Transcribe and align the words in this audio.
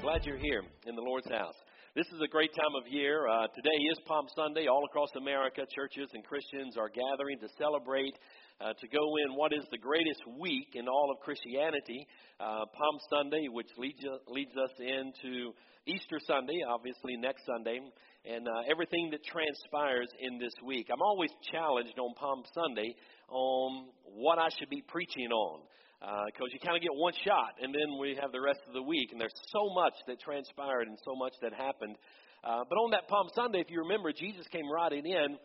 Glad 0.00 0.24
you're 0.24 0.38
here 0.38 0.62
in 0.86 0.94
the 0.94 1.02
Lord's 1.02 1.28
house. 1.28 1.54
This 1.94 2.06
is 2.06 2.20
a 2.24 2.28
great 2.28 2.54
time 2.54 2.72
of 2.80 2.88
year. 2.88 3.28
Uh, 3.28 3.46
today 3.54 3.76
is 3.92 3.98
Palm 4.06 4.26
Sunday. 4.34 4.66
All 4.66 4.84
across 4.86 5.10
America, 5.16 5.66
churches 5.68 6.08
and 6.14 6.24
Christians 6.24 6.78
are 6.78 6.88
gathering 6.88 7.38
to 7.40 7.48
celebrate, 7.58 8.16
uh, 8.60 8.72
to 8.72 8.88
go 8.88 9.04
in 9.26 9.36
what 9.36 9.52
is 9.52 9.64
the 9.70 9.76
greatest 9.76 10.22
week 10.40 10.68
in 10.74 10.88
all 10.88 11.12
of 11.12 11.20
Christianity, 11.20 12.06
uh, 12.40 12.64
Palm 12.72 12.96
Sunday, 13.10 13.48
which 13.52 13.68
leads, 13.76 14.00
leads 14.28 14.56
us 14.56 14.70
into 14.80 15.52
Easter 15.86 16.18
Sunday, 16.26 16.64
obviously 16.66 17.16
next 17.18 17.44
Sunday, 17.44 17.78
and 18.24 18.48
uh, 18.48 18.70
everything 18.70 19.10
that 19.10 19.20
transpires 19.28 20.08
in 20.20 20.38
this 20.38 20.54
week. 20.64 20.88
I'm 20.90 21.02
always 21.02 21.30
challenged 21.52 21.98
on 21.98 22.14
Palm 22.14 22.44
Sunday 22.54 22.94
on 23.28 23.88
what 24.04 24.38
I 24.38 24.48
should 24.58 24.70
be 24.70 24.82
preaching 24.88 25.28
on 25.28 25.60
because 26.02 26.50
uh, 26.50 26.54
you 26.54 26.58
kind 26.58 26.74
of 26.74 26.82
get 26.82 26.90
one 26.98 27.14
shot, 27.22 27.62
and 27.62 27.70
then 27.70 27.94
we 28.00 28.18
have 28.20 28.32
the 28.34 28.40
rest 28.40 28.58
of 28.66 28.74
the 28.74 28.82
week. 28.82 29.12
And 29.12 29.20
there's 29.20 29.34
so 29.54 29.70
much 29.70 29.94
that 30.10 30.18
transpired 30.18 30.90
and 30.90 30.98
so 31.04 31.14
much 31.14 31.34
that 31.42 31.54
happened. 31.54 31.94
Uh, 32.42 32.66
but 32.66 32.74
on 32.74 32.90
that 32.90 33.06
Palm 33.06 33.30
Sunday, 33.38 33.62
if 33.62 33.70
you 33.70 33.86
remember, 33.86 34.10
Jesus 34.10 34.46
came 34.50 34.66
riding 34.66 35.06
in. 35.06 35.38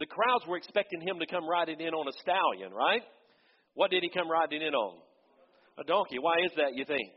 The 0.00 0.06
crowds 0.06 0.44
were 0.46 0.56
expecting 0.56 1.00
him 1.00 1.16
to 1.20 1.26
come 1.26 1.48
riding 1.48 1.80
in 1.80 1.94
on 1.94 2.08
a 2.08 2.14
stallion, 2.20 2.72
right? 2.76 3.00
What 3.72 3.90
did 3.90 4.02
he 4.02 4.10
come 4.10 4.28
riding 4.28 4.60
in 4.60 4.74
on? 4.74 5.00
A 5.78 5.84
donkey. 5.84 6.18
Why 6.20 6.44
is 6.44 6.52
that, 6.56 6.74
you 6.74 6.84
think? 6.84 7.08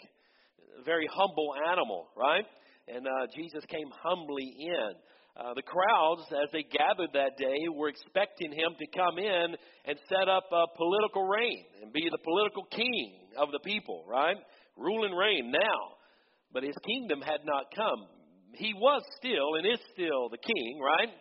A 0.79 0.83
very 0.83 1.07
humble 1.11 1.51
animal, 1.67 2.07
right? 2.16 2.45
And 2.88 3.05
uh, 3.05 3.27
Jesus 3.35 3.66
came 3.67 3.89
humbly 3.91 4.55
in. 4.59 4.91
Uh, 5.36 5.53
the 5.53 5.61
crowds, 5.61 6.23
as 6.31 6.50
they 6.53 6.64
gathered 6.64 7.11
that 7.11 7.36
day, 7.38 7.67
were 7.75 7.89
expecting 7.89 8.52
him 8.52 8.72
to 8.80 8.88
come 8.95 9.19
in 9.19 9.55
and 9.83 10.00
set 10.08 10.30
up 10.30 10.45
a 10.47 10.66
political 10.78 11.28
reign 11.28 11.66
and 11.83 11.91
be 11.91 12.08
the 12.09 12.23
political 12.23 12.64
king 12.72 13.28
of 13.38 13.52
the 13.52 13.59
people, 13.59 14.06
right? 14.08 14.38
Rule 14.78 15.03
and 15.03 15.17
reign 15.17 15.52
now. 15.52 15.81
But 16.53 16.63
his 16.63 16.75
kingdom 16.88 17.19
had 17.19 17.44
not 17.44 17.66
come. 17.75 18.08
He 18.53 18.73
was 18.73 19.03
still 19.17 19.59
and 19.59 19.67
is 19.67 19.83
still 19.91 20.30
the 20.30 20.39
king, 20.39 20.80
right? 20.80 21.11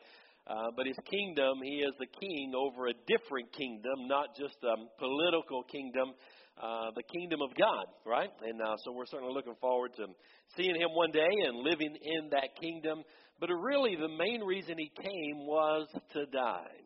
Uh, 0.47 0.71
but 0.77 0.87
his 0.87 0.99
kingdom, 1.11 1.59
he 1.65 1.83
is 1.83 1.95
the 1.99 2.07
king 2.07 2.53
over 2.55 2.87
a 2.87 2.95
different 3.09 3.51
kingdom, 3.51 4.07
not 4.07 4.37
just 4.39 4.55
a 4.63 4.77
political 5.01 5.65
kingdom, 5.65 6.15
uh, 6.61 6.93
the 6.95 7.03
kingdom 7.03 7.41
of 7.43 7.51
God, 7.59 7.87
right? 8.07 8.31
And 8.47 8.61
uh, 8.61 8.77
so 8.85 8.93
we're 8.93 9.11
certainly 9.11 9.35
looking 9.35 9.57
forward 9.61 9.91
to 9.97 10.07
seeing 10.55 10.77
him 10.77 10.95
one 10.95 11.11
day 11.11 11.33
and 11.49 11.65
living 11.65 11.97
in 11.97 12.31
that 12.31 12.55
kingdom. 12.61 13.03
But 13.41 13.51
really, 13.51 13.97
the 13.97 14.09
main 14.09 14.43
reason 14.43 14.79
he 14.79 14.91
came 14.97 15.47
was 15.47 15.89
to 16.13 16.27
die, 16.27 16.77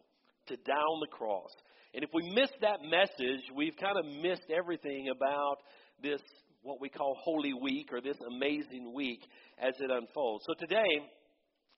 to 0.49 0.57
die 0.57 0.73
on 0.73 1.01
the 1.01 1.07
cross. 1.07 1.51
And 1.95 2.03
if 2.03 2.11
we 2.13 2.31
miss 2.35 2.51
that 2.61 2.81
message, 2.83 3.43
we've 3.55 3.77
kind 3.77 3.97
of 3.99 4.05
missed 4.23 4.51
everything 4.55 5.09
about 5.15 5.57
this, 6.03 6.21
what 6.63 6.81
we 6.81 6.89
call 6.89 7.17
Holy 7.23 7.53
Week, 7.53 7.89
or 7.93 8.01
this 8.01 8.17
amazing 8.27 8.93
week 8.95 9.21
as 9.59 9.75
it 9.79 9.91
unfolds. 9.91 10.45
So 10.47 10.55
today, 10.59 11.01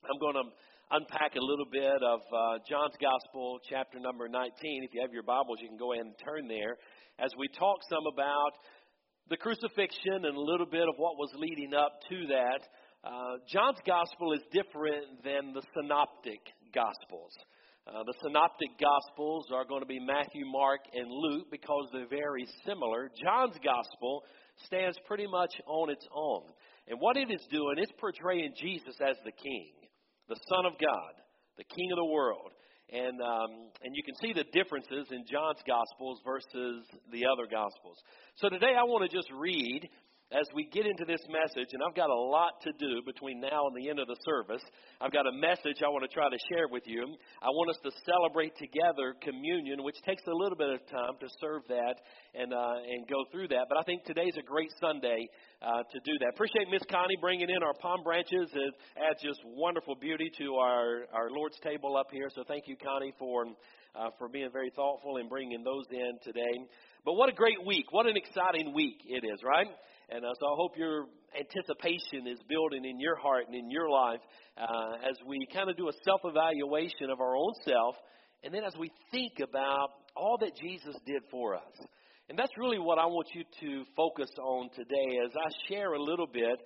I'm 0.05 0.19
going 0.21 0.35
to 0.35 0.51
unpack 0.91 1.37
a 1.37 1.45
little 1.45 1.67
bit 1.71 2.03
of 2.03 2.21
uh, 2.33 2.59
John's 2.69 2.97
Gospel, 3.01 3.61
chapter 3.69 4.01
number 4.01 4.29
19. 4.29 4.51
If 4.85 4.95
you 4.95 5.01
have 5.03 5.13
your 5.13 5.23
Bibles, 5.23 5.59
you 5.61 5.69
can 5.69 5.79
go 5.79 5.93
ahead 5.93 6.07
and 6.07 6.15
turn 6.25 6.49
there 6.49 6.77
as 7.19 7.31
we 7.39 7.49
talk 7.49 7.79
some 7.89 8.07
about 8.13 8.53
the 9.29 9.37
crucifixion 9.37 10.27
and 10.27 10.37
a 10.37 10.41
little 10.41 10.67
bit 10.67 10.89
of 10.89 10.95
what 10.97 11.17
was 11.17 11.31
leading 11.37 11.75
up 11.75 12.01
to 12.09 12.27
that. 12.27 12.61
Uh, 13.03 13.41
John's 13.49 13.81
gospel 13.87 14.35
is 14.35 14.41
different 14.53 15.25
than 15.25 15.55
the 15.55 15.63
synoptic 15.73 16.41
gospels. 16.75 17.33
Uh, 17.89 18.05
the 18.05 18.15
synoptic 18.23 18.69
gospels 18.77 19.47
are 19.55 19.65
going 19.65 19.81
to 19.81 19.89
be 19.89 19.99
Matthew, 19.99 20.45
Mark, 20.45 20.81
and 20.93 21.09
Luke 21.09 21.49
because 21.51 21.89
they're 21.93 22.07
very 22.07 22.47
similar. 22.67 23.09
John's 23.17 23.57
gospel 23.65 24.23
stands 24.67 24.99
pretty 25.09 25.27
much 25.27 25.51
on 25.67 25.89
its 25.89 26.05
own. 26.15 26.45
And 26.89 27.01
what 27.01 27.17
it 27.17 27.31
is 27.33 27.41
doing, 27.51 27.77
it's 27.79 27.93
portraying 27.99 28.53
Jesus 28.61 28.95
as 29.01 29.17
the 29.25 29.33
king, 29.33 29.73
the 30.29 30.37
Son 30.49 30.67
of 30.67 30.77
God, 30.79 31.15
the 31.57 31.65
King 31.65 31.89
of 31.93 31.97
the 31.97 32.13
world. 32.13 32.53
And, 32.93 33.17
um, 33.23 33.71
and 33.81 33.95
you 33.95 34.03
can 34.03 34.15
see 34.21 34.35
the 34.35 34.45
differences 34.53 35.07
in 35.11 35.25
John's 35.25 35.63
gospels 35.67 36.21
versus 36.27 36.85
the 37.11 37.25
other 37.25 37.49
gospels. 37.51 37.97
So 38.37 38.51
today 38.51 38.77
I 38.77 38.85
want 38.85 39.09
to 39.09 39.17
just 39.17 39.31
read 39.33 39.89
as 40.31 40.47
we 40.55 40.63
get 40.71 40.87
into 40.87 41.05
this 41.05 41.21
message, 41.27 41.75
and 41.75 41.83
I've 41.83 41.99
got 41.99 42.09
a 42.09 42.23
lot 42.31 42.63
to 42.63 42.71
do 42.79 43.03
between 43.05 43.41
now 43.41 43.67
and 43.67 43.75
the 43.75 43.91
end 43.91 43.99
of 43.99 44.07
the 44.07 44.17
service. 44.23 44.63
I've 45.01 45.11
got 45.11 45.27
a 45.27 45.35
message 45.35 45.83
I 45.83 45.91
want 45.91 46.07
to 46.07 46.13
try 46.15 46.31
to 46.31 46.41
share 46.55 46.71
with 46.71 46.87
you. 46.87 47.03
I 47.43 47.51
want 47.51 47.75
us 47.75 47.81
to 47.83 47.91
celebrate 48.07 48.55
together 48.55 49.19
communion, 49.27 49.83
which 49.83 49.99
takes 50.07 50.23
a 50.31 50.35
little 50.35 50.55
bit 50.55 50.71
of 50.71 50.87
time 50.87 51.19
to 51.19 51.29
serve 51.43 51.67
that 51.67 51.99
and 52.39 52.55
uh, 52.55 52.79
and 52.79 53.11
go 53.11 53.27
through 53.35 53.49
that. 53.51 53.67
But 53.67 53.79
I 53.79 53.83
think 53.83 54.07
today's 54.07 54.39
a 54.39 54.47
great 54.47 54.71
Sunday 54.79 55.27
uh, 55.63 55.83
to 55.83 55.99
do 56.07 56.15
that. 56.23 56.31
Appreciate 56.39 56.71
Miss 56.71 56.87
Connie 56.87 57.19
bringing 57.21 57.51
in 57.51 57.63
our 57.67 57.75
palm 57.83 58.07
branches. 58.07 58.47
It 58.55 58.73
adds 59.03 59.19
just 59.19 59.43
wonderful 59.45 59.99
beauty 59.99 60.31
to 60.39 60.55
our 60.63 61.11
our 61.11 61.31
Lord's 61.35 61.59
table 61.59 61.97
up 61.99 62.07
here. 62.15 62.31
So 62.31 62.47
thank 62.47 62.71
you, 62.71 62.79
Connie, 62.79 63.15
for 63.19 63.51
uh, 63.99 64.15
for 64.15 64.29
being 64.29 64.51
very 64.53 64.71
thoughtful 64.79 65.19
and 65.19 65.29
bringing 65.29 65.65
those 65.65 65.91
in 65.91 66.23
today. 66.23 66.55
But 67.05 67.15
what 67.15 67.29
a 67.29 67.33
great 67.33 67.59
week! 67.67 67.91
What 67.91 68.07
an 68.07 68.15
exciting 68.17 68.75
week 68.75 69.03
it 69.11 69.27
is, 69.27 69.43
right? 69.43 69.67
And 70.11 70.25
uh, 70.25 70.29
so 70.41 70.47
I 70.47 70.55
hope 70.57 70.77
your 70.77 71.07
anticipation 71.39 72.27
is 72.27 72.39
building 72.49 72.85
in 72.85 72.99
your 72.99 73.15
heart 73.17 73.45
and 73.47 73.55
in 73.55 73.71
your 73.71 73.89
life 73.89 74.21
uh, 74.59 75.09
as 75.09 75.17
we 75.25 75.47
kind 75.55 75.71
of 75.71 75.77
do 75.77 75.89
a 75.89 75.93
self 76.05 76.21
evaluation 76.25 77.11
of 77.11 77.21
our 77.21 77.37
own 77.37 77.53
self, 77.65 77.95
and 78.43 78.53
then 78.53 78.65
as 78.65 78.75
we 78.77 78.91
think 79.13 79.39
about 79.39 79.91
all 80.17 80.37
that 80.41 80.51
Jesus 80.61 80.97
did 81.07 81.23
for 81.31 81.55
us. 81.55 81.87
And 82.29 82.39
that's 82.39 82.53
really 82.59 82.79
what 82.79 82.99
I 82.99 83.07
want 83.07 83.29
you 83.35 83.45
to 83.61 83.85
focus 83.97 84.31
on 84.43 84.71
today 84.75 85.19
as 85.25 85.31
I 85.35 85.51
share 85.69 85.95
a 85.95 86.03
little 86.03 86.27
bit 86.27 86.59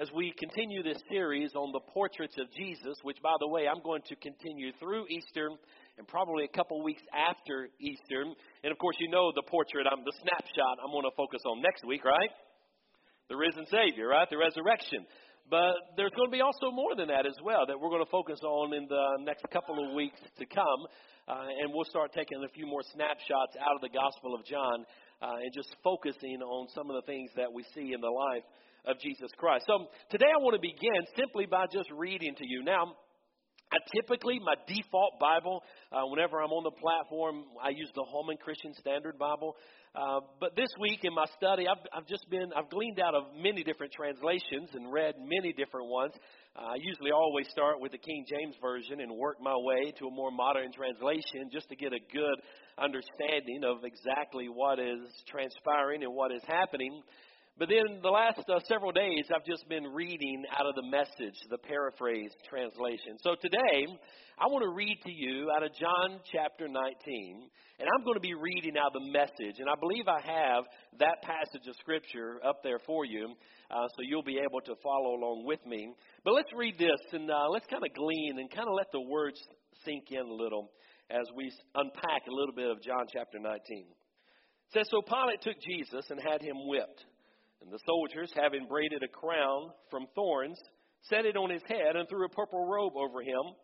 as 0.00 0.08
we 0.14 0.32
continue 0.38 0.82
this 0.82 1.00
series 1.10 1.52
on 1.54 1.72
the 1.72 1.80
portraits 1.92 2.36
of 2.38 2.46
Jesus, 2.56 2.96
which, 3.02 3.18
by 3.22 3.36
the 3.40 3.48
way, 3.48 3.68
I'm 3.68 3.82
going 3.82 4.00
to 4.08 4.16
continue 4.16 4.72
through 4.80 5.06
Easter 5.08 5.50
and 5.98 6.08
probably 6.08 6.44
a 6.44 6.56
couple 6.56 6.82
weeks 6.82 7.02
after 7.12 7.68
Easter. 7.80 8.24
And 8.64 8.72
of 8.72 8.78
course, 8.78 8.96
you 8.98 9.10
know 9.10 9.32
the 9.34 9.44
portrait, 9.48 9.86
I'm, 9.90 10.04
the 10.04 10.16
snapshot 10.22 10.80
I'm 10.84 10.92
going 10.92 11.04
to 11.04 11.16
focus 11.16 11.40
on 11.44 11.60
next 11.60 11.84
week, 11.84 12.04
right? 12.04 12.30
The 13.30 13.36
risen 13.38 13.64
Savior, 13.70 14.08
right? 14.08 14.28
The 14.28 14.36
resurrection. 14.36 15.06
But 15.48 15.74
there's 15.96 16.12
going 16.18 16.28
to 16.30 16.34
be 16.34 16.42
also 16.42 16.70
more 16.70 16.94
than 16.98 17.08
that 17.08 17.26
as 17.26 17.38
well 17.42 17.64
that 17.66 17.78
we're 17.78 17.90
going 17.90 18.04
to 18.04 18.10
focus 18.10 18.38
on 18.42 18.74
in 18.74 18.86
the 18.90 19.22
next 19.22 19.46
couple 19.50 19.78
of 19.78 19.94
weeks 19.94 20.18
to 20.38 20.46
come. 20.46 20.82
Uh, 21.26 21.46
and 21.62 21.70
we'll 21.72 21.86
start 21.86 22.10
taking 22.12 22.42
a 22.42 22.50
few 22.50 22.66
more 22.66 22.82
snapshots 22.92 23.54
out 23.58 23.78
of 23.78 23.82
the 23.82 23.88
Gospel 23.88 24.34
of 24.34 24.44
John 24.44 24.84
uh, 25.22 25.42
and 25.42 25.54
just 25.54 25.70
focusing 25.82 26.42
on 26.42 26.68
some 26.74 26.90
of 26.90 26.98
the 26.98 27.06
things 27.06 27.30
that 27.36 27.46
we 27.52 27.64
see 27.74 27.94
in 27.94 28.00
the 28.02 28.10
life 28.10 28.42
of 28.86 28.98
Jesus 28.98 29.30
Christ. 29.38 29.64
So 29.66 29.86
today 30.10 30.26
I 30.26 30.42
want 30.42 30.54
to 30.54 30.62
begin 30.62 31.02
simply 31.14 31.46
by 31.46 31.66
just 31.70 31.90
reading 31.94 32.34
to 32.34 32.46
you. 32.46 32.64
Now, 32.64 32.98
I 33.72 33.78
typically, 33.94 34.40
my 34.42 34.54
default 34.66 35.20
Bible, 35.20 35.62
uh, 35.92 36.02
whenever 36.10 36.42
I'm 36.42 36.50
on 36.50 36.64
the 36.64 36.74
platform, 36.74 37.44
I 37.62 37.70
use 37.70 37.88
the 37.94 38.02
Holman 38.02 38.36
Christian 38.42 38.74
Standard 38.74 39.16
Bible. 39.16 39.54
Uh, 39.94 40.26
but 40.40 40.56
this 40.56 40.70
week 40.80 41.00
in 41.02 41.14
my 41.14 41.26
study, 41.38 41.66
I've, 41.70 41.82
I've 41.94 42.06
just 42.06 42.28
been, 42.30 42.50
I've 42.56 42.68
gleaned 42.68 42.98
out 42.98 43.14
of 43.14 43.30
many 43.38 43.62
different 43.62 43.92
translations 43.92 44.74
and 44.74 44.90
read 44.90 45.14
many 45.22 45.52
different 45.54 45.86
ones. 45.86 46.14
Uh, 46.58 46.74
I 46.74 46.82
usually 46.82 47.12
always 47.14 47.46
start 47.50 47.78
with 47.78 47.92
the 47.92 48.02
King 48.02 48.26
James 48.26 48.56
Version 48.60 49.00
and 49.02 49.14
work 49.14 49.38
my 49.40 49.54
way 49.54 49.94
to 50.02 50.06
a 50.06 50.10
more 50.10 50.32
modern 50.34 50.72
translation 50.74 51.46
just 51.52 51.68
to 51.70 51.76
get 51.76 51.92
a 51.94 52.02
good 52.10 52.38
understanding 52.74 53.62
of 53.62 53.86
exactly 53.86 54.50
what 54.50 54.80
is 54.82 54.98
transpiring 55.30 56.02
and 56.02 56.10
what 56.12 56.32
is 56.32 56.42
happening. 56.46 57.02
But 57.58 57.68
then 57.68 58.00
the 58.02 58.08
last 58.08 58.40
uh, 58.48 58.60
several 58.66 58.90
days, 58.92 59.28
I've 59.34 59.44
just 59.44 59.68
been 59.68 59.84
reading 59.84 60.44
out 60.58 60.66
of 60.66 60.74
the 60.74 60.88
message, 60.88 61.36
the 61.50 61.58
paraphrase 61.58 62.30
translation. 62.48 63.18
So 63.22 63.34
today, 63.40 63.84
I 64.40 64.46
want 64.48 64.64
to 64.64 64.72
read 64.72 64.96
to 65.04 65.12
you 65.12 65.50
out 65.54 65.62
of 65.62 65.68
John 65.76 66.20
chapter 66.32 66.68
19, 66.68 66.72
and 67.78 67.88
I'm 67.88 68.04
going 68.04 68.16
to 68.16 68.24
be 68.24 68.32
reading 68.32 68.80
out 68.80 68.94
the 68.94 69.04
message. 69.12 69.60
And 69.60 69.68
I 69.68 69.76
believe 69.78 70.08
I 70.08 70.24
have 70.24 70.64
that 71.00 71.20
passage 71.20 71.68
of 71.68 71.76
Scripture 71.76 72.40
up 72.42 72.62
there 72.62 72.78
for 72.86 73.04
you, 73.04 73.28
uh, 73.70 73.86
so 73.92 74.08
you'll 74.08 74.24
be 74.24 74.40
able 74.40 74.64
to 74.64 74.74
follow 74.82 75.20
along 75.20 75.44
with 75.44 75.60
me. 75.66 75.92
But 76.24 76.32
let's 76.32 76.52
read 76.56 76.78
this, 76.78 77.00
and 77.12 77.30
uh, 77.30 77.50
let's 77.52 77.66
kind 77.66 77.84
of 77.84 77.92
glean 77.92 78.38
and 78.38 78.48
kind 78.48 78.68
of 78.68 78.74
let 78.74 78.88
the 78.92 79.02
words 79.02 79.36
sink 79.84 80.04
in 80.10 80.24
a 80.24 80.34
little 80.34 80.72
as 81.10 81.26
we 81.36 81.52
unpack 81.74 82.24
a 82.26 82.32
little 82.32 82.54
bit 82.54 82.70
of 82.70 82.80
John 82.80 83.04
chapter 83.12 83.38
19. 83.38 83.52
It 83.60 84.72
says, 84.72 84.88
So 84.90 85.02
Pilate 85.02 85.42
took 85.42 85.60
Jesus 85.60 86.06
and 86.08 86.20
had 86.22 86.40
him 86.40 86.56
whipped. 86.64 87.04
And 87.62 87.70
the 87.70 87.78
soldiers, 87.86 88.32
having 88.34 88.66
braided 88.66 89.02
a 89.02 89.08
crown 89.08 89.70
from 89.90 90.06
thorns, 90.14 90.58
set 91.02 91.26
it 91.26 91.36
on 91.36 91.50
his 91.50 91.62
head 91.68 91.96
and 91.96 92.08
threw 92.08 92.24
a 92.24 92.28
purple 92.28 92.66
robe 92.66 92.96
over 92.96 93.22
him 93.22 93.54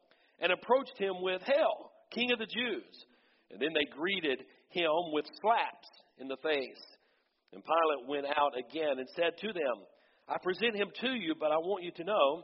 and 0.40 0.52
approached 0.52 0.98
him 0.98 1.22
with, 1.22 1.42
Hail, 1.42 1.92
King 2.10 2.32
of 2.32 2.38
the 2.38 2.46
Jews! 2.46 3.04
And 3.50 3.60
then 3.60 3.70
they 3.74 3.86
greeted 3.96 4.40
him 4.70 5.12
with 5.12 5.24
slaps 5.40 5.88
in 6.18 6.28
the 6.28 6.36
face. 6.42 6.84
And 7.52 7.62
Pilate 7.62 8.08
went 8.08 8.26
out 8.36 8.52
again 8.58 8.98
and 8.98 9.08
said 9.14 9.38
to 9.40 9.52
them, 9.52 9.76
I 10.28 10.36
present 10.42 10.74
him 10.74 10.88
to 11.00 11.14
you, 11.14 11.34
but 11.38 11.52
I 11.52 11.56
want 11.56 11.84
you 11.84 11.92
to 11.92 12.04
know 12.04 12.42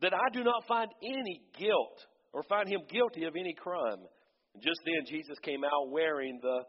that 0.00 0.14
I 0.14 0.32
do 0.32 0.42
not 0.42 0.66
find 0.66 0.90
any 1.02 1.42
guilt 1.58 2.06
or 2.32 2.42
find 2.44 2.68
him 2.68 2.80
guilty 2.90 3.24
of 3.24 3.36
any 3.36 3.54
crime. 3.54 4.00
And 4.54 4.62
just 4.62 4.80
then 4.84 5.04
Jesus 5.06 5.38
came 5.42 5.64
out 5.64 5.90
wearing 5.90 6.38
the 6.42 6.60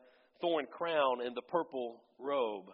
thorn 0.41 0.65
crown 0.71 1.25
and 1.25 1.35
the 1.35 1.41
purple 1.49 2.01
robe. 2.19 2.65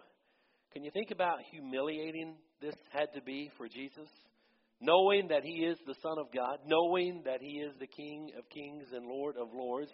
Can 0.76 0.84
you 0.84 0.90
think 0.90 1.10
about 1.10 1.38
humiliating 1.50 2.36
this 2.60 2.74
had 2.92 3.06
to 3.14 3.22
be 3.22 3.50
for 3.56 3.66
Jesus? 3.66 4.10
Knowing 4.78 5.28
that 5.28 5.42
he 5.42 5.64
is 5.64 5.78
the 5.86 5.94
Son 6.02 6.18
of 6.18 6.26
God, 6.34 6.58
knowing 6.66 7.22
that 7.24 7.40
he 7.40 7.60
is 7.64 7.72
the 7.80 7.86
King 7.86 8.28
of 8.36 8.46
kings 8.50 8.84
and 8.92 9.06
Lord 9.06 9.36
of 9.40 9.48
lords, 9.54 9.90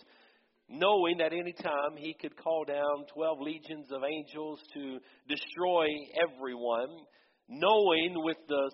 knowing 0.69 1.19
that 1.19 1.33
any 1.33 1.53
time 1.53 1.95
he 1.97 2.17
could 2.21 2.37
call 2.37 2.65
down 2.65 3.07
12 3.15 3.39
legions 3.43 3.93
of 3.93 4.03
angels 4.03 4.59
to 4.75 4.99
destroy 5.29 5.87
everyone, 6.19 6.91
knowing 7.49 8.15
with 8.17 8.39
the 8.49 8.73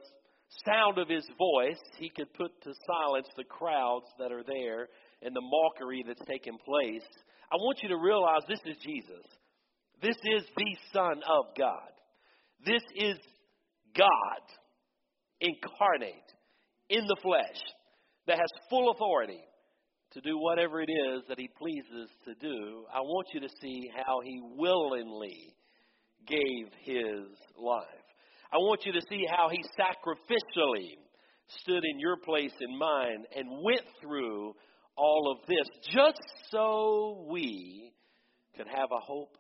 sound 0.65 0.97
of 0.97 1.11
his 1.11 1.27
voice 1.37 1.83
he 1.99 2.09
could 2.09 2.33
put 2.33 2.53
to 2.63 2.73
silence 2.87 3.29
the 3.37 3.45
crowds 3.45 4.07
that 4.19 4.33
are 4.33 4.45
there 4.45 4.89
and 5.21 5.37
the 5.37 5.45
mockery 5.45 6.03
that's 6.09 6.25
taken 6.27 6.57
place. 6.65 7.05
I 7.53 7.57
want 7.57 7.81
you 7.83 7.91
to 7.91 7.99
realize 7.99 8.49
this 8.49 8.65
is 8.65 8.79
Jesus. 8.83 9.27
This 10.01 10.17
is 10.17 10.45
the 10.57 10.77
Son 10.95 11.21
of 11.29 11.55
God. 11.55 11.98
This 12.65 12.83
is 12.97 13.17
God 13.97 14.43
incarnate 15.41 16.15
in 16.89 17.07
the 17.07 17.17
flesh 17.23 17.61
that 18.27 18.39
has 18.39 18.49
full 18.71 18.91
authority 18.91 19.41
to 20.13 20.21
do 20.21 20.39
whatever 20.39 20.81
it 20.81 20.91
is 20.91 21.23
that 21.29 21.39
he 21.39 21.49
pleases 21.59 22.09
to 22.25 22.35
do. 22.35 22.85
I 22.93 23.01
want 23.01 23.29
you 23.35 23.41
to 23.41 23.49
see 23.61 23.91
how 23.95 24.21
he 24.25 24.41
willingly 24.57 25.55
gave 26.27 26.69
his 26.83 27.29
life. 27.57 27.85
I 28.53 28.57
want 28.57 28.87
you 28.87 28.93
to 28.93 29.01
see 29.11 29.25
how 29.31 29.49
he 29.51 29.63
sacrificially 29.79 30.89
stood 31.61 31.85
in 31.85 31.99
your 31.99 32.17
place 32.17 32.53
and 32.61 32.79
mine 32.79 33.25
and 33.37 33.63
went 33.63 33.85
through 34.01 34.55
all 34.97 35.37
of 35.37 35.47
this 35.47 35.69
just 35.95 36.23
so 36.51 37.27
we 37.31 37.93
could 38.57 38.67
have 38.67 38.89
a 38.91 39.01
hope 39.01 39.37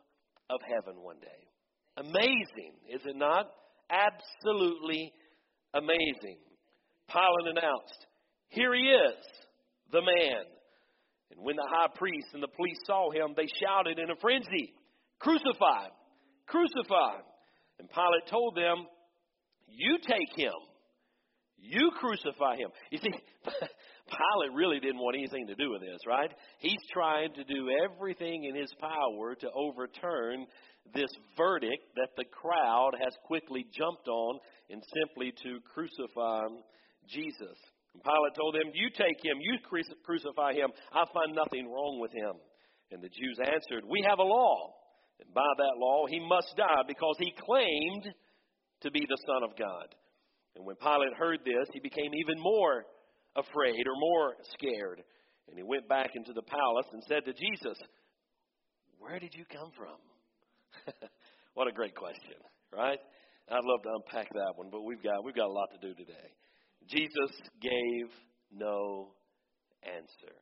of 0.50 0.60
heaven 0.62 1.02
one 1.02 1.18
day. 1.20 1.47
Amazing, 1.98 2.78
is 2.88 3.00
it 3.04 3.16
not? 3.16 3.50
Absolutely 3.90 5.12
amazing. 5.74 6.38
Pilate 7.08 7.56
announced, 7.56 8.06
Here 8.48 8.74
he 8.74 8.82
is, 8.82 9.24
the 9.90 10.02
man. 10.02 10.44
And 11.30 11.40
when 11.40 11.56
the 11.56 11.68
high 11.68 11.88
priest 11.94 12.28
and 12.34 12.42
the 12.42 12.54
police 12.56 12.78
saw 12.86 13.10
him, 13.10 13.34
they 13.36 13.48
shouted 13.60 13.98
in 13.98 14.10
a 14.10 14.16
frenzy, 14.20 14.72
Crucify! 15.18 15.88
Crucify! 16.46 17.20
And 17.78 17.88
Pilate 17.90 18.26
told 18.30 18.56
them, 18.56 18.86
You 19.66 19.98
take 19.98 20.36
him. 20.36 20.54
You 21.60 21.90
crucify 21.98 22.56
him. 22.56 22.70
You 22.90 22.98
see, 22.98 23.10
Pilate 23.44 24.54
really 24.54 24.78
didn't 24.78 24.98
want 24.98 25.16
anything 25.16 25.48
to 25.48 25.54
do 25.54 25.70
with 25.70 25.80
this, 25.80 25.98
right? 26.06 26.30
He's 26.60 26.78
trying 26.92 27.32
to 27.34 27.44
do 27.44 27.68
everything 27.84 28.44
in 28.44 28.54
his 28.54 28.72
power 28.80 29.34
to 29.34 29.50
overturn 29.50 30.46
this 30.94 31.10
verdict 31.36 31.84
that 31.96 32.10
the 32.16 32.24
crowd 32.24 32.92
has 33.02 33.14
quickly 33.24 33.66
jumped 33.72 34.08
on 34.08 34.38
and 34.70 34.82
simply 34.94 35.32
to 35.42 35.60
crucify 35.72 36.46
Jesus. 37.08 37.56
And 37.94 38.02
Pilate 38.02 38.36
told 38.36 38.54
them, 38.54 38.70
You 38.74 38.90
take 38.90 39.18
him, 39.24 39.38
you 39.40 39.58
crucify 40.04 40.52
him. 40.52 40.70
I 40.92 41.04
find 41.12 41.34
nothing 41.34 41.66
wrong 41.66 41.98
with 42.00 42.12
him. 42.12 42.36
And 42.90 43.02
the 43.02 43.08
Jews 43.08 43.38
answered, 43.40 43.84
We 43.88 44.04
have 44.08 44.18
a 44.18 44.22
law, 44.22 44.74
and 45.20 45.32
by 45.34 45.48
that 45.58 45.78
law 45.78 46.06
he 46.08 46.20
must 46.20 46.54
die 46.56 46.82
because 46.86 47.16
he 47.18 47.32
claimed 47.36 48.14
to 48.82 48.90
be 48.90 49.00
the 49.00 49.18
Son 49.26 49.42
of 49.42 49.58
God. 49.58 49.94
And 50.56 50.64
when 50.64 50.76
Pilate 50.76 51.14
heard 51.18 51.40
this, 51.44 51.68
he 51.72 51.80
became 51.80 52.14
even 52.14 52.40
more 52.40 52.84
afraid 53.36 53.86
or 53.86 53.96
more 53.96 54.34
scared. 54.54 55.02
And 55.48 55.56
he 55.56 55.62
went 55.62 55.88
back 55.88 56.10
into 56.14 56.32
the 56.32 56.42
palace 56.42 56.86
and 56.92 57.02
said 57.08 57.24
to 57.24 57.32
Jesus, 57.32 57.78
Where 58.98 59.18
did 59.18 59.34
you 59.34 59.44
come 59.50 59.70
from? 59.76 59.96
what 61.54 61.68
a 61.68 61.72
great 61.72 61.94
question, 61.94 62.36
right? 62.72 62.98
I'd 63.50 63.64
love 63.64 63.82
to 63.82 63.90
unpack 63.96 64.32
that 64.32 64.52
one, 64.56 64.68
but 64.70 64.82
we've 64.82 65.02
got 65.02 65.24
we've 65.24 65.34
got 65.34 65.46
a 65.46 65.52
lot 65.52 65.68
to 65.72 65.86
do 65.86 65.94
today. 65.94 66.28
Jesus 66.88 67.30
gave 67.60 68.10
no 68.52 69.12
answer. 69.82 70.34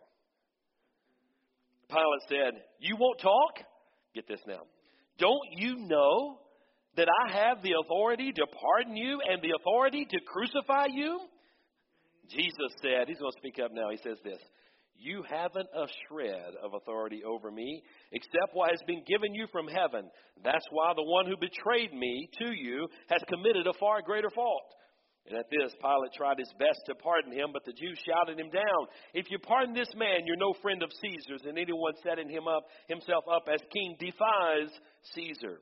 Pilate 1.89 2.23
said, 2.29 2.63
You 2.81 2.97
won't 2.99 3.21
talk? 3.21 3.65
Get 4.15 4.27
this 4.29 4.41
now. 4.47 4.63
Don't 5.19 5.49
you 5.57 5.77
know 5.77 6.39
that 6.97 7.09
I 7.09 7.33
have 7.33 7.63
the 7.63 7.75
authority 7.85 8.33
to 8.33 8.47
pardon 8.47 8.97
you 8.97 9.21
and 9.29 9.41
the 9.43 9.55
authority 9.61 10.07
to 10.09 10.19
crucify 10.27 10.87
you? 10.93 11.21
Jesus 12.29 12.75
said, 12.83 13.09
He's 13.09 13.19
going 13.19 13.33
to 13.33 13.39
speak 13.39 13.63
up 13.63 13.71
now. 13.73 13.91
He 13.91 13.99
says 13.99 14.19
this 14.25 14.41
You 14.99 15.23
haven't 15.29 15.69
a 15.75 15.87
shred 16.09 16.55
of 16.63 16.75
authority 16.75 17.23
over 17.25 17.51
me 17.51 17.83
except 18.13 18.55
what 18.55 18.71
has 18.71 18.81
been 18.87 19.05
given 19.07 19.35
you 19.35 19.47
from 19.53 19.69
heaven. 19.69 20.09
That's 20.43 20.67
why 20.71 20.93
the 20.95 21.05
one 21.05 21.27
who 21.27 21.37
betrayed 21.37 21.93
me 21.93 22.29
to 22.41 22.53
you 22.53 22.89
has 23.09 23.23
committed 23.29 23.67
a 23.67 23.79
far 23.79 24.03
greater 24.03 24.31
fault. 24.31 24.73
And 25.29 25.37
at 25.37 25.51
this, 25.51 25.75
Pilate 25.83 26.15
tried 26.15 26.39
his 26.39 26.53
best 26.59 26.79
to 26.87 26.95
pardon 26.95 27.33
him, 27.33 27.51
but 27.53 27.65
the 27.67 27.75
Jews 27.75 27.99
shouted 28.07 28.39
him 28.39 28.49
down. 28.51 28.81
If 29.13 29.27
you 29.29 29.39
pardon 29.43 29.75
this 29.75 29.91
man, 29.97 30.23
you're 30.25 30.39
no 30.39 30.55
friend 30.63 30.83
of 30.83 30.91
Caesar's, 31.03 31.43
and 31.45 31.59
anyone 31.59 31.99
setting 32.07 32.31
him 32.31 32.47
up 32.47 32.63
himself 32.87 33.25
up 33.27 33.49
as 33.53 33.59
king 33.75 33.97
defies 33.99 34.71
Caesar. 35.15 35.59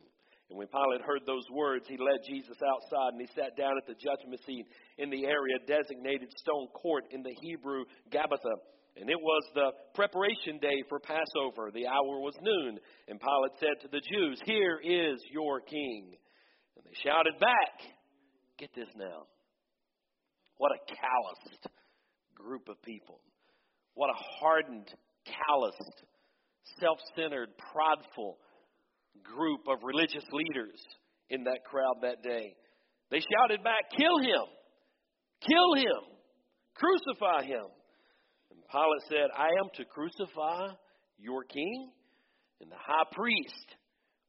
And 0.50 0.59
when 0.59 0.69
Pilate 0.69 1.00
heard 1.00 1.25
those 1.25 1.49
words, 1.50 1.87
he 1.88 1.97
led 1.97 2.21
Jesus 2.29 2.61
outside 2.61 3.17
and 3.17 3.21
he 3.21 3.29
sat 3.35 3.57
down 3.57 3.73
at 3.81 3.88
the 3.88 3.97
judgment 3.97 4.41
seat 4.45 4.67
in 4.99 5.09
the 5.09 5.25
area 5.25 5.57
designated 5.67 6.29
Stone 6.37 6.69
Court 6.76 7.05
in 7.11 7.23
the 7.23 7.35
Hebrew 7.41 7.85
Gabbatha. 8.12 8.61
And 8.97 9.11
it 9.11 9.19
was 9.21 9.43
the 9.55 9.73
preparation 9.95 10.59
day 10.63 10.83
for 10.89 11.01
Passover. 11.01 11.71
The 11.75 11.87
hour 11.87 12.21
was 12.23 12.35
noon. 12.41 12.79
And 13.09 13.19
Pilate 13.19 13.59
said 13.59 13.83
to 13.83 13.89
the 13.89 14.01
Jews, 14.01 14.41
Here 14.47 14.79
is 14.79 15.21
your 15.33 15.61
king. 15.61 16.15
And 16.77 16.85
they 16.87 16.95
shouted 17.03 17.39
back, 17.41 17.75
Get 18.59 18.71
this 18.75 18.89
now. 18.97 19.27
What 20.59 20.71
a 20.71 20.81
calloused 20.87 21.67
group 22.37 22.69
of 22.69 22.81
people. 22.83 23.21
What 23.95 24.11
a 24.11 24.19
hardened, 24.41 24.89
calloused, 25.27 26.03
self 26.79 26.99
centered, 27.17 27.51
prideful 27.73 28.39
group 29.25 29.61
of 29.69 29.83
religious 29.83 30.25
leaders 30.33 30.81
in 31.31 31.45
that 31.45 31.65
crowd 31.65 31.97
that 32.03 32.23
day. 32.23 32.55
They 33.11 33.21
shouted 33.21 33.65
back, 33.65 33.91
Kill 33.97 34.19
him! 34.19 34.47
Kill 35.47 35.75
him! 35.75 36.03
Crucify 36.75 37.45
him! 37.45 37.67
Pilate 38.75 39.07
said, 39.09 39.31
I 39.38 39.54
am 39.62 39.71
to 39.76 39.85
crucify 39.85 40.75
your 41.19 41.45
king? 41.45 41.93
And 42.61 42.73
the 42.73 42.76
high 42.76 43.07
priest, 43.12 43.76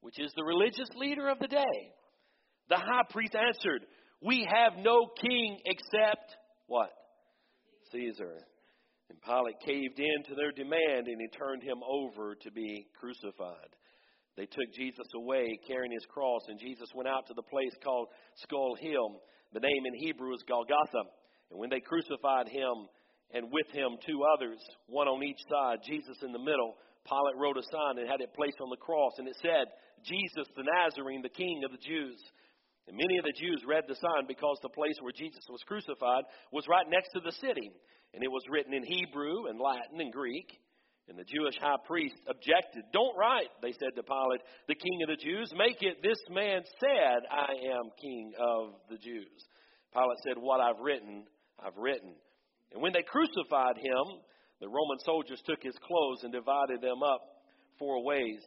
which 0.02 0.20
is 0.20 0.32
the 0.36 0.44
religious 0.44 0.90
leader 0.96 1.30
of 1.30 1.40
the 1.40 1.48
day, 1.48 1.78
the 2.70 2.78
high 2.78 3.10
priest 3.10 3.34
answered, 3.36 3.82
we 4.22 4.48
have 4.48 4.78
no 4.84 5.08
king 5.20 5.60
except 5.66 6.36
what? 6.68 6.90
Caesar. 7.92 8.38
And 9.10 9.22
Pilate 9.22 9.60
caved 9.66 10.00
in 10.00 10.24
to 10.30 10.36
their 10.36 10.52
demand 10.52 11.08
and 11.08 11.18
he 11.20 11.38
turned 11.38 11.64
him 11.64 11.82
over 11.82 12.36
to 12.36 12.52
be 12.52 12.86
crucified. 13.00 13.74
They 14.38 14.46
took 14.46 14.70
Jesus 14.76 15.08
away 15.16 15.58
carrying 15.66 15.94
his 15.94 16.06
cross, 16.10 16.42
and 16.50 16.60
Jesus 16.60 16.90
went 16.94 17.08
out 17.08 17.26
to 17.28 17.34
the 17.34 17.50
place 17.50 17.72
called 17.82 18.10
Skull 18.44 18.76
Hill. 18.82 19.22
The 19.54 19.62
name 19.62 19.86
in 19.88 19.94
Hebrew 19.96 20.34
is 20.34 20.44
Golgotha. 20.46 21.08
And 21.52 21.60
when 21.60 21.70
they 21.70 21.80
crucified 21.80 22.50
him, 22.50 22.90
and 23.36 23.52
with 23.52 23.68
him 23.76 24.00
two 24.08 24.24
others, 24.24 24.58
one 24.88 25.12
on 25.12 25.22
each 25.22 25.44
side, 25.52 25.84
Jesus 25.84 26.16
in 26.24 26.32
the 26.32 26.40
middle, 26.40 26.80
Pilate 27.04 27.36
wrote 27.36 27.60
a 27.60 27.68
sign 27.68 28.00
and 28.00 28.08
had 28.08 28.24
it 28.24 28.34
placed 28.34 28.64
on 28.64 28.72
the 28.72 28.80
cross, 28.80 29.20
and 29.20 29.28
it 29.28 29.36
said, 29.44 29.68
Jesus 30.08 30.48
the 30.56 30.64
Nazarene, 30.64 31.22
the 31.22 31.36
King 31.36 31.68
of 31.68 31.72
the 31.76 31.84
Jews. 31.84 32.18
And 32.88 32.96
many 32.96 33.18
of 33.18 33.26
the 33.26 33.36
Jews 33.36 33.62
read 33.68 33.84
the 33.88 34.00
sign 34.00 34.24
because 34.28 34.58
the 34.62 34.72
place 34.72 34.96
where 35.02 35.12
Jesus 35.12 35.44
was 35.50 35.62
crucified 35.68 36.24
was 36.52 36.70
right 36.70 36.86
next 36.88 37.12
to 37.14 37.20
the 37.20 37.36
city. 37.44 37.72
And 38.14 38.24
it 38.24 38.32
was 38.32 38.46
written 38.50 38.74
in 38.74 38.84
Hebrew 38.86 39.50
and 39.50 39.60
Latin 39.60 40.00
and 40.00 40.14
Greek. 40.14 40.48
And 41.10 41.18
the 41.18 41.26
Jewish 41.26 41.58
high 41.62 41.82
priest 41.86 42.16
objected. 42.30 42.82
Don't 42.94 43.18
write, 43.18 43.50
they 43.62 43.74
said 43.74 43.94
to 43.96 44.02
Pilate, 44.02 44.42
the 44.68 44.74
king 44.78 45.02
of 45.04 45.10
the 45.10 45.22
Jews. 45.22 45.52
Make 45.56 45.78
it, 45.82 46.02
this 46.02 46.18
man 46.30 46.62
said, 46.80 47.26
I 47.30 47.78
am 47.78 47.94
king 48.02 48.34
of 48.40 48.74
the 48.90 48.98
Jews. 48.98 49.38
Pilate 49.94 50.18
said, 50.26 50.38
What 50.38 50.62
I've 50.62 50.80
written, 50.80 51.26
I've 51.60 51.78
written. 51.78 52.14
And 52.72 52.82
when 52.82 52.94
they 52.94 53.04
crucified 53.04 53.78
him, 53.78 54.20
the 54.60 54.68
Roman 54.68 55.00
soldiers 55.04 55.42
took 55.46 55.62
his 55.62 55.76
clothes 55.86 56.24
and 56.24 56.32
divided 56.32 56.82
them 56.82 57.04
up 57.04 57.22
four 57.78 58.04
ways, 58.04 58.42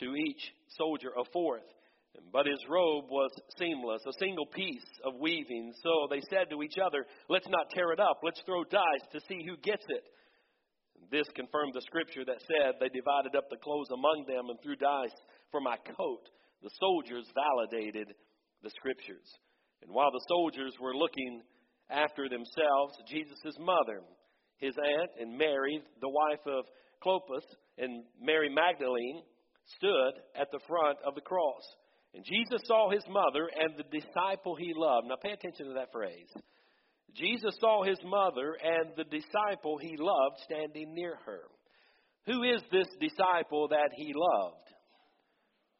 to 0.00 0.14
each 0.16 0.42
soldier 0.76 1.10
a 1.16 1.24
fourth. 1.32 1.64
But 2.32 2.46
his 2.46 2.62
robe 2.68 3.06
was 3.10 3.30
seamless, 3.58 4.02
a 4.06 4.18
single 4.18 4.46
piece 4.46 4.86
of 5.04 5.14
weaving. 5.18 5.72
So 5.82 6.06
they 6.10 6.20
said 6.30 6.50
to 6.50 6.62
each 6.62 6.78
other, 6.78 7.06
Let's 7.28 7.48
not 7.48 7.70
tear 7.70 7.90
it 7.92 7.98
up. 7.98 8.20
Let's 8.22 8.42
throw 8.46 8.62
dice 8.64 9.06
to 9.12 9.20
see 9.28 9.42
who 9.44 9.56
gets 9.56 9.84
it. 9.88 10.04
This 11.10 11.26
confirmed 11.34 11.74
the 11.74 11.82
scripture 11.82 12.24
that 12.24 12.40
said 12.46 12.78
they 12.78 12.88
divided 12.88 13.34
up 13.36 13.50
the 13.50 13.62
clothes 13.62 13.90
among 13.90 14.24
them 14.26 14.50
and 14.50 14.58
threw 14.62 14.76
dice 14.76 15.14
for 15.50 15.60
my 15.60 15.76
coat. 15.96 16.26
The 16.62 16.70
soldiers 16.78 17.26
validated 17.34 18.14
the 18.62 18.70
scriptures. 18.70 19.26
And 19.82 19.92
while 19.92 20.10
the 20.10 20.24
soldiers 20.28 20.72
were 20.80 20.96
looking 20.96 21.42
after 21.90 22.28
themselves, 22.28 22.96
Jesus' 23.08 23.56
mother, 23.58 24.00
his 24.58 24.74
aunt, 24.76 25.10
and 25.20 25.36
Mary, 25.36 25.80
the 26.00 26.08
wife 26.08 26.46
of 26.46 26.64
Clopas, 27.02 27.44
and 27.78 28.04
Mary 28.20 28.48
Magdalene 28.48 29.22
stood 29.76 30.12
at 30.40 30.48
the 30.52 30.60
front 30.66 30.98
of 31.06 31.14
the 31.14 31.20
cross. 31.20 31.62
And 32.14 32.24
Jesus 32.24 32.62
saw 32.66 32.90
his 32.90 33.04
mother 33.08 33.50
and 33.58 33.74
the 33.76 33.98
disciple 33.98 34.56
he 34.56 34.72
loved. 34.76 35.08
Now 35.08 35.16
pay 35.22 35.32
attention 35.32 35.66
to 35.66 35.74
that 35.74 35.92
phrase. 35.92 36.30
Jesus 37.14 37.56
saw 37.60 37.82
his 37.82 37.98
mother 38.04 38.56
and 38.62 38.90
the 38.96 39.04
disciple 39.04 39.78
he 39.78 39.96
loved 39.98 40.36
standing 40.44 40.94
near 40.94 41.16
her. 41.26 41.42
Who 42.26 42.42
is 42.42 42.62
this 42.72 42.88
disciple 43.00 43.68
that 43.68 43.90
he 43.96 44.12
loved? 44.14 44.68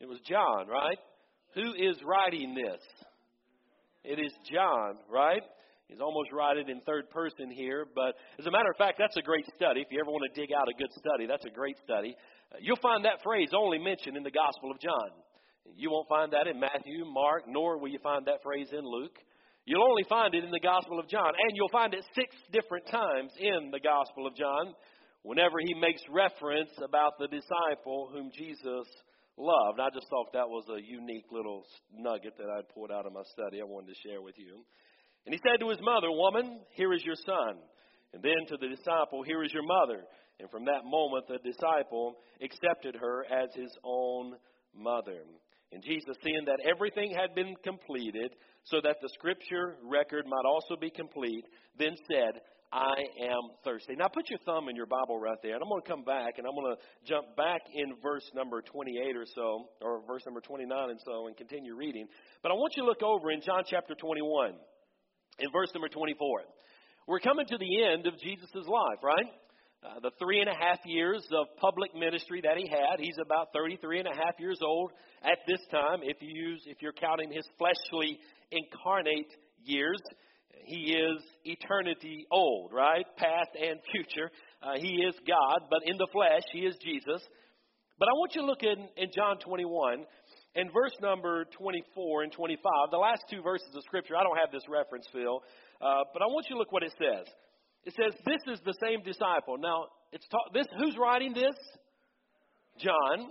It 0.01 0.09
was 0.09 0.21
John, 0.29 0.67
right? 0.69 0.99
Who 1.55 1.73
is 1.73 1.97
writing 2.05 2.55
this? 2.55 2.83
It 4.05 4.19
is 4.19 4.33
John, 4.53 4.99
right? 5.09 5.43
He's 5.95 6.03
almost 6.03 6.33
writing 6.35 6.67
in 6.69 6.81
third 6.83 7.09
person 7.15 7.55
here, 7.55 7.87
but 7.87 8.19
as 8.41 8.47
a 8.47 8.51
matter 8.51 8.67
of 8.67 8.75
fact, 8.75 8.99
that's 8.99 9.17
a 9.17 9.23
great 9.23 9.47
study. 9.55 9.79
If 9.79 9.95
you 9.95 10.03
ever 10.03 10.11
want 10.11 10.27
to 10.27 10.35
dig 10.35 10.51
out 10.51 10.67
a 10.67 10.75
good 10.75 10.91
study, 10.91 11.31
that's 11.31 11.47
a 11.47 11.55
great 11.55 11.79
study. 11.87 12.17
Uh, 12.51 12.59
you'll 12.59 12.83
find 12.83 13.05
that 13.05 13.23
phrase 13.23 13.55
only 13.55 13.79
mentioned 13.79 14.17
in 14.17 14.27
the 14.27 14.35
Gospel 14.35 14.75
of 14.75 14.83
John. 14.83 15.15
You 15.79 15.95
won't 15.95 16.09
find 16.11 16.33
that 16.35 16.51
in 16.51 16.59
Matthew, 16.59 17.07
Mark, 17.07 17.47
nor 17.47 17.79
will 17.79 17.95
you 17.95 18.03
find 18.03 18.27
that 18.27 18.43
phrase 18.43 18.75
in 18.75 18.83
Luke. 18.83 19.15
You'll 19.67 19.87
only 19.87 20.03
find 20.11 20.35
it 20.35 20.43
in 20.43 20.51
the 20.51 20.59
Gospel 20.59 20.99
of 20.99 21.07
John, 21.07 21.31
and 21.31 21.55
you'll 21.55 21.71
find 21.71 21.95
it 21.95 22.03
six 22.19 22.35
different 22.51 22.91
times 22.91 23.31
in 23.39 23.71
the 23.71 23.79
Gospel 23.79 24.27
of 24.27 24.35
John 24.35 24.75
whenever 25.23 25.63
he 25.63 25.79
makes 25.79 26.03
reference 26.11 26.75
about 26.83 27.23
the 27.23 27.31
disciple 27.31 28.11
whom 28.11 28.35
Jesus 28.35 28.91
loved. 29.39 29.79
I 29.79 29.95
just 29.95 30.11
thought 30.11 30.35
that 30.35 30.51
was 30.51 30.67
a 30.75 30.83
unique 30.83 31.31
little 31.31 31.63
nugget 31.95 32.35
that 32.39 32.51
I 32.51 32.67
pulled 32.75 32.91
out 32.91 33.07
of 33.07 33.13
my 33.15 33.23
study 33.31 33.63
I 33.63 33.65
wanted 33.65 33.95
to 33.95 33.99
share 34.03 34.21
with 34.21 34.35
you. 34.43 34.67
And 35.27 35.35
he 35.35 35.41
said 35.43 35.61
to 35.61 35.71
his 35.71 35.81
mother, 35.81 36.11
Woman, 36.11 36.61
here 36.71 36.93
is 36.93 37.05
your 37.05 37.17
son. 37.27 37.57
And 38.13 38.23
then 38.23 38.47
to 38.49 38.57
the 38.57 38.69
disciple, 38.69 39.23
Here 39.25 39.43
is 39.43 39.53
your 39.53 39.65
mother. 39.65 40.05
And 40.41 40.51
from 40.51 40.65
that 40.67 40.85
moment, 40.85 41.27
the 41.29 41.39
disciple 41.39 42.17
accepted 42.43 42.97
her 43.01 43.25
as 43.25 43.49
his 43.55 43.71
own 43.85 44.35
mother. 44.75 45.23
And 45.73 45.83
Jesus, 45.83 46.17
seeing 46.23 46.45
that 46.47 46.59
everything 46.69 47.15
had 47.15 47.35
been 47.35 47.55
completed, 47.65 48.35
so 48.65 48.81
that 48.83 48.97
the 49.03 49.09
scripture 49.15 49.77
record 49.83 50.25
might 50.27 50.47
also 50.47 50.77
be 50.81 50.91
complete, 50.91 51.45
then 51.79 51.95
said, 52.11 52.41
I 52.73 53.07
am 53.23 53.55
thirsty. 53.63 53.95
Now 53.95 54.09
put 54.09 54.29
your 54.31 54.39
thumb 54.45 54.69
in 54.69 54.75
your 54.75 54.87
Bible 54.87 55.19
right 55.19 55.39
there, 55.43 55.55
and 55.55 55.63
I'm 55.63 55.69
going 55.69 55.83
to 55.83 55.89
come 55.89 56.03
back 56.03 56.39
and 56.39 56.47
I'm 56.47 56.55
going 56.55 56.75
to 56.75 56.83
jump 57.07 57.37
back 57.37 57.63
in 57.73 57.95
verse 58.03 58.29
number 58.35 58.63
28 58.63 59.17
or 59.17 59.27
so, 59.33 59.71
or 59.81 60.03
verse 60.07 60.23
number 60.27 60.41
29 60.41 60.67
and 60.91 61.01
so, 61.05 61.29
and 61.29 61.37
continue 61.37 61.77
reading. 61.77 62.07
But 62.43 62.51
I 62.51 62.55
want 62.55 62.75
you 62.77 62.83
to 62.83 62.89
look 62.89 63.03
over 63.03 63.31
in 63.31 63.41
John 63.43 63.63
chapter 63.65 63.95
21, 63.95 64.55
in 65.39 65.51
verse 65.53 65.71
number 65.75 65.89
24. 65.89 66.43
We're 67.07 67.21
coming 67.21 67.47
to 67.47 67.59
the 67.59 67.85
end 67.85 68.07
of 68.07 68.19
Jesus' 68.19 68.67
life, 68.67 69.03
right? 69.03 69.27
Uh, 69.85 70.01
the 70.01 70.11
three 70.19 70.41
and 70.41 70.49
a 70.49 70.55
half 70.55 70.79
years 70.87 71.23
of 71.33 71.47
public 71.61 71.95
ministry 71.95 72.41
that 72.43 72.57
he 72.57 72.67
had. 72.67 72.99
He's 72.99 73.19
about 73.21 73.49
33 73.53 73.99
and 74.01 74.09
a 74.09 74.17
half 74.17 74.39
years 74.39 74.59
old 74.63 74.93
at 75.23 75.39
this 75.47 75.61
time, 75.71 76.01
if 76.03 76.17
you 76.23 76.31
use, 76.33 76.63
if 76.67 76.81
you're 76.81 76.95
counting 76.95 77.31
his 77.31 77.47
fleshly 77.59 78.19
incarnate 78.51 79.31
years. 79.63 80.01
He 80.65 80.97
is 80.97 81.23
eternity 81.45 82.27
old, 82.31 82.73
right? 82.73 83.05
Past 83.19 83.51
and 83.61 83.79
future. 83.93 84.31
Uh, 84.63 84.79
he 84.79 85.05
is 85.05 85.15
God, 85.29 85.69
but 85.69 85.81
in 85.85 85.99
the 85.99 86.09
flesh, 86.13 86.45
he 86.53 86.61
is 86.61 86.75
Jesus. 86.83 87.21
But 87.99 88.09
I 88.09 88.13
want 88.13 88.35
you 88.35 88.41
to 88.41 88.47
look 88.47 88.63
in, 88.63 88.89
in 88.97 89.11
John 89.15 89.39
21 89.39 90.05
in 90.55 90.71
verse 90.71 90.93
number 91.01 91.45
24 91.57 92.23
and 92.23 92.33
25, 92.33 92.63
the 92.91 92.97
last 92.97 93.25
two 93.31 93.43
verses 93.43 93.69
of 93.75 93.83
Scripture. 93.83 94.15
I 94.17 94.23
don't 94.23 94.39
have 94.39 94.53
this 94.53 94.65
reference, 94.69 95.07
Phil, 95.13 95.43
uh, 95.81 96.05
but 96.13 96.23
I 96.23 96.27
want 96.27 96.47
you 96.49 96.57
to 96.57 96.59
look 96.59 96.73
what 96.73 96.83
it 96.83 96.93
says. 96.99 97.27
It 97.85 97.95
says, 97.95 98.15
This 98.25 98.55
is 98.55 98.61
the 98.65 98.75
same 98.83 99.03
disciple. 99.03 99.59
Now, 99.59 99.87
it's 100.13 100.27
ta- 100.29 100.51
this, 100.53 100.67
who's 100.79 100.97
writing 100.97 101.35
this? 101.35 101.57
John. 102.79 103.31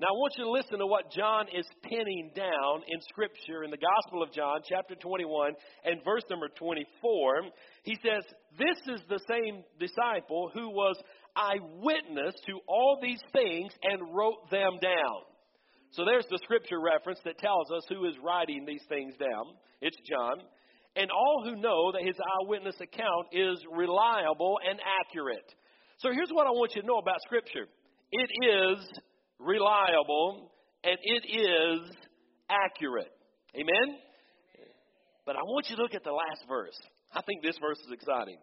Now, 0.00 0.08
I 0.10 0.18
want 0.18 0.34
you 0.36 0.44
to 0.44 0.50
listen 0.50 0.78
to 0.80 0.86
what 0.86 1.12
John 1.12 1.46
is 1.54 1.66
pinning 1.82 2.32
down 2.34 2.82
in 2.88 3.00
Scripture 3.08 3.62
in 3.62 3.70
the 3.70 3.78
Gospel 3.78 4.24
of 4.24 4.32
John, 4.32 4.58
chapter 4.68 4.96
21, 4.96 5.52
and 5.84 6.02
verse 6.04 6.24
number 6.28 6.48
24. 6.48 7.42
He 7.84 7.96
says, 8.02 8.24
This 8.58 8.94
is 8.94 9.00
the 9.08 9.20
same 9.30 9.62
disciple 9.78 10.50
who 10.52 10.70
was 10.70 10.96
eyewitness 11.36 12.34
to 12.46 12.58
all 12.66 12.98
these 13.00 13.22
things 13.32 13.72
and 13.84 14.14
wrote 14.14 14.50
them 14.50 14.78
down. 14.82 15.22
So 15.94 16.04
there's 16.04 16.26
the 16.28 16.40
Scripture 16.42 16.80
reference 16.80 17.20
that 17.24 17.38
tells 17.38 17.70
us 17.70 17.84
who 17.88 18.04
is 18.06 18.14
writing 18.22 18.64
these 18.66 18.82
things 18.88 19.14
down. 19.16 19.54
It's 19.80 19.96
John. 20.08 20.42
And 20.96 21.10
all 21.10 21.42
who 21.44 21.54
know 21.54 21.92
that 21.92 22.02
his 22.02 22.16
eyewitness 22.18 22.74
account 22.80 23.28
is 23.32 23.58
reliable 23.70 24.58
and 24.68 24.78
accurate. 25.02 25.54
So 25.98 26.10
here's 26.10 26.30
what 26.30 26.46
I 26.46 26.50
want 26.50 26.74
you 26.74 26.82
to 26.82 26.86
know 26.86 26.98
about 26.98 27.20
Scripture 27.22 27.66
it 28.10 28.30
is 28.42 28.78
reliable, 29.38 30.50
and 30.82 30.98
it 31.02 31.24
is 31.30 31.96
accurate. 32.50 33.10
Amen? 33.54 33.98
But 35.26 35.36
I 35.36 35.42
want 35.42 35.70
you 35.70 35.76
to 35.76 35.82
look 35.82 35.94
at 35.94 36.04
the 36.04 36.12
last 36.12 36.44
verse. 36.48 36.78
I 37.14 37.22
think 37.22 37.42
this 37.42 37.56
verse 37.60 37.78
is 37.78 37.92
exciting. 37.92 38.38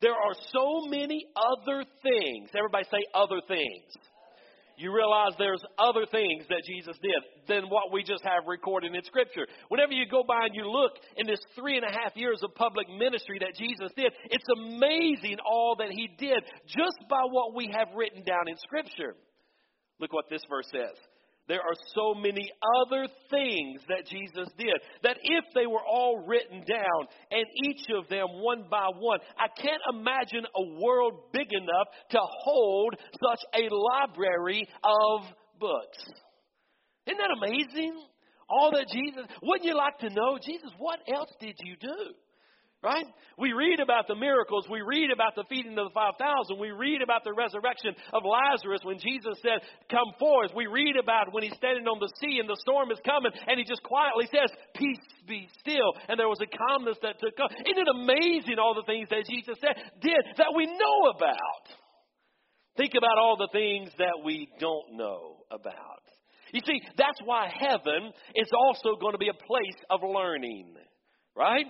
There 0.00 0.14
are 0.14 0.34
so 0.52 0.86
many 0.88 1.26
other 1.36 1.84
things. 2.02 2.50
Everybody 2.56 2.84
say 2.90 3.04
other 3.14 3.40
things 3.46 3.92
you 4.76 4.94
realize 4.94 5.32
there's 5.38 5.62
other 5.78 6.06
things 6.10 6.44
that 6.48 6.62
Jesus 6.66 6.96
did 7.02 7.22
than 7.48 7.70
what 7.70 7.92
we 7.92 8.02
just 8.02 8.24
have 8.24 8.46
recorded 8.46 8.94
in 8.94 9.02
Scripture. 9.04 9.46
Whenever 9.68 9.92
you 9.92 10.04
go 10.10 10.22
by 10.26 10.46
and 10.46 10.54
you 10.54 10.68
look 10.68 10.92
in 11.16 11.26
this 11.26 11.40
three 11.54 11.76
and 11.76 11.84
a 11.84 11.92
half 11.92 12.16
years 12.16 12.40
of 12.42 12.54
public 12.54 12.88
ministry 12.88 13.38
that 13.40 13.54
Jesus 13.56 13.90
did, 13.96 14.12
it's 14.30 14.48
amazing 14.56 15.38
all 15.44 15.76
that 15.78 15.90
he 15.90 16.08
did 16.18 16.42
just 16.66 16.98
by 17.08 17.22
what 17.30 17.54
we 17.54 17.70
have 17.76 17.88
written 17.94 18.24
down 18.24 18.48
in 18.48 18.56
Scripture. 18.58 19.14
Look 20.00 20.12
what 20.12 20.26
this 20.30 20.42
verse 20.48 20.68
says. 20.72 20.98
There 21.46 21.60
are 21.60 21.76
so 21.94 22.14
many 22.14 22.50
other 22.80 23.06
things 23.30 23.82
that 23.88 24.06
Jesus 24.08 24.48
did 24.56 24.80
that 25.02 25.18
if 25.22 25.44
they 25.54 25.66
were 25.66 25.84
all 25.86 26.24
written 26.26 26.64
down 26.66 27.06
and 27.30 27.44
each 27.66 27.84
of 27.98 28.08
them 28.08 28.26
one 28.40 28.64
by 28.70 28.88
one, 28.98 29.18
I 29.38 29.48
can't 29.60 29.82
imagine 29.92 30.46
a 30.46 30.80
world 30.82 31.32
big 31.32 31.52
enough 31.52 31.88
to 32.10 32.18
hold 32.22 32.94
such 32.96 33.40
a 33.54 33.68
library 33.74 34.66
of 34.82 35.20
books. 35.60 35.98
Isn't 37.06 37.18
that 37.18 37.36
amazing? 37.36 37.94
All 38.48 38.70
that 38.72 38.88
Jesus, 38.88 39.24
wouldn't 39.42 39.66
you 39.66 39.76
like 39.76 39.98
to 39.98 40.08
know, 40.10 40.38
Jesus, 40.42 40.70
what 40.78 41.00
else 41.12 41.30
did 41.40 41.56
you 41.62 41.76
do? 41.78 42.14
Right? 42.84 43.08
We 43.40 43.56
read 43.56 43.80
about 43.80 44.06
the 44.12 44.14
miracles. 44.14 44.68
We 44.68 44.84
read 44.84 45.08
about 45.08 45.32
the 45.34 45.48
feeding 45.48 45.72
of 45.80 45.88
the 45.88 45.96
5,000. 45.96 46.60
We 46.60 46.68
read 46.68 47.00
about 47.00 47.24
the 47.24 47.32
resurrection 47.32 47.96
of 48.12 48.28
Lazarus 48.28 48.84
when 48.84 49.00
Jesus 49.00 49.40
said, 49.40 49.64
Come 49.88 50.12
forth. 50.20 50.52
We 50.52 50.68
read 50.68 51.00
about 51.00 51.32
when 51.32 51.48
he's 51.48 51.56
standing 51.56 51.88
on 51.88 51.96
the 51.96 52.12
sea 52.20 52.44
and 52.44 52.48
the 52.48 52.60
storm 52.60 52.92
is 52.92 53.00
coming 53.00 53.32
and 53.48 53.56
he 53.56 53.64
just 53.64 53.82
quietly 53.88 54.28
says, 54.28 54.52
Peace 54.76 55.00
be 55.24 55.48
still. 55.64 55.96
And 56.12 56.20
there 56.20 56.28
was 56.28 56.44
a 56.44 56.50
calmness 56.52 57.00
that 57.00 57.16
took 57.24 57.32
up. 57.40 57.56
Isn't 57.56 57.72
it 57.72 57.88
amazing 57.88 58.60
all 58.60 58.76
the 58.76 58.84
things 58.84 59.08
that 59.08 59.24
Jesus 59.24 59.56
said, 59.64 59.80
did 60.04 60.20
that 60.36 60.52
we 60.52 60.68
know 60.68 60.98
about? 61.16 61.64
Think 62.76 62.92
about 62.92 63.16
all 63.16 63.40
the 63.40 63.48
things 63.48 63.96
that 63.96 64.20
we 64.28 64.52
don't 64.60 65.00
know 65.00 65.48
about. 65.48 66.04
You 66.52 66.60
see, 66.66 66.84
that's 67.00 67.18
why 67.24 67.48
heaven 67.48 68.12
is 68.34 68.50
also 68.52 69.00
going 69.00 69.16
to 69.16 69.18
be 69.18 69.32
a 69.32 69.40
place 69.48 69.80
of 69.88 70.04
learning, 70.04 70.76
right? 71.34 71.66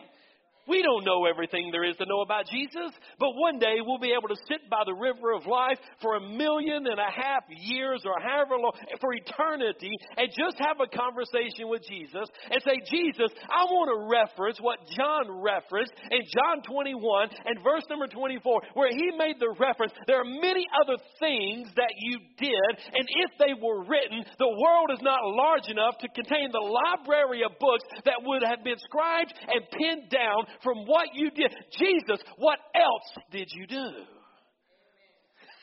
We 0.66 0.82
don't 0.82 1.04
know 1.04 1.26
everything 1.26 1.68
there 1.70 1.84
is 1.84 1.96
to 1.96 2.06
know 2.06 2.20
about 2.20 2.48
Jesus, 2.48 2.92
but 3.20 3.36
one 3.36 3.58
day 3.58 3.84
we'll 3.84 4.00
be 4.00 4.16
able 4.16 4.28
to 4.32 4.40
sit 4.48 4.68
by 4.70 4.80
the 4.86 4.94
river 4.96 5.36
of 5.36 5.46
life 5.46 5.76
for 6.00 6.16
a 6.16 6.20
million 6.20 6.88
and 6.88 6.98
a 6.98 7.12
half 7.12 7.44
years 7.48 8.02
or 8.04 8.16
however 8.16 8.56
long, 8.56 8.72
for 9.00 9.12
eternity, 9.12 9.92
and 10.16 10.28
just 10.32 10.56
have 10.58 10.80
a 10.80 10.88
conversation 10.88 11.68
with 11.68 11.84
Jesus 11.84 12.24
and 12.48 12.62
say, 12.64 12.80
Jesus, 12.88 13.28
I 13.44 13.64
want 13.68 13.92
to 13.92 14.08
reference 14.08 14.56
what 14.60 14.80
John 14.96 15.28
referenced 15.44 15.92
in 16.10 16.24
John 16.32 16.64
21 16.64 17.28
and 17.44 17.60
verse 17.60 17.84
number 17.92 18.08
24, 18.08 18.72
where 18.72 18.88
he 18.88 19.12
made 19.20 19.36
the 19.36 19.52
reference, 19.60 19.92
there 20.08 20.20
are 20.20 20.28
many 20.40 20.64
other 20.80 20.96
things 21.20 21.68
that 21.76 21.92
you 22.00 22.18
did, 22.40 22.72
and 22.96 23.04
if 23.04 23.30
they 23.36 23.52
were 23.52 23.84
written, 23.84 24.24
the 24.40 24.48
world 24.48 24.88
is 24.96 25.02
not 25.04 25.20
large 25.28 25.68
enough 25.68 26.00
to 26.00 26.08
contain 26.16 26.48
the 26.48 26.64
library 26.64 27.44
of 27.44 27.52
books 27.60 27.84
that 28.08 28.24
would 28.24 28.42
have 28.42 28.64
been 28.64 28.80
scribed 28.80 29.36
and 29.48 29.60
pinned 29.68 30.08
down 30.08 30.48
from 30.62 30.86
what 30.86 31.08
you 31.14 31.30
did. 31.30 31.52
Jesus, 31.78 32.22
what 32.36 32.58
else 32.74 33.24
did 33.30 33.48
you 33.52 33.66
do? 33.66 33.88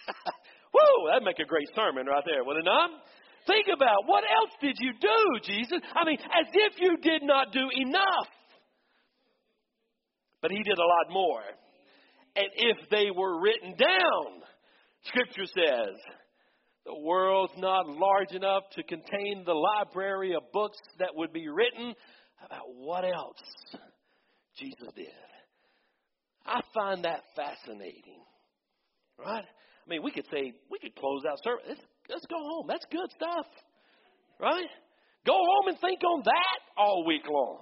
Whoa, 0.74 1.07
that'd 1.10 1.24
make 1.24 1.39
a 1.39 1.45
great 1.45 1.69
sermon 1.75 2.05
right 2.05 2.24
there, 2.25 2.43
would 2.43 2.57
it 2.57 2.65
not? 2.65 2.89
Think 3.48 3.67
about 3.74 4.05
what 4.05 4.24
else 4.24 4.51
did 4.62 4.77
you 4.79 4.93
do, 5.00 5.39
Jesus? 5.43 5.79
I 5.95 6.05
mean, 6.05 6.17
as 6.19 6.48
if 6.53 6.79
you 6.79 6.98
did 7.01 7.24
not 7.24 7.51
do 7.51 7.67
enough. 7.75 8.29
But 10.41 10.51
he 10.51 10.62
did 10.63 10.77
a 10.77 10.81
lot 10.81 11.12
more. 11.12 11.41
And 12.36 12.48
if 12.55 12.89
they 12.89 13.12
were 13.15 13.41
written 13.41 13.75
down, 13.77 14.41
Scripture 15.03 15.45
says, 15.45 15.95
the 16.86 17.00
world's 17.00 17.53
not 17.57 17.88
large 17.88 18.31
enough 18.31 18.63
to 18.74 18.83
contain 18.83 19.43
the 19.45 19.53
library 19.53 20.33
of 20.33 20.51
books 20.51 20.77
that 21.00 21.10
would 21.15 21.31
be 21.33 21.48
written 21.48 21.93
about 22.43 22.74
what 22.75 23.03
else 23.03 23.75
Jesus 24.62 24.94
did. 24.96 25.08
I 26.46 26.62
find 26.74 27.03
that 27.06 27.22
fascinating. 27.36 28.22
Right? 29.18 29.44
I 29.46 29.89
mean, 29.89 30.03
we 30.03 30.12
could 30.12 30.25
say, 30.32 30.53
we 30.70 30.80
could 30.80 30.96
close 30.96 31.24
out 31.30 31.38
service. 31.44 31.65
Let's, 31.68 31.82
let's 32.10 32.25
go 32.27 32.38
home. 32.38 32.65
That's 32.68 32.86
good 32.91 33.10
stuff. 33.15 33.46
Right? 34.39 34.70
Go 35.25 35.34
home 35.34 35.68
and 35.68 35.77
think 35.80 36.00
on 36.03 36.22
that 36.25 36.60
all 36.77 37.06
week 37.06 37.25
long. 37.30 37.60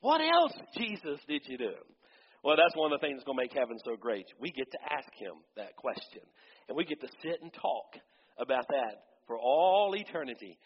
What 0.00 0.20
else, 0.20 0.52
Jesus, 0.76 1.20
did 1.28 1.42
you 1.48 1.58
do? 1.58 1.72
Well, 2.44 2.56
that's 2.56 2.76
one 2.76 2.92
of 2.92 3.00
the 3.00 3.04
things 3.04 3.18
that's 3.18 3.26
going 3.26 3.38
to 3.38 3.44
make 3.44 3.52
heaven 3.52 3.76
so 3.84 3.96
great. 3.96 4.26
We 4.40 4.52
get 4.52 4.70
to 4.70 4.78
ask 4.92 5.08
him 5.18 5.34
that 5.56 5.74
question. 5.76 6.22
And 6.68 6.76
we 6.76 6.84
get 6.84 7.00
to 7.00 7.08
sit 7.22 7.42
and 7.42 7.52
talk 7.52 7.96
about 8.38 8.68
that 8.68 8.94
for 9.26 9.36
all 9.36 9.94
eternity 9.96 10.58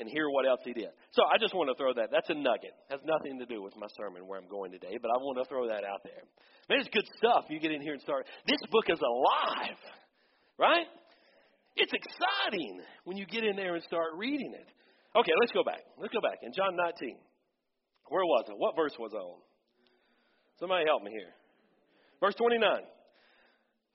and 0.00 0.08
hear 0.08 0.28
what 0.32 0.48
else 0.48 0.60
he 0.64 0.72
did. 0.72 0.88
So 1.12 1.22
I 1.28 1.36
just 1.38 1.54
want 1.54 1.68
to 1.68 1.76
throw 1.76 1.92
that. 1.94 2.08
That's 2.10 2.28
a 2.30 2.34
nugget. 2.34 2.72
Has 2.88 3.00
nothing 3.04 3.38
to 3.38 3.46
do 3.46 3.62
with 3.62 3.76
my 3.76 3.86
sermon 3.96 4.26
where 4.26 4.40
I'm 4.40 4.48
going 4.48 4.72
today, 4.72 4.96
but 5.00 5.12
I 5.12 5.20
want 5.20 5.38
to 5.38 5.46
throw 5.46 5.68
that 5.68 5.84
out 5.84 6.00
there. 6.02 6.24
Man, 6.68 6.80
it's 6.80 6.88
good 6.88 7.06
stuff. 7.20 7.44
You 7.52 7.60
get 7.60 7.70
in 7.70 7.82
here 7.82 7.92
and 7.92 8.02
start. 8.02 8.26
This 8.48 8.58
book 8.72 8.88
is 8.88 8.98
alive, 8.98 9.78
right? 10.58 10.88
It's 11.76 11.92
exciting 11.92 12.80
when 13.04 13.16
you 13.16 13.26
get 13.26 13.44
in 13.44 13.56
there 13.56 13.74
and 13.76 13.84
start 13.84 14.16
reading 14.16 14.52
it. 14.56 14.68
Okay, 15.14 15.32
let's 15.40 15.52
go 15.52 15.62
back. 15.62 15.84
Let's 15.98 16.12
go 16.12 16.20
back. 16.20 16.38
In 16.42 16.52
John 16.56 16.74
19, 16.74 17.16
where 18.08 18.24
was 18.24 18.46
it? 18.48 18.56
What 18.56 18.74
verse 18.74 18.94
was 18.98 19.12
on? 19.12 19.38
Somebody 20.58 20.84
help 20.86 21.02
me 21.02 21.10
here. 21.10 21.32
Verse 22.20 22.34
29. 22.34 22.60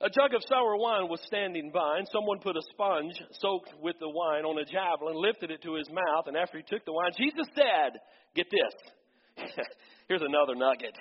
A 0.02 0.10
jug 0.10 0.34
of 0.34 0.42
sour 0.46 0.76
wine 0.76 1.08
was 1.08 1.20
standing 1.26 1.70
by, 1.72 1.96
and 1.96 2.06
someone 2.12 2.38
put 2.38 2.56
a 2.56 2.62
sponge 2.72 3.16
soaked 3.40 3.72
with 3.80 3.96
the 3.98 4.08
wine 4.08 4.44
on 4.44 4.60
a 4.60 4.64
javelin, 4.64 5.16
lifted 5.16 5.50
it 5.50 5.62
to 5.62 5.74
his 5.74 5.88
mouth, 5.88 6.26
and 6.26 6.36
after 6.36 6.58
he 6.58 6.64
took 6.68 6.84
the 6.84 6.92
wine, 6.92 7.12
Jesus 7.16 7.48
said, 7.54 7.96
Get 8.34 8.46
this. 8.52 9.46
Here's 10.08 10.20
another 10.20 10.54
nugget. 10.54 10.92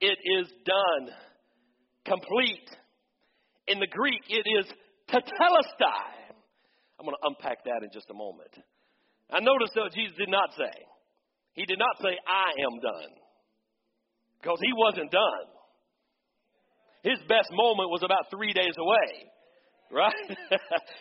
It 0.00 0.18
is 0.22 0.46
done. 0.64 1.14
Complete. 2.06 2.70
In 3.66 3.80
the 3.80 3.90
Greek, 3.90 4.22
it 4.28 4.46
is 4.46 4.66
tetelestai. 5.10 6.30
I'm 6.98 7.06
going 7.06 7.18
to 7.18 7.26
unpack 7.26 7.64
that 7.64 7.82
in 7.82 7.90
just 7.92 8.08
a 8.10 8.14
moment. 8.14 8.54
I 9.30 9.40
notice 9.40 9.70
that 9.74 9.90
Jesus 9.94 10.16
did 10.16 10.30
not 10.30 10.50
say, 10.56 10.72
He 11.54 11.66
did 11.66 11.78
not 11.78 11.98
say, 12.00 12.14
I 12.22 12.54
am 12.62 12.78
done. 12.78 13.12
Because 14.40 14.58
he 14.62 14.70
wasn't 14.78 15.10
done. 15.10 15.57
His 17.02 17.18
best 17.28 17.50
moment 17.52 17.90
was 17.90 18.02
about 18.02 18.30
three 18.30 18.52
days 18.52 18.74
away. 18.78 19.30
Right? 19.90 20.12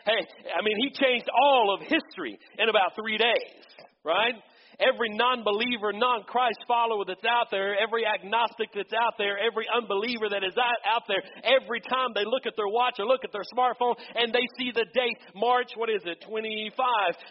hey, 0.06 0.22
I 0.56 0.64
mean, 0.64 0.78
he 0.80 0.90
changed 0.96 1.28
all 1.34 1.76
of 1.76 1.82
history 1.82 2.40
in 2.58 2.70
about 2.70 2.96
three 2.96 3.18
days. 3.18 3.64
Right? 4.04 4.36
Every 4.80 5.10
non 5.10 5.44
believer, 5.44 5.92
non 5.92 6.24
Christ 6.24 6.62
follower 6.68 7.04
that's 7.06 7.26
out 7.26 7.48
there, 7.50 7.74
every 7.82 8.06
agnostic 8.06 8.70
that's 8.76 8.94
out 8.94 9.18
there, 9.18 9.36
every 9.42 9.66
unbeliever 9.66 10.30
that 10.30 10.46
is 10.46 10.54
out, 10.56 11.02
there, 11.10 11.24
every 11.44 11.82
time 11.82 12.14
they 12.14 12.24
look 12.24 12.46
at 12.46 12.54
their 12.56 12.70
watch 12.70 12.96
or 13.00 13.06
look 13.06 13.26
at 13.26 13.34
their 13.34 13.46
smartphone 13.58 13.96
and 14.14 14.32
they 14.32 14.46
see 14.58 14.70
the 14.72 14.86
date, 14.94 15.18
March, 15.34 15.74
what 15.76 15.90
is 15.90 16.06
it, 16.06 16.22
25, 16.30 16.78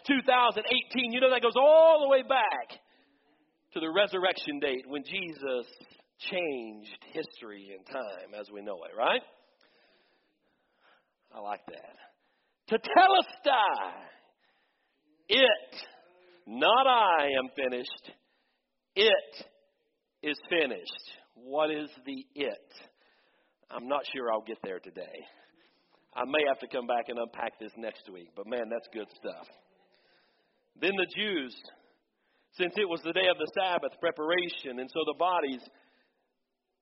2018, 0.06 1.12
you 1.12 1.20
know, 1.20 1.30
that 1.30 1.40
goes 1.40 1.54
all 1.56 2.02
the 2.02 2.08
way 2.08 2.22
back 2.26 2.82
to 3.74 3.80
the 3.80 3.90
resurrection 3.94 4.58
date 4.58 4.82
when 4.88 5.04
Jesus 5.04 5.70
changed 6.18 7.04
history 7.12 7.76
and 7.76 7.86
time 7.86 8.38
as 8.38 8.50
we 8.52 8.62
know 8.62 8.78
it, 8.84 8.96
right? 8.96 9.22
I 11.34 11.40
like 11.40 11.60
that. 11.66 11.96
To 12.68 12.78
Tetelestai. 12.78 13.92
It, 15.28 15.76
not 16.46 16.86
I, 16.86 17.30
am 17.38 17.48
finished. 17.56 18.10
It 18.94 19.46
is 20.22 20.38
finished. 20.48 21.10
What 21.34 21.70
is 21.70 21.90
the 22.06 22.24
it? 22.34 22.72
I'm 23.70 23.88
not 23.88 24.02
sure 24.14 24.32
I'll 24.32 24.46
get 24.46 24.58
there 24.62 24.78
today. 24.78 25.26
I 26.14 26.24
may 26.24 26.46
have 26.48 26.60
to 26.60 26.68
come 26.68 26.86
back 26.86 27.08
and 27.08 27.18
unpack 27.18 27.58
this 27.60 27.72
next 27.76 28.08
week, 28.10 28.30
but 28.34 28.46
man, 28.46 28.70
that's 28.70 28.88
good 28.94 29.08
stuff. 29.20 29.46
Then 30.80 30.92
the 30.96 31.06
Jews, 31.14 31.54
since 32.56 32.72
it 32.76 32.88
was 32.88 33.00
the 33.04 33.12
day 33.12 33.28
of 33.28 33.36
the 33.36 33.50
Sabbath 33.52 33.92
preparation, 34.00 34.80
and 34.80 34.88
so 34.88 35.00
the 35.04 35.18
bodies 35.18 35.60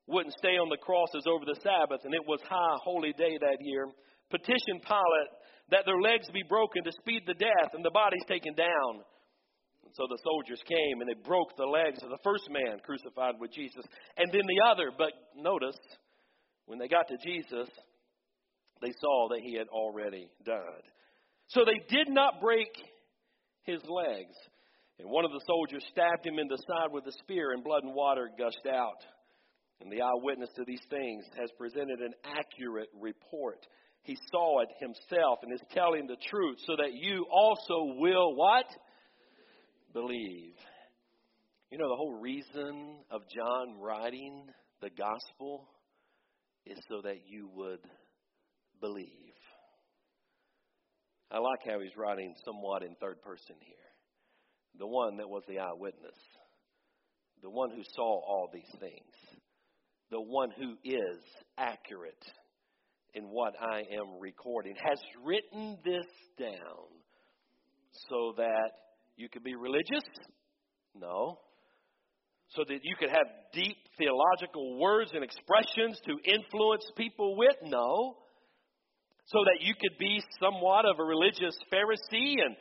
wouldn't 0.07 0.37
stay 0.37 0.57
on 0.61 0.69
the 0.69 0.77
crosses 0.77 1.25
over 1.25 1.45
the 1.45 1.59
Sabbath, 1.61 2.05
and 2.05 2.13
it 2.13 2.25
was 2.27 2.39
high 2.45 2.77
holy 2.83 3.13
day 3.17 3.37
that 3.41 3.57
year, 3.61 3.87
petitioned 4.29 4.81
Pilate 4.85 5.31
that 5.71 5.85
their 5.85 5.99
legs 5.99 6.29
be 6.31 6.43
broken 6.47 6.83
to 6.83 6.91
speed 7.01 7.23
the 7.25 7.33
death 7.33 7.73
and 7.73 7.83
the 7.83 7.89
bodies 7.89 8.21
taken 8.27 8.53
down. 8.53 9.01
And 9.83 9.93
so 9.93 10.05
the 10.09 10.21
soldiers 10.21 10.61
came 10.67 11.01
and 11.01 11.09
they 11.09 11.17
broke 11.25 11.57
the 11.57 11.65
legs 11.65 12.01
of 12.03 12.09
the 12.09 12.21
first 12.23 12.49
man 12.49 12.77
crucified 12.85 13.35
with 13.39 13.51
Jesus 13.51 13.85
and 14.17 14.29
then 14.31 14.45
the 14.45 14.61
other. 14.69 14.91
But 14.95 15.13
notice, 15.35 15.77
when 16.65 16.77
they 16.77 16.87
got 16.87 17.07
to 17.09 17.17
Jesus, 17.17 17.69
they 18.81 18.93
saw 19.01 19.29
that 19.29 19.41
he 19.41 19.57
had 19.57 19.67
already 19.69 20.29
died. 20.45 20.85
So 21.47 21.65
they 21.65 21.81
did 21.89 22.09
not 22.09 22.41
break 22.41 22.69
his 23.63 23.81
legs. 23.89 24.35
And 24.99 25.09
one 25.09 25.25
of 25.25 25.31
the 25.31 25.41
soldiers 25.45 25.83
stabbed 25.91 26.25
him 26.25 26.39
in 26.39 26.47
the 26.47 26.61
side 26.67 26.91
with 26.91 27.05
a 27.05 27.11
spear, 27.23 27.51
and 27.51 27.63
blood 27.63 27.83
and 27.83 27.93
water 27.93 28.29
gushed 28.37 28.65
out. 28.71 29.03
And 29.81 29.91
the 29.91 30.01
eyewitness 30.01 30.49
to 30.55 30.63
these 30.65 30.83
things 30.89 31.25
has 31.39 31.49
presented 31.57 31.99
an 31.99 32.13
accurate 32.23 32.89
report. 32.99 33.59
He 34.03 34.17
saw 34.31 34.61
it 34.61 34.69
himself 34.79 35.39
and 35.41 35.51
is 35.53 35.61
telling 35.71 36.07
the 36.07 36.17
truth 36.29 36.57
so 36.65 36.75
that 36.77 36.93
you 36.93 37.25
also 37.29 37.95
will 37.97 38.35
what? 38.35 38.65
Believe. 39.93 40.53
You 41.71 41.77
know, 41.77 41.89
the 41.89 41.95
whole 41.95 42.19
reason 42.19 42.97
of 43.11 43.21
John 43.35 43.79
writing 43.81 44.45
the 44.81 44.89
gospel 44.91 45.67
is 46.65 46.77
so 46.87 47.01
that 47.03 47.27
you 47.27 47.49
would 47.53 47.79
believe. 48.79 49.09
I 51.31 51.39
like 51.39 51.59
how 51.67 51.79
he's 51.79 51.97
writing 51.97 52.33
somewhat 52.45 52.83
in 52.83 52.95
third 52.95 53.21
person 53.21 53.55
here. 53.59 53.75
The 54.77 54.87
one 54.87 55.17
that 55.17 55.29
was 55.29 55.43
the 55.47 55.59
eyewitness, 55.59 56.17
the 57.41 57.49
one 57.49 57.71
who 57.71 57.83
saw 57.95 58.03
all 58.03 58.49
these 58.53 58.79
things 58.79 59.41
the 60.11 60.21
one 60.21 60.49
who 60.57 60.73
is 60.83 61.19
accurate 61.57 62.23
in 63.13 63.23
what 63.23 63.53
I 63.59 63.79
am 63.79 64.19
recording, 64.19 64.75
has 64.75 64.99
written 65.23 65.77
this 65.83 66.05
down 66.37 66.87
so 68.09 68.33
that 68.37 68.71
you 69.15 69.29
could 69.29 69.43
be 69.43 69.55
religious? 69.55 70.03
No. 70.93 71.39
So 72.49 72.63
that 72.67 72.79
you 72.83 72.95
could 72.99 73.09
have 73.09 73.27
deep 73.53 73.77
theological 73.97 74.79
words 74.79 75.11
and 75.13 75.23
expressions 75.23 75.99
to 76.05 76.17
influence 76.29 76.85
people 76.97 77.37
with? 77.37 77.55
No. 77.63 78.17
So 79.27 79.39
that 79.45 79.61
you 79.61 79.73
could 79.73 79.97
be 79.97 80.21
somewhat 80.39 80.85
of 80.85 80.99
a 80.99 81.03
religious 81.03 81.57
Pharisee 81.73 82.35
and 82.45 82.55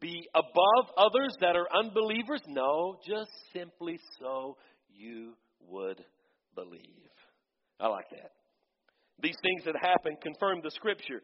be 0.00 0.26
above 0.34 0.90
others 0.96 1.36
that 1.40 1.56
are 1.56 1.68
unbelievers? 1.72 2.42
No, 2.48 2.98
just 3.06 3.30
simply 3.52 3.98
so 4.18 4.56
you 4.88 5.34
would 5.60 6.02
believe. 6.54 7.10
I 7.80 7.88
like 7.88 8.10
that. 8.10 8.32
These 9.22 9.36
things 9.42 9.64
that 9.64 9.76
happened 9.80 10.18
confirm 10.22 10.60
the 10.62 10.70
scripture. 10.70 11.22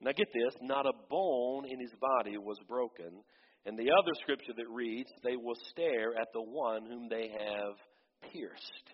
Now 0.00 0.12
get 0.12 0.28
this, 0.32 0.54
not 0.62 0.86
a 0.86 0.92
bone 1.08 1.66
in 1.68 1.80
his 1.80 1.92
body 2.00 2.38
was 2.38 2.58
broken. 2.68 3.22
And 3.66 3.78
the 3.78 3.90
other 3.90 4.12
scripture 4.22 4.52
that 4.56 4.68
reads, 4.68 5.10
they 5.22 5.36
will 5.36 5.56
stare 5.70 6.14
at 6.18 6.28
the 6.32 6.42
one 6.42 6.86
whom 6.86 7.08
they 7.08 7.28
have 7.28 8.32
pierced. 8.32 8.90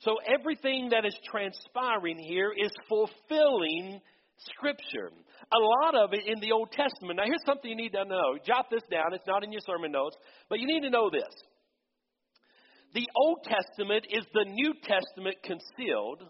So 0.00 0.16
everything 0.26 0.90
that 0.90 1.04
is 1.04 1.16
transpiring 1.30 2.18
here 2.18 2.52
is 2.52 2.72
fulfilling 2.88 4.00
Scripture. 4.38 5.10
A 5.52 5.58
lot 5.58 5.94
of 5.94 6.12
it 6.12 6.26
in 6.26 6.40
the 6.40 6.52
Old 6.52 6.72
Testament. 6.72 7.16
Now, 7.16 7.24
here's 7.24 7.44
something 7.46 7.70
you 7.70 7.76
need 7.76 7.92
to 7.92 8.04
know. 8.04 8.36
Jot 8.44 8.66
this 8.70 8.82
down. 8.90 9.14
It's 9.14 9.26
not 9.26 9.44
in 9.44 9.52
your 9.52 9.62
sermon 9.64 9.92
notes, 9.92 10.16
but 10.48 10.58
you 10.58 10.66
need 10.66 10.82
to 10.82 10.90
know 10.90 11.08
this. 11.10 11.30
The 12.94 13.06
Old 13.16 13.42
Testament 13.42 14.06
is 14.08 14.24
the 14.32 14.46
New 14.46 14.72
Testament 14.82 15.36
concealed. 15.42 16.22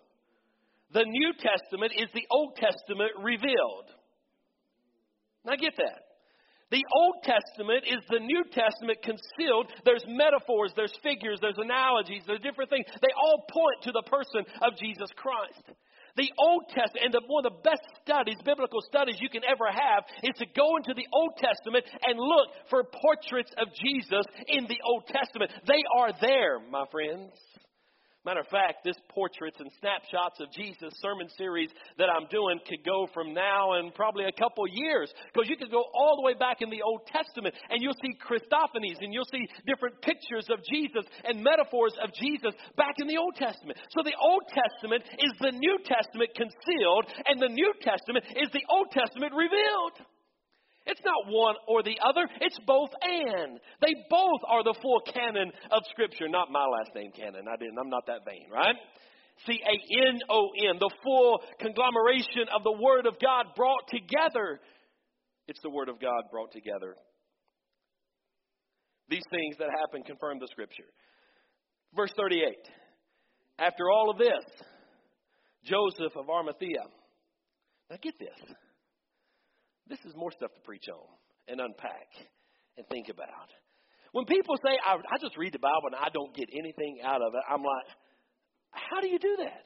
The 0.92 1.05
New 1.05 1.33
Testament 1.38 1.92
is 1.96 2.09
the 2.14 2.27
Old 2.31 2.57
Testament 2.57 3.12
revealed. 3.22 3.92
Now 5.44 5.57
get 5.57 5.77
that. 5.77 6.00
The 6.70 6.83
Old 6.96 7.16
Testament 7.22 7.85
is 7.85 8.00
the 8.09 8.18
New 8.18 8.42
Testament 8.50 8.98
concealed. 9.05 9.70
There's 9.85 10.05
metaphors, 10.09 10.72
there's 10.74 10.96
figures, 11.05 11.38
there's 11.40 11.61
analogies, 11.61 12.22
there's 12.27 12.40
different 12.40 12.70
things. 12.70 12.87
They 12.88 13.14
all 13.14 13.44
point 13.46 13.85
to 13.85 13.92
the 13.92 14.03
person 14.09 14.48
of 14.62 14.72
Jesus 14.81 15.12
Christ. 15.14 15.77
The 16.16 16.31
Old 16.38 16.68
Testament, 16.68 17.05
and 17.05 17.14
the, 17.14 17.22
one 17.27 17.44
of 17.44 17.53
the 17.53 17.62
best 17.62 17.83
studies, 18.03 18.37
biblical 18.44 18.81
studies 18.83 19.16
you 19.20 19.29
can 19.29 19.42
ever 19.42 19.66
have, 19.66 20.05
is 20.22 20.38
to 20.38 20.46
go 20.55 20.77
into 20.77 20.94
the 20.94 21.07
Old 21.12 21.37
Testament 21.38 21.85
and 22.07 22.18
look 22.18 22.48
for 22.70 22.85
portraits 22.85 23.50
of 23.59 23.68
Jesus 23.74 24.24
in 24.46 24.64
the 24.66 24.79
Old 24.87 25.07
Testament. 25.09 25.50
They 25.66 25.83
are 25.98 26.12
there, 26.20 26.61
my 26.70 26.85
friends. 26.90 27.33
Matter 28.24 28.40
of 28.40 28.48
fact, 28.48 28.84
this 28.84 28.96
portraits 29.12 29.60
and 29.60 29.68
snapshots 29.80 30.40
of 30.40 30.48
Jesus 30.56 30.96
sermon 31.04 31.28
series 31.37 31.68
that 31.98 32.08
I'm 32.08 32.24
doing 32.32 32.56
could 32.64 32.80
go 32.80 33.04
from 33.12 33.34
now 33.37 33.76
and 33.76 33.92
probably 33.92 34.24
a 34.24 34.32
couple 34.32 34.64
years 34.64 35.12
because 35.28 35.44
you 35.48 35.60
could 35.60 35.70
go 35.70 35.84
all 35.92 36.16
the 36.16 36.24
way 36.24 36.32
back 36.32 36.64
in 36.64 36.70
the 36.70 36.80
Old 36.80 37.04
Testament 37.04 37.54
and 37.68 37.84
you'll 37.84 38.00
see 38.00 38.16
Christophanies 38.16 39.04
and 39.04 39.12
you'll 39.12 39.28
see 39.28 39.44
different 39.68 40.00
pictures 40.00 40.48
of 40.48 40.64
Jesus 40.64 41.04
and 41.28 41.44
metaphors 41.44 41.92
of 42.00 42.16
Jesus 42.16 42.56
back 42.80 42.96
in 42.96 43.08
the 43.12 43.20
Old 43.20 43.37
Testament. 43.37 43.76
So 43.92 44.00
the 44.00 44.16
Old 44.16 44.48
Testament 44.48 45.04
is 45.20 45.32
the 45.44 45.52
New 45.52 45.76
Testament 45.84 46.32
concealed 46.32 47.04
and 47.28 47.37
the 47.37 47.52
New 47.52 47.76
Testament 47.84 48.24
is 48.40 48.48
the 48.56 48.64
Old 48.72 48.88
Testament 48.88 49.37
revealed. 49.37 50.00
It's 50.87 51.01
not 51.05 51.33
one 51.33 51.57
or 51.66 51.83
the 51.83 51.97
other, 52.05 52.29
it's 52.40 52.59
both 52.66 52.90
and. 53.01 53.59
They 53.81 53.94
both 54.11 54.40
are 54.47 54.62
the 54.62 54.75
full 54.83 55.01
canon 55.01 55.51
of 55.70 55.83
Scripture. 55.90 56.29
Not 56.29 56.51
my 56.51 56.64
last 56.64 56.94
name 56.94 57.11
canon. 57.12 57.47
I 57.49 57.57
didn't, 57.57 57.79
I'm 57.79 57.88
not 57.88 58.07
that 58.07 58.25
vain, 58.27 58.51
right? 58.53 58.77
C 59.47 59.53
A 59.53 60.09
N 60.09 60.20
O 60.29 60.51
N, 60.68 60.77
the 60.79 60.90
full 61.03 61.42
conglomeration 61.59 62.53
of 62.55 62.62
the 62.64 62.73
Word 62.73 63.07
of 63.07 63.14
God 63.20 63.47
brought 63.57 63.88
together. 63.88 64.61
It's 65.49 65.61
the 65.62 65.70
Word 65.70 65.88
of 65.88 66.01
God 66.01 66.25
brought 66.31 66.53
together. 66.53 66.94
These 69.09 69.25
things 69.31 69.57
that 69.59 69.68
happen 69.81 70.03
confirm 70.03 70.38
the 70.38 70.49
Scripture. 70.51 70.88
Verse 71.94 72.12
38. 72.16 72.55
After 73.59 73.90
all 73.90 74.11
of 74.11 74.18
this, 74.18 74.44
Joseph 75.64 76.16
of 76.16 76.29
Arimathea. 76.29 76.85
Now 77.90 77.97
get 78.03 78.14
this. 78.18 78.57
This 79.88 80.01
is 80.05 80.14
more 80.16 80.33
stuff 80.33 80.53
to 80.55 80.61
preach 80.61 80.88
on 80.88 81.07
and 81.49 81.61
unpack 81.61 82.09
and 82.77 82.87
think 82.88 83.09
about. 83.09 83.49
When 84.12 84.25
people 84.25 84.57
say, 84.64 84.79
I, 84.79 84.94
I 84.94 85.18
just 85.20 85.37
read 85.37 85.53
the 85.53 85.59
Bible 85.59 85.92
and 85.92 85.97
I 85.97 86.09
don't 86.12 86.35
get 86.35 86.49
anything 86.53 86.99
out 87.05 87.20
of 87.20 87.35
it, 87.35 87.42
I'm 87.51 87.62
like, 87.62 87.88
how 88.70 89.01
do 89.01 89.09
you 89.09 89.18
do 89.18 89.37
that? 89.40 89.64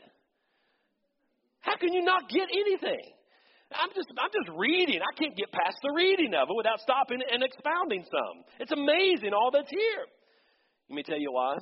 How 1.61 1.77
can 1.77 1.93
you 1.93 2.03
not 2.03 2.29
get 2.29 2.49
anything? 2.49 3.13
I'm 3.73 3.91
just 3.95 4.09
I'm 4.17 4.33
just 4.33 4.57
reading. 4.57 5.01
I 5.05 5.13
can't 5.21 5.37
get 5.37 5.53
past 5.53 5.77
the 5.83 5.93
reading 5.95 6.33
of 6.33 6.49
it 6.49 6.57
without 6.57 6.81
stopping 6.81 7.21
and 7.21 7.43
expounding 7.43 8.05
some. 8.09 8.45
It's 8.61 8.73
amazing 8.73 9.35
all 9.35 9.51
that's 9.53 9.69
here. 9.69 10.05
Let 10.89 10.97
me 10.97 11.03
tell 11.03 11.19
you 11.19 11.33
why. 11.33 11.57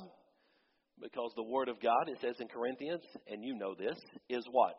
Because 1.01 1.31
the 1.35 1.43
Word 1.43 1.67
of 1.67 1.81
God, 1.81 2.07
it 2.07 2.17
says 2.21 2.35
in 2.39 2.47
Corinthians, 2.47 3.03
and 3.27 3.43
you 3.43 3.55
know 3.55 3.75
this, 3.75 3.99
is 4.29 4.43
what? 4.51 4.73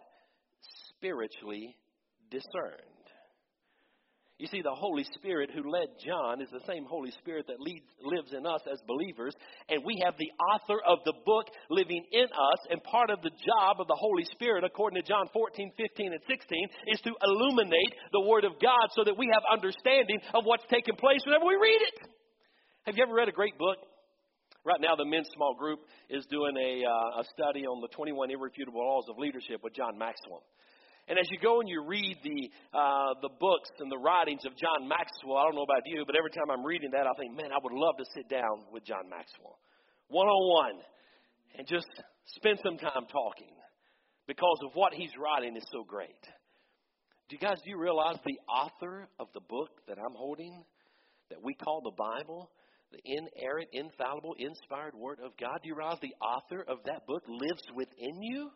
Spiritually 0.96 1.76
discerned. 2.30 2.97
You 4.38 4.46
see, 4.46 4.62
the 4.62 4.70
Holy 4.70 5.02
Spirit 5.18 5.50
who 5.50 5.68
led 5.68 5.98
John 5.98 6.40
is 6.40 6.48
the 6.54 6.62
same 6.62 6.86
Holy 6.86 7.10
Spirit 7.18 7.50
that 7.50 7.58
leads, 7.58 7.90
lives 8.06 8.30
in 8.30 8.46
us 8.46 8.62
as 8.70 8.78
believers, 8.86 9.34
and 9.68 9.82
we 9.84 10.00
have 10.06 10.14
the 10.14 10.30
author 10.54 10.78
of 10.86 11.02
the 11.04 11.14
book 11.26 11.50
living 11.70 12.06
in 12.12 12.26
us, 12.30 12.60
and 12.70 12.78
part 12.84 13.10
of 13.10 13.18
the 13.22 13.34
job 13.34 13.82
of 13.82 13.88
the 13.90 13.98
Holy 13.98 14.22
Spirit, 14.30 14.62
according 14.62 15.02
to 15.02 15.08
John 15.08 15.26
14, 15.34 15.72
15, 15.76 16.12
and 16.12 16.22
16, 16.30 16.68
is 16.86 17.00
to 17.02 17.10
illuminate 17.18 17.92
the 18.12 18.22
Word 18.22 18.44
of 18.44 18.54
God 18.62 18.86
so 18.94 19.02
that 19.02 19.18
we 19.18 19.26
have 19.26 19.42
understanding 19.50 20.22
of 20.32 20.46
what's 20.46 20.64
taking 20.70 20.94
place 20.94 21.18
whenever 21.26 21.44
we 21.44 21.58
read 21.58 21.82
it. 21.82 22.06
Have 22.86 22.96
you 22.96 23.02
ever 23.02 23.14
read 23.14 23.28
a 23.28 23.34
great 23.34 23.58
book? 23.58 23.78
Right 24.64 24.78
now, 24.78 24.94
the 24.94 25.04
men's 25.04 25.28
small 25.34 25.58
group 25.58 25.80
is 26.10 26.26
doing 26.30 26.54
a, 26.54 26.86
uh, 26.86 27.22
a 27.22 27.24
study 27.34 27.66
on 27.66 27.80
the 27.80 27.88
21 27.88 28.30
irrefutable 28.30 28.86
laws 28.86 29.06
of 29.10 29.18
leadership 29.18 29.64
with 29.64 29.74
John 29.74 29.98
Maxwell. 29.98 30.46
And 31.08 31.18
as 31.18 31.26
you 31.32 31.38
go 31.40 31.60
and 31.60 31.68
you 31.68 31.82
read 31.84 32.16
the, 32.22 32.50
uh, 32.76 33.16
the 33.22 33.32
books 33.40 33.72
and 33.80 33.90
the 33.90 33.96
writings 33.96 34.44
of 34.44 34.52
John 34.60 34.86
Maxwell, 34.86 35.40
I 35.40 35.44
don't 35.48 35.56
know 35.56 35.64
about 35.64 35.88
you, 35.88 36.04
but 36.04 36.14
every 36.14 36.30
time 36.30 36.52
I'm 36.52 36.64
reading 36.64 36.92
that, 36.92 37.08
I 37.08 37.16
think, 37.16 37.32
man, 37.34 37.48
I 37.50 37.58
would 37.62 37.72
love 37.72 37.96
to 37.96 38.04
sit 38.14 38.28
down 38.28 38.68
with 38.70 38.84
John 38.84 39.08
Maxwell 39.08 39.56
one 40.08 40.26
on 40.26 40.72
one 40.72 40.82
and 41.56 41.66
just 41.66 41.86
spend 42.36 42.58
some 42.64 42.78
time 42.78 43.06
talking 43.12 43.54
because 44.26 44.58
of 44.64 44.72
what 44.74 44.92
he's 44.92 45.12
writing 45.18 45.56
is 45.56 45.64
so 45.72 45.84
great. 45.84 46.20
Do 47.28 47.36
you 47.36 47.38
guys, 47.38 47.58
do 47.64 47.70
you 47.70 47.78
realize 47.78 48.16
the 48.24 48.38
author 48.48 49.08
of 49.20 49.28
the 49.34 49.40
book 49.48 49.68
that 49.86 49.98
I'm 49.98 50.16
holding, 50.16 50.64
that 51.30 51.42
we 51.42 51.54
call 51.54 51.82
the 51.82 51.96
Bible, 51.96 52.50
the 52.90 53.00
inerrant, 53.04 53.68
infallible, 53.72 54.34
inspired 54.38 54.94
Word 54.94 55.18
of 55.22 55.32
God, 55.38 55.60
do 55.62 55.68
you 55.68 55.76
realize 55.76 55.98
the 56.00 56.14
author 56.24 56.64
of 56.66 56.78
that 56.86 57.06
book 57.06 57.22
lives 57.28 57.62
within 57.74 58.22
you? 58.22 58.50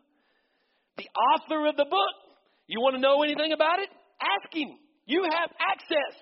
The 0.97 1.09
author 1.37 1.67
of 1.67 1.77
the 1.77 1.85
book 1.85 2.17
you 2.67 2.81
want 2.81 2.95
to 2.97 3.01
know 3.01 3.23
anything 3.23 3.53
about 3.53 3.79
it? 3.79 3.89
Ask 4.21 4.55
him. 4.55 4.79
You 5.07 5.25
have 5.25 5.51
access 5.59 6.15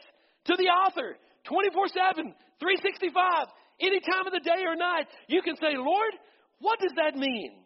to 0.47 0.57
the 0.57 0.69
author 0.69 1.17
24 1.45 1.89
7, 1.89 2.35
365, 2.61 3.47
any 3.81 4.01
time 4.01 4.27
of 4.27 4.33
the 4.33 4.45
day 4.45 4.65
or 4.65 4.77
night. 4.77 5.07
You 5.29 5.43
can 5.43 5.57
say, 5.57 5.77
Lord, 5.77 6.13
what 6.61 6.81
does 6.81 6.93
that 6.97 7.17
mean? 7.17 7.65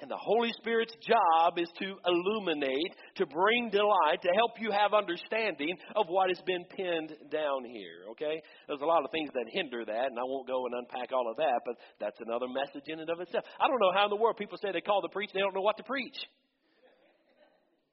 And 0.00 0.10
the 0.10 0.18
Holy 0.18 0.50
Spirit's 0.58 0.92
job 1.06 1.56
is 1.56 1.70
to 1.78 1.94
illuminate, 2.04 2.92
to 3.14 3.26
bring 3.26 3.70
delight, 3.70 4.20
to 4.22 4.32
help 4.34 4.58
you 4.58 4.72
have 4.72 4.92
understanding 4.92 5.78
of 5.94 6.06
what 6.08 6.28
has 6.28 6.40
been 6.44 6.64
pinned 6.76 7.14
down 7.30 7.62
here. 7.64 8.10
Okay? 8.10 8.42
There's 8.66 8.82
a 8.82 8.90
lot 8.90 9.04
of 9.04 9.10
things 9.12 9.30
that 9.32 9.46
hinder 9.54 9.84
that, 9.86 10.06
and 10.10 10.18
I 10.18 10.26
won't 10.26 10.48
go 10.48 10.66
and 10.66 10.74
unpack 10.74 11.12
all 11.12 11.30
of 11.30 11.36
that, 11.36 11.62
but 11.64 11.76
that's 12.00 12.18
another 12.26 12.50
message 12.50 12.84
in 12.90 12.98
and 13.00 13.08
of 13.08 13.20
itself. 13.20 13.44
I 13.60 13.68
don't 13.68 13.78
know 13.78 13.94
how 13.94 14.04
in 14.04 14.10
the 14.10 14.18
world 14.18 14.36
people 14.36 14.58
say 14.58 14.72
they 14.72 14.82
call 14.82 15.00
to 15.00 15.08
preach, 15.08 15.30
they 15.32 15.40
don't 15.40 15.54
know 15.54 15.62
what 15.62 15.78
to 15.78 15.84
preach. 15.84 16.18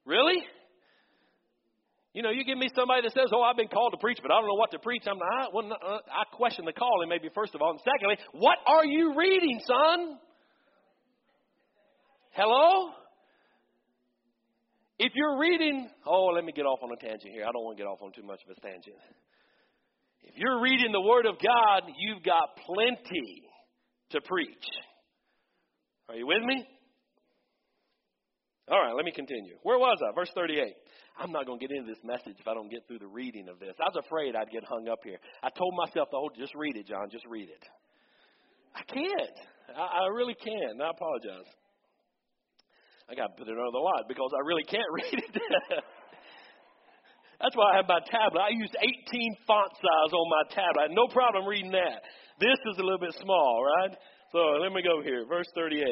Really? 0.04 0.44
You 2.12 2.22
know, 2.22 2.30
you 2.30 2.44
give 2.44 2.58
me 2.58 2.68
somebody 2.76 3.02
that 3.02 3.12
says, 3.12 3.30
"Oh, 3.32 3.40
I've 3.42 3.56
been 3.56 3.68
called 3.68 3.92
to 3.92 3.98
preach, 3.98 4.18
but 4.20 4.30
I 4.30 4.34
don't 4.38 4.48
know 4.48 4.60
what 4.60 4.70
to 4.72 4.78
preach." 4.78 5.04
I'm 5.06 5.16
I, 5.16 5.48
well, 5.52 5.72
uh, 5.72 5.98
I 6.10 6.24
question 6.36 6.64
the 6.66 6.72
calling, 6.72 7.08
maybe 7.08 7.28
first 7.34 7.54
of 7.54 7.62
all, 7.62 7.70
and 7.70 7.80
secondly, 7.80 8.18
what 8.32 8.58
are 8.66 8.84
you 8.84 9.14
reading, 9.16 9.60
son? 9.64 10.18
Hello. 12.32 12.90
If 14.98 15.12
you're 15.14 15.38
reading, 15.38 15.88
oh, 16.06 16.26
let 16.26 16.44
me 16.44 16.52
get 16.52 16.62
off 16.64 16.80
on 16.82 16.90
a 16.92 16.96
tangent 16.96 17.32
here. 17.32 17.44
I 17.44 17.50
don't 17.52 17.64
want 17.64 17.76
to 17.76 17.82
get 17.82 17.88
off 17.88 18.02
on 18.02 18.12
too 18.12 18.22
much 18.22 18.40
of 18.48 18.56
a 18.56 18.60
tangent. 18.60 18.96
If 20.22 20.34
you're 20.36 20.60
reading 20.60 20.92
the 20.92 21.00
Word 21.00 21.26
of 21.26 21.34
God, 21.42 21.90
you've 21.98 22.22
got 22.22 22.56
plenty 22.56 23.42
to 24.10 24.20
preach. 24.20 24.64
Are 26.08 26.14
you 26.14 26.26
with 26.26 26.42
me? 26.44 26.66
All 28.70 28.78
right, 28.78 28.94
let 28.94 29.04
me 29.04 29.12
continue. 29.12 29.58
Where 29.62 29.78
was 29.78 29.98
I? 30.06 30.14
Verse 30.14 30.30
38. 30.34 30.74
I'm 31.18 31.32
not 31.32 31.46
going 31.46 31.58
to 31.58 31.66
get 31.66 31.74
into 31.74 31.90
this 31.90 32.00
message 32.04 32.38
if 32.38 32.46
I 32.46 32.54
don't 32.54 32.70
get 32.70 32.86
through 32.86 33.00
the 33.00 33.10
reading 33.10 33.48
of 33.48 33.58
this. 33.58 33.74
I 33.80 33.90
was 33.90 33.98
afraid 34.06 34.36
I'd 34.36 34.50
get 34.50 34.64
hung 34.64 34.88
up 34.88 35.00
here. 35.02 35.18
I 35.42 35.50
told 35.50 35.74
myself, 35.76 36.08
oh, 36.14 36.30
just 36.38 36.54
read 36.54 36.76
it, 36.76 36.86
Jon, 36.86 37.10
just 37.10 37.26
read 37.26 37.50
it. 37.50 37.64
I 38.74 38.82
can't. 38.86 39.36
I, 39.76 40.06
I 40.06 40.14
really 40.14 40.34
can't. 40.38 40.80
I 40.80 40.90
apologize. 40.90 41.50
I 43.10 43.14
got 43.18 43.34
to 43.34 43.36
put 43.36 43.50
it 43.50 43.58
under 43.58 43.74
the 43.74 43.82
light 43.82 44.06
because 44.08 44.30
I 44.32 44.46
really 44.46 44.64
can't 44.64 44.88
read 44.94 45.18
it. 45.20 45.84
That's 47.42 47.56
why 47.58 47.74
I 47.74 47.76
have 47.82 47.90
my 47.90 47.98
tablet. 48.06 48.40
I 48.40 48.54
use 48.54 48.70
18 48.78 49.36
font 49.44 49.74
size 49.74 50.12
on 50.14 50.26
my 50.30 50.44
tablet. 50.54 50.94
No 50.94 51.10
problem 51.10 51.44
reading 51.44 51.72
that. 51.72 52.06
This 52.38 52.56
is 52.70 52.78
a 52.78 52.82
little 52.86 53.02
bit 53.02 53.12
small, 53.20 53.66
right? 53.82 53.98
So 54.30 54.38
let 54.62 54.72
me 54.72 54.80
go 54.80 55.02
here. 55.02 55.26
Verse 55.26 55.50
38. 55.54 55.82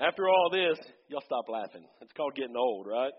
After 0.00 0.28
all 0.28 0.48
this, 0.50 0.78
y'all 1.08 1.20
stop 1.26 1.44
laughing. 1.48 1.84
It's 2.00 2.12
called 2.16 2.34
getting 2.34 2.56
old, 2.56 2.86
right? 2.88 3.12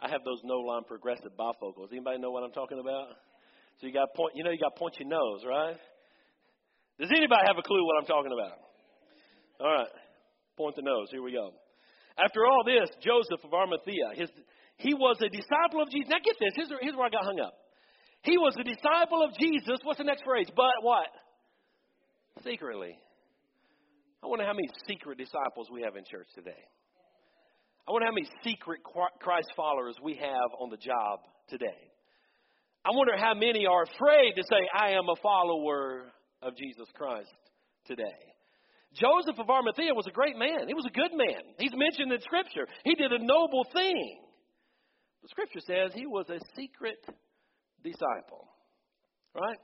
I 0.00 0.08
have 0.08 0.24
those 0.24 0.40
no 0.44 0.64
line 0.64 0.84
progressive 0.88 1.36
bifocals. 1.38 1.92
Anybody 1.92 2.18
know 2.18 2.30
what 2.30 2.42
I'm 2.42 2.56
talking 2.56 2.80
about? 2.80 3.08
So 3.80 3.86
you 3.86 3.92
got 3.92 4.08
point, 4.16 4.32
you 4.34 4.44
know, 4.44 4.50
you 4.50 4.58
got 4.58 4.76
pointy 4.76 5.04
nose, 5.04 5.44
right? 5.44 5.76
Does 6.98 7.10
anybody 7.12 7.44
have 7.46 7.56
a 7.58 7.62
clue 7.62 7.84
what 7.84 8.00
I'm 8.00 8.08
talking 8.08 8.32
about? 8.32 8.56
All 9.60 9.72
right, 9.72 9.92
point 10.56 10.76
the 10.76 10.82
nose. 10.82 11.08
Here 11.10 11.22
we 11.22 11.32
go. 11.32 11.52
After 12.16 12.46
all 12.46 12.64
this, 12.64 12.88
Joseph 13.04 13.44
of 13.44 13.52
Arimathea, 13.52 14.16
his, 14.16 14.30
he 14.76 14.94
was 14.94 15.16
a 15.20 15.28
disciple 15.28 15.84
of 15.84 15.90
Jesus. 15.92 16.08
Now 16.08 16.24
get 16.24 16.36
this. 16.40 16.52
Here's, 16.56 16.72
here's 16.80 16.96
where 16.96 17.06
I 17.06 17.10
got 17.10 17.24
hung 17.24 17.40
up. 17.40 17.52
He 18.22 18.36
was 18.36 18.56
a 18.58 18.64
disciple 18.64 19.24
of 19.24 19.36
Jesus. 19.36 19.80
What's 19.84 19.98
the 19.98 20.04
next 20.04 20.24
phrase? 20.24 20.48
But 20.56 20.80
what? 20.80 21.08
Secretly. 22.44 22.96
I 24.22 24.26
wonder 24.26 24.44
how 24.44 24.52
many 24.52 24.68
secret 24.86 25.18
disciples 25.18 25.68
we 25.72 25.82
have 25.82 25.96
in 25.96 26.04
church 26.04 26.28
today. 26.34 26.62
I 27.88 27.92
wonder 27.92 28.06
how 28.06 28.12
many 28.12 28.28
secret 28.44 28.80
Christ 28.84 29.48
followers 29.56 29.96
we 30.02 30.14
have 30.16 30.50
on 30.60 30.70
the 30.70 30.76
job 30.76 31.20
today. 31.48 31.90
I 32.84 32.90
wonder 32.92 33.16
how 33.16 33.34
many 33.34 33.66
are 33.66 33.82
afraid 33.82 34.34
to 34.36 34.42
say, 34.42 34.68
I 34.74 34.90
am 34.90 35.08
a 35.08 35.16
follower 35.22 36.12
of 36.42 36.56
Jesus 36.56 36.86
Christ 36.94 37.32
today. 37.86 38.20
Joseph 38.94 39.38
of 39.38 39.48
Arimathea 39.48 39.94
was 39.94 40.06
a 40.06 40.12
great 40.12 40.36
man. 40.36 40.66
He 40.66 40.74
was 40.74 40.86
a 40.86 40.92
good 40.92 41.12
man. 41.14 41.40
He's 41.58 41.72
mentioned 41.74 42.12
in 42.12 42.20
Scripture. 42.20 42.66
He 42.84 42.94
did 42.94 43.12
a 43.12 43.24
noble 43.24 43.64
thing. 43.72 44.18
The 45.22 45.28
Scripture 45.28 45.60
says 45.60 45.92
he 45.94 46.06
was 46.06 46.26
a 46.28 46.40
secret 46.56 46.98
disciple. 47.82 48.48
Right? 49.34 49.58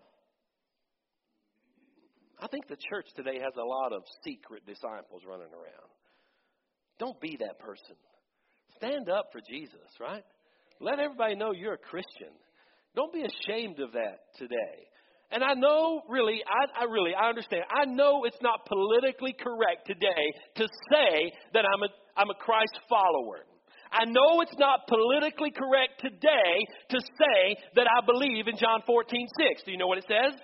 I 2.41 2.49
think 2.49 2.69
the 2.69 2.77
church 2.91 3.07
today 3.17 3.39
has 3.41 3.55
a 3.57 3.65
lot 3.65 3.93
of 3.93 4.03
secret 4.25 4.67
disciples 4.67 5.23
running 5.27 5.53
around. 5.53 5.91
Don't 6.99 7.21
be 7.21 7.37
that 7.41 7.59
person. 7.59 7.97
Stand 8.77 9.09
up 9.09 9.29
for 9.33 9.41
Jesus, 9.49 9.89
right? 10.01 10.25
Let 10.81 10.99
everybody 11.01 11.35
know 11.35 11.53
you're 11.53 11.75
a 11.75 11.79
Christian. 11.79 12.33
Don't 12.95 13.13
be 13.13 13.25
ashamed 13.25 13.81
of 13.81 13.93
that 13.93 14.33
today. 14.37 14.89
And 15.31 15.43
I 15.43 15.55
know, 15.55 16.03
really, 16.09 16.41
I, 16.47 16.83
I, 16.83 16.85
really, 16.85 17.13
I 17.15 17.29
understand. 17.29 17.65
I 17.75 17.85
know 17.85 18.25
it's 18.25 18.41
not 18.43 18.65
politically 18.67 19.35
correct 19.39 19.87
today 19.87 20.33
to 20.57 20.69
say 20.93 21.33
that 21.53 21.65
I'm 21.65 21.83
a, 21.83 21.89
I'm 22.17 22.31
a 22.31 22.39
Christ 22.39 22.79
follower. 22.89 23.45
I 23.91 24.05
know 24.05 24.41
it's 24.41 24.57
not 24.59 24.87
politically 24.89 25.51
correct 25.51 26.01
today 26.01 26.55
to 26.91 27.01
say 27.01 27.57
that 27.77 27.87
I 27.87 28.05
believe 28.05 28.47
in 28.47 28.57
John 28.57 28.83
14, 28.87 29.27
6. 29.51 29.63
Do 29.65 29.73
you 29.73 29.79
know 29.79 29.87
what 29.87 29.99
it 29.99 30.07
says? 30.09 30.39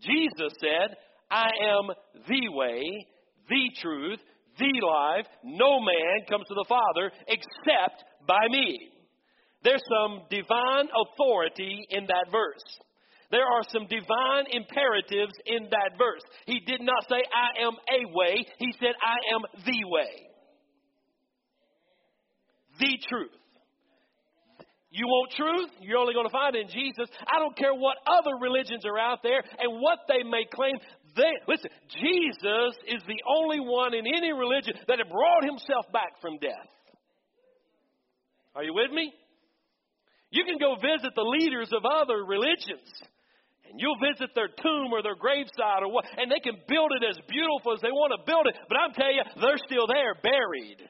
Jesus 0.00 0.52
said, 0.60 0.96
I 1.30 1.48
am 1.62 1.90
the 2.26 2.48
way, 2.52 3.06
the 3.48 3.70
truth, 3.80 4.20
the 4.58 4.86
life. 4.86 5.26
No 5.44 5.80
man 5.80 6.26
comes 6.28 6.46
to 6.48 6.54
the 6.54 6.66
Father 6.68 7.10
except 7.26 8.04
by 8.26 8.46
me. 8.50 8.90
There's 9.62 9.82
some 10.00 10.22
divine 10.30 10.88
authority 10.94 11.86
in 11.90 12.06
that 12.06 12.26
verse. 12.30 12.64
There 13.30 13.44
are 13.44 13.62
some 13.72 13.86
divine 13.86 14.46
imperatives 14.52 15.34
in 15.44 15.64
that 15.70 15.98
verse. 15.98 16.22
He 16.46 16.60
did 16.60 16.80
not 16.80 17.04
say, 17.10 17.20
I 17.28 17.66
am 17.66 17.74
a 17.74 18.14
way. 18.14 18.46
He 18.58 18.72
said, 18.80 18.94
I 19.02 19.34
am 19.34 19.42
the 19.64 19.88
way 19.88 20.28
the 22.78 22.98
truth. 23.08 23.37
You 24.90 25.06
want 25.06 25.32
truth? 25.36 25.70
You're 25.80 25.98
only 25.98 26.14
going 26.14 26.26
to 26.26 26.32
find 26.32 26.56
it 26.56 26.64
in 26.64 26.72
Jesus. 26.72 27.12
I 27.28 27.38
don't 27.38 27.56
care 27.56 27.74
what 27.74 27.98
other 28.08 28.40
religions 28.40 28.84
are 28.86 28.98
out 28.98 29.20
there 29.22 29.44
and 29.60 29.80
what 29.80 30.08
they 30.08 30.24
may 30.24 30.48
claim. 30.48 30.76
They, 31.14 31.32
listen, 31.46 31.70
Jesus 31.92 32.72
is 32.88 33.02
the 33.04 33.20
only 33.28 33.60
one 33.60 33.92
in 33.92 34.06
any 34.06 34.32
religion 34.32 34.74
that 34.88 34.98
had 34.98 35.12
brought 35.12 35.44
himself 35.44 35.84
back 35.92 36.20
from 36.20 36.38
death. 36.40 36.72
Are 38.54 38.64
you 38.64 38.72
with 38.72 38.90
me? 38.90 39.12
You 40.30 40.44
can 40.44 40.56
go 40.58 40.76
visit 40.76 41.12
the 41.14 41.24
leaders 41.36 41.68
of 41.72 41.84
other 41.84 42.24
religions 42.24 42.88
and 43.68 43.78
you'll 43.80 44.00
visit 44.00 44.32
their 44.34 44.48
tomb 44.48 44.92
or 44.92 45.02
their 45.02 45.14
graveside 45.14 45.84
or 45.84 45.92
what, 45.92 46.04
and 46.16 46.32
they 46.32 46.40
can 46.40 46.56
build 46.68 46.92
it 46.96 47.04
as 47.04 47.16
beautiful 47.28 47.76
as 47.76 47.80
they 47.80 47.92
want 47.92 48.12
to 48.16 48.24
build 48.24 48.46
it, 48.48 48.56
but 48.68 48.78
I'm 48.80 48.92
telling 48.92 49.20
you, 49.20 49.24
they're 49.40 49.60
still 49.60 49.86
there, 49.86 50.16
buried. 50.22 50.80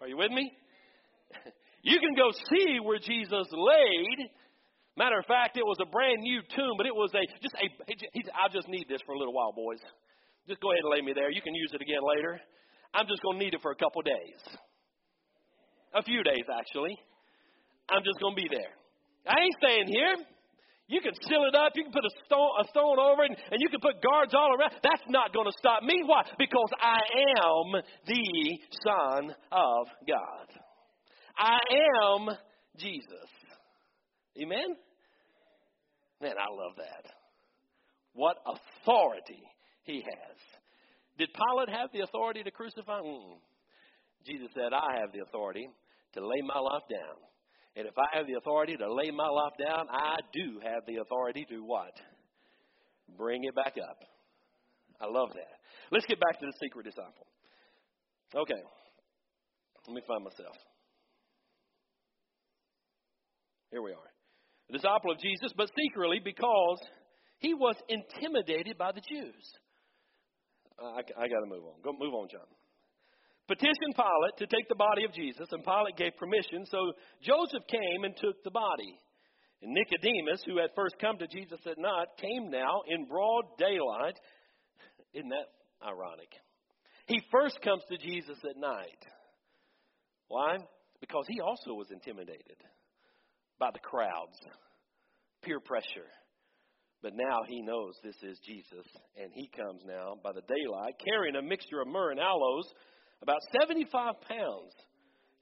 Are 0.00 0.08
you 0.08 0.16
with 0.16 0.30
me? 0.32 0.52
You 1.84 2.00
can 2.00 2.16
go 2.16 2.32
see 2.48 2.80
where 2.80 2.98
Jesus 2.98 3.46
laid. 3.52 4.18
Matter 4.96 5.18
of 5.20 5.26
fact, 5.26 5.60
it 5.60 5.66
was 5.66 5.76
a 5.84 5.88
brand 5.90 6.24
new 6.24 6.40
tomb, 6.56 6.80
but 6.80 6.86
it 6.86 6.94
was 6.94 7.12
a 7.12 7.20
just 7.44 7.54
a. 7.60 7.68
I 8.32 8.48
just 8.48 8.68
need 8.68 8.88
this 8.88 9.04
for 9.04 9.12
a 9.12 9.18
little 9.18 9.34
while, 9.34 9.52
boys. 9.52 9.84
Just 10.48 10.60
go 10.64 10.72
ahead 10.72 10.80
and 10.80 10.92
lay 10.96 11.04
me 11.04 11.12
there. 11.12 11.30
You 11.30 11.42
can 11.42 11.54
use 11.54 11.70
it 11.76 11.82
again 11.82 12.00
later. 12.16 12.40
I'm 12.94 13.06
just 13.06 13.20
going 13.20 13.38
to 13.38 13.44
need 13.44 13.52
it 13.52 13.60
for 13.60 13.72
a 13.72 13.76
couple 13.76 14.00
days, 14.00 14.40
a 15.92 16.02
few 16.02 16.22
days 16.22 16.48
actually. 16.48 16.96
I'm 17.90 18.00
just 18.00 18.16
going 18.16 18.32
to 18.32 18.40
be 18.40 18.48
there. 18.48 18.72
I 19.28 19.44
ain't 19.44 19.56
staying 19.60 19.88
here. 19.88 20.16
You 20.86 21.00
can 21.00 21.12
seal 21.28 21.44
it 21.48 21.54
up. 21.56 21.72
You 21.74 21.84
can 21.84 21.92
put 21.92 22.04
a 22.04 22.14
stone, 22.24 22.50
a 22.60 22.64
stone 22.68 22.98
over 23.00 23.24
it, 23.24 23.32
and, 23.32 23.38
and 23.52 23.58
you 23.60 23.68
can 23.68 23.80
put 23.80 24.00
guards 24.00 24.32
all 24.32 24.52
around. 24.56 24.72
That's 24.82 25.04
not 25.08 25.32
going 25.32 25.46
to 25.46 25.56
stop 25.58 25.82
me. 25.82 26.00
Why? 26.04 26.24
Because 26.38 26.70
I 26.80 27.00
am 27.44 27.82
the 28.06 28.58
Son 28.84 29.34
of 29.52 29.88
God. 30.06 30.53
I 31.36 31.58
am 32.02 32.28
Jesus. 32.78 33.28
Amen? 34.40 34.76
Man, 36.20 36.34
I 36.38 36.50
love 36.52 36.76
that. 36.76 37.10
What 38.12 38.36
authority 38.46 39.42
he 39.82 39.96
has. 39.96 40.36
Did 41.18 41.28
Pilate 41.34 41.68
have 41.68 41.90
the 41.92 42.00
authority 42.00 42.42
to 42.42 42.50
crucify? 42.50 43.00
Mm-mm. 43.00 43.38
Jesus 44.26 44.48
said, 44.54 44.72
I 44.72 45.00
have 45.00 45.12
the 45.12 45.22
authority 45.22 45.68
to 46.14 46.26
lay 46.26 46.40
my 46.42 46.58
life 46.58 46.84
down 46.90 47.18
and 47.76 47.86
if 47.86 47.94
I 47.98 48.16
have 48.16 48.26
the 48.26 48.34
authority 48.34 48.76
to 48.76 48.92
lay 48.92 49.10
my 49.10 49.28
life 49.28 49.54
down, 49.58 49.86
I 49.90 50.16
do 50.32 50.60
have 50.62 50.86
the 50.86 51.02
authority 51.02 51.44
to 51.50 51.58
what? 51.58 51.92
Bring 53.16 53.42
it 53.42 53.54
back 53.54 53.74
up. 53.82 53.98
I 55.00 55.06
love 55.06 55.30
that. 55.34 55.58
Let's 55.90 56.06
get 56.06 56.20
back 56.20 56.38
to 56.38 56.46
the 56.46 56.52
secret 56.62 56.84
disciple. 56.84 57.26
Okay. 58.34 58.62
Let 59.88 59.94
me 59.94 60.02
find 60.06 60.22
myself. 60.22 60.56
Here 63.74 63.82
we 63.82 63.90
are. 63.90 64.10
The 64.70 64.78
disciple 64.78 65.10
of 65.10 65.18
Jesus, 65.18 65.50
but 65.56 65.66
secretly 65.74 66.22
because 66.22 66.78
he 67.42 67.54
was 67.54 67.74
intimidated 67.90 68.78
by 68.78 68.92
the 68.94 69.02
Jews. 69.02 69.42
Uh, 70.78 70.94
I, 70.94 71.02
I 71.18 71.26
got 71.26 71.42
to 71.42 71.50
move 71.50 71.66
on. 71.66 71.82
Go 71.82 71.90
move 71.98 72.14
on, 72.14 72.28
Jon 72.30 72.46
petitioned 73.46 73.92
Pilate 73.92 74.36
to 74.38 74.46
take 74.46 74.68
the 74.68 74.80
body 74.80 75.04
of 75.04 75.12
Jesus, 75.12 75.48
and 75.52 75.62
Pilate 75.64 75.96
gave 75.96 76.16
permission, 76.16 76.64
so 76.64 76.78
Joseph 77.20 77.66
came 77.68 78.04
and 78.04 78.16
took 78.16 78.42
the 78.42 78.50
body. 78.50 78.96
And 79.60 79.72
Nicodemus, 79.72 80.40
who 80.46 80.56
had 80.56 80.70
first 80.74 80.96
come 81.00 81.18
to 81.18 81.26
Jesus 81.26 81.60
at 81.66 81.76
night, 81.76 82.08
came 82.16 82.50
now 82.50 82.80
in 82.88 83.04
broad 83.04 83.44
daylight. 83.58 84.16
Isn't 85.12 85.28
that 85.28 85.52
ironic? 85.84 86.32
He 87.04 87.20
first 87.30 87.60
comes 87.60 87.82
to 87.90 87.98
Jesus 87.98 88.38
at 88.48 88.56
night. 88.56 89.02
Why? 90.28 90.56
Because 91.00 91.26
he 91.28 91.40
also 91.40 91.76
was 91.76 91.88
intimidated 91.92 92.56
by 93.64 93.70
the 93.72 93.80
crowds, 93.80 94.36
peer 95.40 95.58
pressure. 95.58 96.12
But 97.00 97.16
now 97.16 97.48
he 97.48 97.62
knows 97.62 97.96
this 98.04 98.20
is 98.20 98.36
Jesus, 98.44 98.84
and 99.16 99.32
he 99.32 99.48
comes 99.56 99.80
now 99.88 100.20
by 100.22 100.32
the 100.36 100.44
daylight 100.44 101.00
carrying 101.00 101.36
a 101.36 101.40
mixture 101.40 101.80
of 101.80 101.88
myrrh 101.88 102.10
and 102.10 102.20
aloes 102.20 102.68
about 103.22 103.40
75 103.58 104.20
pounds. 104.28 104.72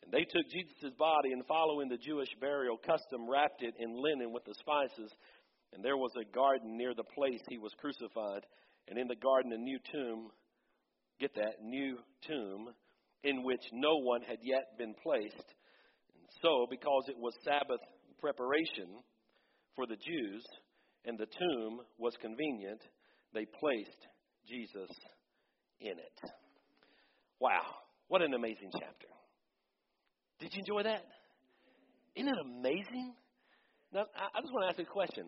And 0.05 0.13
they 0.15 0.23
took 0.23 0.47
Jesus' 0.55 0.95
body 0.97 1.33
and, 1.35 1.43
following 1.51 1.89
the 1.89 1.99
Jewish 1.99 2.29
burial 2.41 2.79
custom, 2.79 3.27
wrapped 3.29 3.63
it 3.63 3.75
in 3.81 3.91
linen 3.91 4.31
with 4.31 4.45
the 4.45 4.55
spices. 4.55 5.11
And 5.75 5.83
there 5.83 5.97
was 5.97 6.13
a 6.15 6.31
garden 6.33 6.77
near 6.77 6.95
the 6.95 7.11
place 7.19 7.43
he 7.49 7.59
was 7.59 7.75
crucified. 7.83 8.47
And 8.87 8.99
in 8.99 9.09
the 9.09 9.19
garden, 9.19 9.51
a 9.51 9.59
new 9.59 9.81
tomb, 9.91 10.31
get 11.19 11.35
that, 11.35 11.59
new 11.61 11.99
tomb, 12.29 12.71
in 13.25 13.43
which 13.43 13.63
no 13.73 13.99
one 13.99 14.23
had 14.23 14.39
yet 14.43 14.79
been 14.79 14.95
placed. 15.03 15.49
And 16.15 16.29
so, 16.41 16.67
because 16.71 17.07
it 17.09 17.19
was 17.19 17.35
Sabbath 17.43 17.83
preparation 18.23 19.03
for 19.75 19.87
the 19.87 19.97
Jews, 19.97 20.45
and 21.05 21.19
the 21.19 21.27
tomb 21.27 21.81
was 21.99 22.15
convenient, 22.23 22.81
they 23.35 23.45
placed 23.59 24.07
Jesus 24.49 24.91
in 25.81 25.99
it. 25.99 26.31
Wow, 27.41 27.63
what 28.07 28.23
an 28.23 28.35
amazing 28.35 28.71
chapter. 28.73 29.09
Did 30.39 30.55
you 30.55 30.61
enjoy 30.61 30.85
that? 30.85 31.05
Isn't 32.15 32.29
it 32.29 32.39
amazing? 32.41 33.15
Now, 33.93 34.07
I 34.15 34.41
just 34.41 34.53
want 34.53 34.65
to 34.67 34.71
ask 34.71 34.79
a 34.79 34.91
question. 34.91 35.27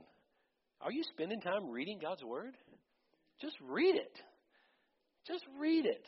Are 0.81 0.93
you 0.93 1.03
spending 1.13 1.41
time 1.41 1.71
reading 1.71 1.99
God's 2.01 2.23
Word? 2.23 2.55
Just 3.41 3.57
read 3.69 3.97
it. 3.97 4.17
Just 5.27 5.45
read 5.59 5.87
it. 5.87 6.05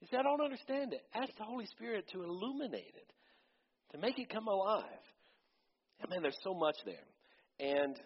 You 0.00 0.06
say, 0.10 0.18
I 0.18 0.22
don't 0.22 0.40
understand 0.40 0.92
it. 0.92 1.02
Ask 1.14 1.30
the 1.38 1.44
Holy 1.44 1.66
Spirit 1.66 2.04
to 2.12 2.22
illuminate 2.22 2.94
it, 2.94 3.12
to 3.92 3.98
make 3.98 4.18
it 4.18 4.28
come 4.30 4.46
alive. 4.46 4.84
And 6.00 6.10
man, 6.10 6.22
there's 6.22 6.38
so 6.42 6.54
much 6.54 6.76
there. 6.84 7.06
And 7.60 7.96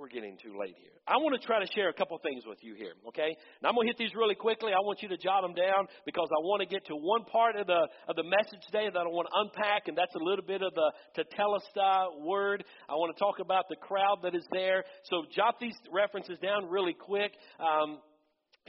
we're 0.00 0.08
getting 0.08 0.38
too 0.42 0.56
late 0.56 0.74
here. 0.80 0.96
I 1.06 1.20
want 1.20 1.36
to 1.38 1.46
try 1.46 1.60
to 1.60 1.68
share 1.76 1.90
a 1.90 1.92
couple 1.92 2.16
things 2.24 2.44
with 2.48 2.56
you 2.62 2.72
here, 2.72 2.96
okay? 3.08 3.36
Now 3.60 3.68
I'm 3.68 3.74
going 3.74 3.84
to 3.84 3.92
hit 3.92 4.00
these 4.00 4.16
really 4.16 4.34
quickly. 4.34 4.72
I 4.72 4.80
want 4.80 5.02
you 5.02 5.08
to 5.12 5.18
jot 5.20 5.42
them 5.42 5.52
down 5.52 5.92
because 6.06 6.28
I 6.32 6.40
want 6.40 6.64
to 6.64 6.68
get 6.68 6.86
to 6.86 6.96
one 6.96 7.28
part 7.28 7.56
of 7.56 7.66
the 7.66 7.84
of 8.08 8.16
the 8.16 8.24
message 8.24 8.64
today 8.64 8.88
that 8.88 8.96
I 8.96 9.04
want 9.12 9.28
to 9.28 9.34
unpack, 9.44 9.92
and 9.92 9.96
that's 9.98 10.14
a 10.16 10.24
little 10.24 10.44
bit 10.44 10.62
of 10.62 10.72
the 10.72 10.88
tetelestai 11.12 12.24
word. 12.24 12.64
I 12.88 12.96
want 12.96 13.12
to 13.12 13.20
talk 13.20 13.44
about 13.44 13.68
the 13.68 13.76
crowd 13.76 14.24
that 14.24 14.34
is 14.34 14.46
there. 14.52 14.84
So 15.04 15.28
jot 15.36 15.60
these 15.60 15.76
references 15.92 16.38
down 16.40 16.70
really 16.70 16.96
quick. 16.96 17.36
Um, 17.60 18.00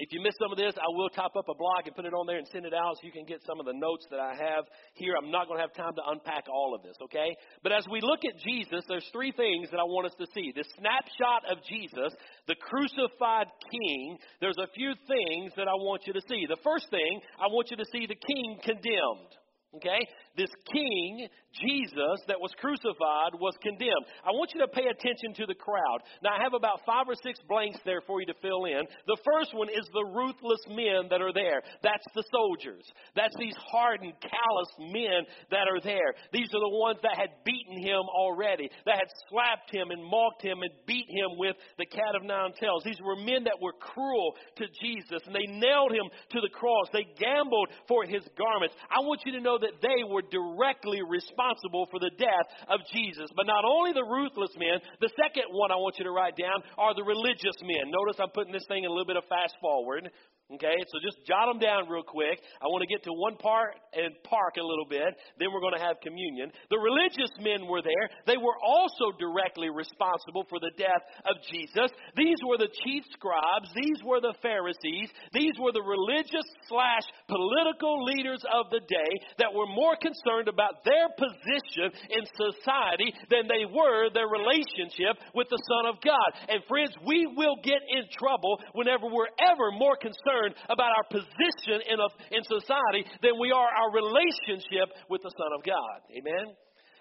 if 0.01 0.09
you 0.09 0.17
miss 0.17 0.33
some 0.41 0.49
of 0.49 0.57
this, 0.57 0.73
I 0.81 0.89
will 0.97 1.13
type 1.13 1.37
up 1.37 1.45
a 1.45 1.53
blog 1.53 1.85
and 1.85 1.93
put 1.93 2.09
it 2.09 2.13
on 2.17 2.25
there 2.25 2.41
and 2.41 2.49
send 2.49 2.65
it 2.65 2.73
out 2.73 2.97
so 2.97 3.05
you 3.05 3.13
can 3.13 3.29
get 3.29 3.37
some 3.45 3.61
of 3.61 3.69
the 3.69 3.77
notes 3.77 4.09
that 4.09 4.17
I 4.17 4.33
have 4.33 4.65
here. 4.97 5.13
I'm 5.13 5.29
not 5.29 5.45
going 5.45 5.61
to 5.61 5.65
have 5.69 5.77
time 5.77 5.93
to 5.93 6.01
unpack 6.09 6.49
all 6.49 6.73
of 6.73 6.81
this, 6.81 6.97
okay? 7.05 7.29
But 7.61 7.69
as 7.69 7.85
we 7.85 8.01
look 8.01 8.25
at 8.25 8.33
Jesus, 8.41 8.81
there's 8.89 9.05
three 9.13 9.29
things 9.29 9.69
that 9.69 9.77
I 9.77 9.85
want 9.85 10.09
us 10.09 10.17
to 10.17 10.25
see. 10.33 10.49
The 10.57 10.65
snapshot 10.73 11.53
of 11.53 11.61
Jesus, 11.69 12.17
the 12.49 12.57
crucified 12.57 13.53
king, 13.69 14.17
there's 14.41 14.57
a 14.57 14.73
few 14.73 14.97
things 15.05 15.53
that 15.53 15.69
I 15.69 15.77
want 15.77 16.01
you 16.09 16.17
to 16.17 16.23
see. 16.25 16.49
The 16.49 16.57
first 16.65 16.89
thing, 16.89 17.21
I 17.37 17.45
want 17.53 17.69
you 17.69 17.77
to 17.77 17.85
see 17.93 18.09
the 18.09 18.17
king 18.17 18.57
condemned. 18.65 19.37
Okay? 19.77 20.01
This 20.37 20.51
king, 20.71 21.27
Jesus, 21.51 22.23
that 22.27 22.39
was 22.39 22.55
crucified, 22.55 23.35
was 23.35 23.55
condemned. 23.59 24.07
I 24.23 24.31
want 24.31 24.51
you 24.55 24.61
to 24.63 24.71
pay 24.71 24.87
attention 24.87 25.35
to 25.43 25.45
the 25.45 25.59
crowd. 25.59 25.99
Now, 26.23 26.39
I 26.39 26.43
have 26.43 26.55
about 26.55 26.79
five 26.87 27.11
or 27.11 27.15
six 27.19 27.39
blanks 27.49 27.79
there 27.83 27.99
for 28.07 28.23
you 28.23 28.27
to 28.31 28.41
fill 28.41 28.65
in. 28.65 28.87
The 29.07 29.19
first 29.27 29.51
one 29.51 29.67
is 29.67 29.83
the 29.91 30.07
ruthless 30.15 30.63
men 30.71 31.11
that 31.11 31.19
are 31.19 31.35
there. 31.35 31.59
That's 31.83 32.07
the 32.15 32.23
soldiers. 32.31 32.87
That's 33.15 33.35
these 33.35 33.55
hardened, 33.59 34.15
callous 34.23 34.71
men 34.79 35.27
that 35.51 35.67
are 35.67 35.83
there. 35.83 36.15
These 36.31 36.47
are 36.55 36.63
the 36.63 36.77
ones 36.79 37.03
that 37.03 37.19
had 37.19 37.43
beaten 37.43 37.83
him 37.83 38.07
already, 38.07 38.71
that 38.87 38.95
had 38.95 39.11
slapped 39.27 39.75
him 39.75 39.91
and 39.91 39.99
mocked 39.99 40.41
him 40.41 40.63
and 40.63 40.71
beat 40.87 41.11
him 41.11 41.35
with 41.35 41.59
the 41.77 41.85
cat 41.85 42.15
of 42.15 42.23
nine 42.23 42.55
tails. 42.55 42.87
These 42.87 43.03
were 43.03 43.19
men 43.19 43.43
that 43.43 43.59
were 43.59 43.75
cruel 43.75 44.39
to 44.55 44.65
Jesus, 44.79 45.19
and 45.27 45.35
they 45.35 45.51
nailed 45.51 45.91
him 45.91 46.07
to 46.31 46.39
the 46.39 46.53
cross. 46.55 46.87
They 46.95 47.07
gambled 47.19 47.69
for 47.87 48.07
his 48.07 48.23
garments. 48.39 48.75
I 48.87 49.03
want 49.03 49.21
you 49.25 49.33
to 49.33 49.43
know 49.43 49.59
that 49.59 49.83
they 49.83 50.07
were 50.07 50.20
directly 50.29 51.01
responsible 51.01 51.88
for 51.89 51.99
the 51.99 52.12
death 52.17 52.47
of 52.69 52.79
Jesus. 52.93 53.29
But 53.36 53.47
not 53.47 53.65
only 53.65 53.93
the 53.93 54.05
ruthless 54.05 54.51
men, 54.57 54.84
the 54.99 55.10
second 55.17 55.49
one 55.49 55.71
I 55.71 55.79
want 55.79 55.97
you 55.97 56.05
to 56.05 56.12
write 56.12 56.38
down 56.38 56.62
are 56.77 56.93
the 56.93 57.03
religious 57.03 57.57
men. 57.63 57.89
Notice 57.89 58.19
I'm 58.19 58.36
putting 58.36 58.53
this 58.53 58.65
thing 58.67 58.84
in 58.84 58.89
a 58.89 58.93
little 58.93 59.10
bit 59.10 59.17
of 59.17 59.25
fast 59.25 59.55
forward. 59.62 60.12
Okay, 60.51 60.75
so 60.91 60.99
just 60.99 61.23
jot 61.23 61.47
them 61.47 61.63
down 61.63 61.88
real 61.88 62.03
quick. 62.03 62.43
I 62.60 62.67
want 62.67 62.84
to 62.84 62.91
get 62.91 63.07
to 63.07 63.15
one 63.15 63.39
part 63.39 63.79
and 63.95 64.12
park 64.27 64.60
a 64.60 64.65
little 64.67 64.84
bit. 64.84 65.15
Then 65.39 65.47
we're 65.47 65.63
going 65.63 65.79
to 65.79 65.86
have 65.88 66.03
communion. 66.03 66.51
The 66.67 66.75
religious 66.75 67.31
men 67.39 67.71
were 67.71 67.79
there. 67.79 68.12
They 68.27 68.36
were 68.36 68.60
also 68.60 69.15
directly 69.15 69.71
responsible 69.71 70.43
for 70.51 70.60
the 70.60 70.75
death 70.75 71.07
of 71.23 71.39
Jesus. 71.47 71.95
These 72.19 72.43
were 72.43 72.60
the 72.60 72.67
chief 72.84 73.07
scribes. 73.15 73.71
These 73.71 74.03
were 74.03 74.19
the 74.19 74.36
Pharisees. 74.43 75.07
These 75.31 75.55
were 75.55 75.71
the 75.71 75.88
religious 75.88 76.47
slash 76.67 77.07
political 77.31 78.03
leaders 78.12 78.43
of 78.51 78.67
the 78.75 78.84
day 78.84 79.12
that 79.39 79.55
were 79.55 79.71
more 79.71 79.95
concerned 80.12 80.52
about 80.52 80.84
their 80.84 81.08
position 81.15 81.95
in 82.12 82.24
society 82.36 83.15
than 83.32 83.47
they 83.47 83.63
were 83.63 84.12
their 84.12 84.28
relationship 84.28 85.15
with 85.34 85.47
the 85.47 85.62
Son 85.63 85.88
of 85.88 86.04
God. 86.04 86.30
And 86.52 86.60
friends, 86.67 86.91
we 87.08 87.28
will 87.39 87.56
get 87.63 87.80
in 87.80 88.04
trouble 88.12 88.60
whenever 88.76 89.08
we're 89.08 89.32
ever 89.39 89.71
more 89.71 89.95
concerned 89.95 90.60
about 90.67 90.91
our 90.91 91.08
position 91.08 91.88
in, 91.88 91.97
a, 92.00 92.10
in 92.36 92.43
society 92.43 93.08
than 93.24 93.39
we 93.39 93.52
are 93.52 93.71
our 93.71 93.91
relationship 93.95 94.91
with 95.10 95.24
the 95.24 95.32
Son 95.32 95.52
of 95.56 95.63
God. 95.63 96.04
Amen? 96.12 96.54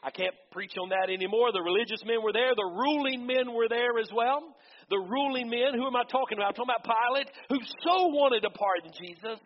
I 0.03 0.11
can't 0.11 0.35
preach 0.51 0.73
on 0.81 0.89
that 0.89 1.13
anymore. 1.13 1.53
The 1.53 1.61
religious 1.61 2.01
men 2.07 2.23
were 2.25 2.33
there. 2.33 2.57
The 2.57 2.73
ruling 2.73 3.27
men 3.27 3.53
were 3.53 3.69
there 3.69 3.99
as 4.01 4.09
well. 4.15 4.57
The 4.89 4.97
ruling 4.97 5.51
men, 5.51 5.77
who 5.77 5.87
am 5.87 5.95
I 5.95 6.09
talking 6.09 6.41
about? 6.41 6.57
I'm 6.57 6.59
talking 6.59 6.73
about 6.73 6.89
Pilate, 6.89 7.29
who 7.53 7.61
so 7.85 8.09
wanted 8.17 8.41
to 8.49 8.51
pardon 8.51 8.91
Jesus. 8.97 9.39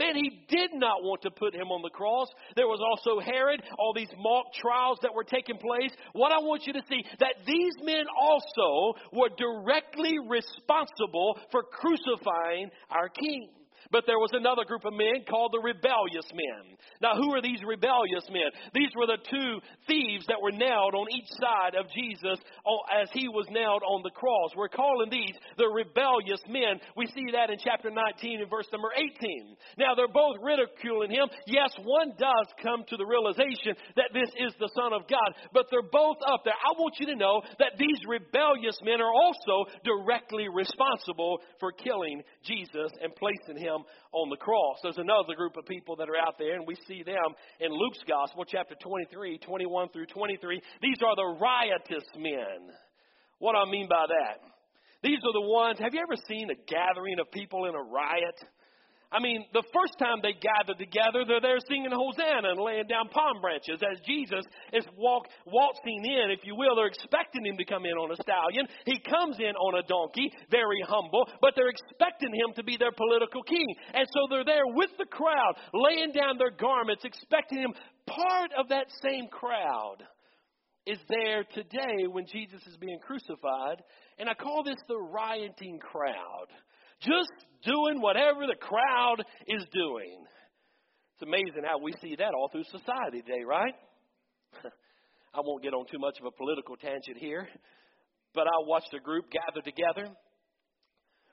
Man, 0.00 0.16
he 0.16 0.30
did 0.48 0.70
not 0.72 1.02
want 1.02 1.20
to 1.22 1.30
put 1.30 1.54
him 1.54 1.68
on 1.68 1.82
the 1.82 1.90
cross. 1.90 2.28
There 2.56 2.66
was 2.66 2.80
also 2.80 3.20
Herod, 3.20 3.62
all 3.78 3.92
these 3.92 4.08
mock 4.16 4.46
trials 4.54 4.98
that 5.02 5.12
were 5.12 5.24
taking 5.24 5.58
place. 5.58 5.92
What 6.14 6.32
I 6.32 6.38
want 6.38 6.66
you 6.66 6.72
to 6.72 6.82
see, 6.88 7.04
that 7.18 7.34
these 7.46 7.74
men 7.84 8.04
also 8.18 8.98
were 9.12 9.28
directly 9.36 10.16
responsible 10.26 11.38
for 11.52 11.64
crucifying 11.64 12.70
our 12.88 13.10
king. 13.10 13.50
But 13.90 14.06
there 14.06 14.18
was 14.22 14.30
another 14.32 14.64
group 14.64 14.84
of 14.84 14.94
men 14.94 15.26
called 15.28 15.50
the 15.52 15.58
rebellious 15.58 16.26
men. 16.30 16.78
Now, 17.02 17.18
who 17.18 17.34
are 17.34 17.42
these 17.42 17.58
rebellious 17.66 18.22
men? 18.30 18.54
These 18.72 18.94
were 18.94 19.06
the 19.06 19.18
two 19.18 19.58
thieves 19.90 20.26
that 20.30 20.40
were 20.40 20.54
nailed 20.54 20.94
on 20.94 21.10
each 21.10 21.26
side 21.42 21.74
of 21.74 21.90
Jesus 21.90 22.38
as 22.94 23.08
he 23.12 23.26
was 23.26 23.50
nailed 23.50 23.82
on 23.82 24.02
the 24.06 24.14
cross. 24.14 24.54
We're 24.54 24.70
calling 24.70 25.10
these 25.10 25.34
the 25.58 25.66
rebellious 25.66 26.40
men. 26.46 26.78
We 26.96 27.06
see 27.10 27.34
that 27.34 27.50
in 27.50 27.58
chapter 27.58 27.90
19 27.90 28.40
and 28.40 28.50
verse 28.50 28.70
number 28.70 28.94
18. 28.94 29.56
Now, 29.78 29.98
they're 29.98 30.06
both 30.06 30.38
ridiculing 30.38 31.10
him. 31.10 31.26
Yes, 31.46 31.74
one 31.82 32.14
does 32.14 32.46
come 32.62 32.86
to 32.88 32.96
the 32.96 33.06
realization 33.06 33.74
that 33.96 34.14
this 34.14 34.30
is 34.38 34.54
the 34.62 34.70
Son 34.78 34.94
of 34.94 35.10
God, 35.10 35.34
but 35.52 35.66
they're 35.70 35.82
both 35.82 36.22
up 36.30 36.46
there. 36.46 36.54
I 36.54 36.78
want 36.78 36.94
you 37.02 37.06
to 37.10 37.18
know 37.18 37.42
that 37.58 37.74
these 37.74 37.98
rebellious 38.06 38.78
men 38.86 39.02
are 39.02 39.12
also 39.12 39.66
directly 39.82 40.46
responsible 40.46 41.42
for 41.58 41.72
killing 41.72 42.22
Jesus 42.46 42.94
and 43.02 43.10
placing 43.18 43.58
him 43.58 43.79
on 44.12 44.30
the 44.30 44.36
cross. 44.36 44.78
There's 44.82 44.98
another 44.98 45.34
group 45.36 45.56
of 45.56 45.66
people 45.66 45.96
that 45.96 46.08
are 46.08 46.16
out 46.16 46.36
there, 46.38 46.56
and 46.56 46.66
we 46.66 46.76
see 46.86 47.02
them 47.02 47.34
in 47.60 47.70
Luke's 47.72 48.02
Gospel, 48.08 48.44
chapter 48.44 48.74
23, 48.80 49.38
21 49.38 49.88
through 49.90 50.06
23. 50.06 50.62
These 50.82 50.98
are 51.04 51.16
the 51.16 51.38
riotous 51.40 52.04
men. 52.16 52.72
What 53.38 53.52
do 53.52 53.58
I 53.58 53.70
mean 53.70 53.88
by 53.88 54.06
that? 54.08 54.40
These 55.02 55.18
are 55.24 55.32
the 55.32 55.48
ones, 55.48 55.78
have 55.78 55.94
you 55.94 56.00
ever 56.00 56.20
seen 56.28 56.50
a 56.50 56.58
gathering 56.68 57.18
of 57.18 57.30
people 57.32 57.64
in 57.64 57.74
a 57.74 57.82
riot? 57.82 58.36
I 59.10 59.18
mean, 59.18 59.42
the 59.52 59.66
first 59.74 59.98
time 59.98 60.22
they 60.22 60.38
gathered 60.38 60.78
together, 60.78 61.26
they're 61.26 61.42
there 61.42 61.58
singing 61.66 61.90
Hosanna 61.90 62.54
and 62.54 62.62
laying 62.62 62.86
down 62.86 63.10
palm 63.10 63.42
branches 63.42 63.82
as 63.82 63.98
Jesus 64.06 64.46
is 64.72 64.86
walk, 64.94 65.26
waltzing 65.50 66.06
in, 66.06 66.30
if 66.30 66.46
you 66.46 66.54
will. 66.54 66.76
They're 66.78 66.94
expecting 66.94 67.44
him 67.44 67.58
to 67.58 67.66
come 67.66 67.82
in 67.90 67.98
on 67.98 68.14
a 68.14 68.22
stallion. 68.22 68.70
He 68.86 69.02
comes 69.02 69.34
in 69.42 69.50
on 69.58 69.82
a 69.82 69.86
donkey, 69.90 70.30
very 70.48 70.78
humble, 70.86 71.26
but 71.42 71.58
they're 71.58 71.74
expecting 71.74 72.30
him 72.30 72.54
to 72.54 72.62
be 72.62 72.76
their 72.78 72.94
political 72.94 73.42
king. 73.42 73.66
And 73.94 74.06
so 74.14 74.30
they're 74.30 74.46
there 74.46 74.70
with 74.78 74.90
the 74.96 75.10
crowd, 75.10 75.58
laying 75.74 76.12
down 76.14 76.38
their 76.38 76.54
garments, 76.54 77.02
expecting 77.02 77.58
him. 77.58 77.74
Part 78.06 78.54
of 78.56 78.68
that 78.70 78.86
same 79.02 79.26
crowd 79.26 80.06
is 80.86 80.98
there 81.08 81.42
today 81.50 82.06
when 82.06 82.26
Jesus 82.30 82.62
is 82.62 82.76
being 82.78 83.00
crucified. 83.02 83.82
And 84.18 84.30
I 84.30 84.34
call 84.34 84.62
this 84.62 84.78
the 84.86 84.98
rioting 84.98 85.80
crowd 85.82 86.46
just 87.00 87.32
doing 87.64 88.00
whatever 88.00 88.46
the 88.46 88.56
crowd 88.58 89.24
is 89.46 89.64
doing. 89.72 90.24
It's 91.14 91.22
amazing 91.26 91.64
how 91.64 91.78
we 91.78 91.92
see 92.00 92.16
that 92.16 92.32
all 92.34 92.48
through 92.50 92.64
society 92.64 93.22
today, 93.22 93.44
right? 93.46 93.74
I 95.34 95.40
won't 95.44 95.62
get 95.62 95.74
on 95.74 95.86
too 95.90 95.98
much 95.98 96.18
of 96.18 96.26
a 96.26 96.30
political 96.30 96.76
tangent 96.76 97.18
here, 97.18 97.48
but 98.34 98.46
I 98.46 98.56
watched 98.66 98.92
a 98.94 99.00
group 99.00 99.26
gather 99.30 99.60
together 99.62 100.08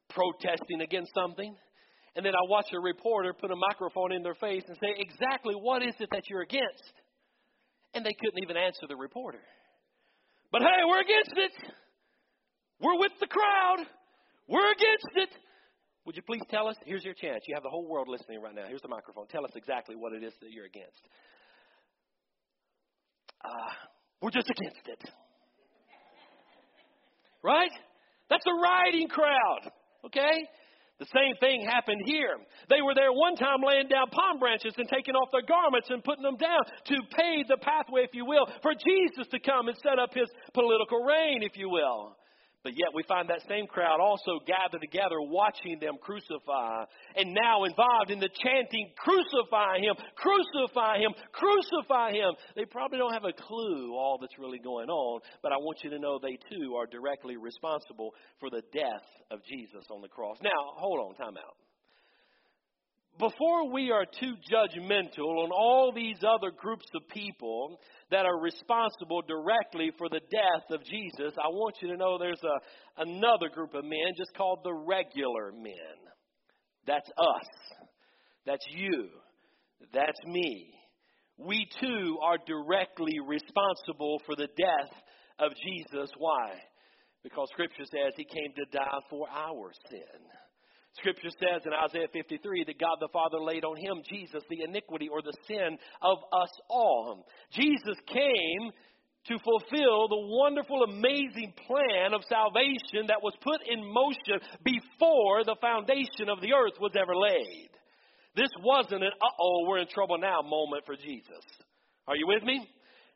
protesting 0.10 0.82
against 0.82 1.14
something, 1.14 1.56
and 2.16 2.26
then 2.26 2.34
I 2.34 2.50
watched 2.50 2.74
a 2.74 2.80
reporter 2.80 3.34
put 3.34 3.52
a 3.52 3.56
microphone 3.56 4.12
in 4.12 4.24
their 4.24 4.36
face 4.36 4.64
and 4.68 4.78
say, 4.82 4.94
Exactly 4.98 5.56
what 5.56 5.82
is 5.84 5.94
it 6.00 6.10
that 6.12 6.24
you're 6.30 6.42
against? 6.42 6.94
And 7.94 8.06
they 8.06 8.14
couldn't 8.14 8.42
even 8.44 8.58
answer 8.58 8.88
the 8.88 8.96
reporter. 8.96 9.42
But 10.52 10.62
hey, 10.62 10.84
we're 10.88 11.02
against 11.02 11.34
it. 11.36 11.52
We're 12.80 13.00
with 13.00 13.12
the 13.20 13.28
crowd. 13.28 13.86
We're 14.48 14.72
against 14.72 15.12
it. 15.16 15.30
Would 16.08 16.16
you 16.16 16.24
please 16.24 16.42
tell 16.50 16.70
us? 16.70 16.78
Here's 16.86 17.04
your 17.04 17.14
chance. 17.14 17.44
You 17.48 17.56
have 17.56 17.64
the 17.64 17.70
whole 17.70 17.86
world 17.86 18.08
listening 18.08 18.42
right 18.42 18.56
now. 18.56 18.64
Here's 18.66 18.82
the 18.82 18.88
microphone. 18.88 19.28
Tell 19.28 19.44
us 19.44 19.52
exactly 19.56 19.98
what 19.98 20.14
it 20.14 20.24
is 20.24 20.32
that 20.40 20.52
you're 20.52 20.64
against. 20.64 21.04
Uh, 23.44 23.76
we're 24.22 24.32
just 24.32 24.50
against 24.50 24.88
it. 24.88 25.04
Right? 27.44 27.76
That's 28.30 28.46
a 28.48 28.56
rioting 28.56 29.10
crowd. 29.10 29.70
Okay? 30.06 30.48
The 31.00 31.12
same 31.12 31.36
thing 31.42 31.68
happened 31.68 32.02
here. 32.06 32.40
They 32.70 32.82
were 32.82 32.96
there 32.96 33.12
one 33.12 33.36
time 33.36 33.60
laying 33.68 33.90
down 33.90 34.08
palm 34.10 34.40
branches 34.40 34.74
and 34.78 34.88
taking 34.88 35.14
off 35.14 35.28
their 35.34 35.46
garments 35.46 35.90
and 35.92 36.02
putting 36.02 36.24
them 36.24 36.38
down 36.38 36.64
to 36.88 36.96
pave 37.20 37.48
the 37.50 37.58
pathway, 37.60 38.08
if 38.08 38.16
you 38.16 38.26
will, 38.26 38.48
for 38.64 38.72
Jesus 38.72 39.28
to 39.30 39.40
come 39.44 39.68
and 39.68 39.78
set 39.84 40.00
up 40.00 40.16
his 40.16 40.32
political 40.54 41.04
reign, 41.04 41.44
if 41.44 41.58
you 41.58 41.70
will. 41.70 42.17
But 42.68 42.76
yet 42.76 42.92
we 42.94 43.04
find 43.08 43.30
that 43.30 43.48
same 43.48 43.66
crowd 43.66 44.02
also 44.02 44.44
gathered 44.46 44.82
together 44.82 45.16
watching 45.22 45.80
them 45.80 45.96
crucify 46.02 46.84
and 47.16 47.34
now 47.34 47.64
involved 47.64 48.12
in 48.12 48.20
the 48.20 48.28
chanting, 48.44 48.92
crucify 49.00 49.80
him, 49.80 49.96
crucify 50.20 51.00
him, 51.00 51.16
crucify 51.32 52.12
him. 52.12 52.36
They 52.58 52.66
probably 52.66 52.98
don't 52.98 53.14
have 53.14 53.24
a 53.24 53.32
clue 53.32 53.96
all 53.96 54.18
that's 54.20 54.38
really 54.38 54.60
going 54.60 54.90
on, 54.90 55.22
but 55.42 55.54
I 55.54 55.56
want 55.64 55.80
you 55.82 55.92
to 55.92 55.98
know 55.98 56.20
they 56.20 56.38
too 56.52 56.76
are 56.76 56.86
directly 56.86 57.38
responsible 57.38 58.12
for 58.42 58.50
the 58.50 58.64
death 58.74 59.08
of 59.32 59.40
Jesus 59.48 59.88
on 59.90 60.02
the 60.02 60.10
cross. 60.10 60.36
Now, 60.44 60.76
hold 60.76 61.00
on, 61.00 61.16
time 61.16 61.38
out 61.38 61.56
before 63.20 63.72
we 63.72 63.92
are 63.92 64.06
too 64.06 64.36
judgmental 64.52 65.44
on 65.44 65.52
all 65.52 65.92
these 65.96 66.18
other 66.22 66.52
groups 66.52 66.86
of 66.94 67.08
people 67.10 67.80
that 68.12 68.26
are 68.26 68.40
responsible 68.40 69.22
directly 69.22 69.92
for 69.98 70.08
the 70.10 70.22
death 70.32 70.72
of 70.72 70.84
Jesus, 70.86 71.34
I 71.38 71.48
want 71.50 71.76
you 71.82 71.90
to 71.90 71.98
know 71.98 72.18
there's 72.18 72.44
a, 72.44 73.02
another 73.04 73.50
group 73.54 73.74
of 73.74 73.84
men 73.84 74.14
just 74.18 74.34
called 74.36 74.60
the 74.64 74.74
regular 74.74 75.52
men. 75.52 75.98
That's 76.86 77.10
us. 77.18 77.50
That's 78.46 78.66
you. 78.72 79.10
That's 79.94 80.20
me. 80.26 80.74
We 81.38 81.68
too 81.82 82.18
are 82.24 82.38
directly 82.48 83.20
responsible 83.26 84.22
for 84.26 84.36
the 84.36 84.48
death 84.58 84.94
of 85.40 85.52
Jesus. 85.64 86.10
Why? 86.18 86.54
Because 87.24 87.48
Scripture 87.52 87.86
says 87.86 88.14
He 88.16 88.24
came 88.24 88.54
to 88.56 88.78
die 88.78 89.00
for 89.10 89.28
our 89.30 89.72
sin. 89.90 90.22
Scripture 90.98 91.30
says 91.30 91.62
in 91.66 91.72
Isaiah 91.74 92.08
53 92.12 92.66
that 92.66 92.80
God 92.80 92.98
the 93.00 93.10
Father 93.14 93.40
laid 93.40 93.64
on 93.64 93.78
him, 93.78 94.02
Jesus, 94.10 94.44
the 94.50 94.64
iniquity 94.64 95.10
or 95.10 95.22
the 95.22 95.36
sin 95.48 95.78
of 96.02 96.18
us 96.34 96.50
all. 96.70 97.26
Jesus 97.52 97.98
came 98.08 98.72
to 99.28 99.38
fulfill 99.44 100.08
the 100.08 100.26
wonderful, 100.40 100.84
amazing 100.84 101.54
plan 101.68 102.14
of 102.14 102.24
salvation 102.30 103.08
that 103.08 103.22
was 103.22 103.34
put 103.42 103.60
in 103.68 103.84
motion 103.84 104.40
before 104.64 105.44
the 105.44 105.58
foundation 105.60 106.30
of 106.32 106.40
the 106.42 106.54
earth 106.54 106.80
was 106.80 106.94
ever 106.96 107.16
laid. 107.16 107.70
This 108.36 108.52
wasn't 108.64 109.04
an 109.04 109.12
uh 109.12 109.42
oh, 109.42 109.66
we're 109.68 109.80
in 109.80 109.88
trouble 109.88 110.18
now 110.18 110.42
moment 110.42 110.84
for 110.86 110.96
Jesus. 110.96 111.44
Are 112.08 112.16
you 112.16 112.28
with 112.28 112.44
me? 112.44 112.68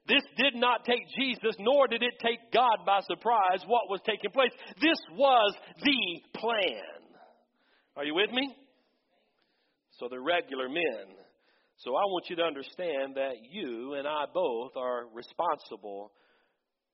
This 0.07 0.23
did 0.36 0.55
not 0.55 0.84
take 0.84 1.07
Jesus, 1.15 1.55
nor 1.59 1.88
did 1.88 2.01
it 2.01 2.19
take 2.19 2.51
God 2.51 2.79
by 2.86 2.99
surprise 3.01 3.63
what 3.67 3.89
was 3.89 4.01
taking 4.05 4.32
place. 4.32 4.51
This 4.82 4.97
was 5.15 5.55
the 5.84 6.39
plan. 6.39 7.01
Are 7.97 8.05
you 8.05 8.15
with 8.15 8.31
me? 8.31 8.55
So 9.99 10.07
they're 10.09 10.21
regular 10.21 10.69
men. 10.69 11.15
So 11.77 11.91
I 11.91 12.05
want 12.07 12.29
you 12.29 12.37
to 12.37 12.43
understand 12.43 13.15
that 13.15 13.35
you 13.51 13.95
and 13.95 14.07
I 14.07 14.25
both 14.33 14.71
are 14.77 15.07
responsible 15.13 16.11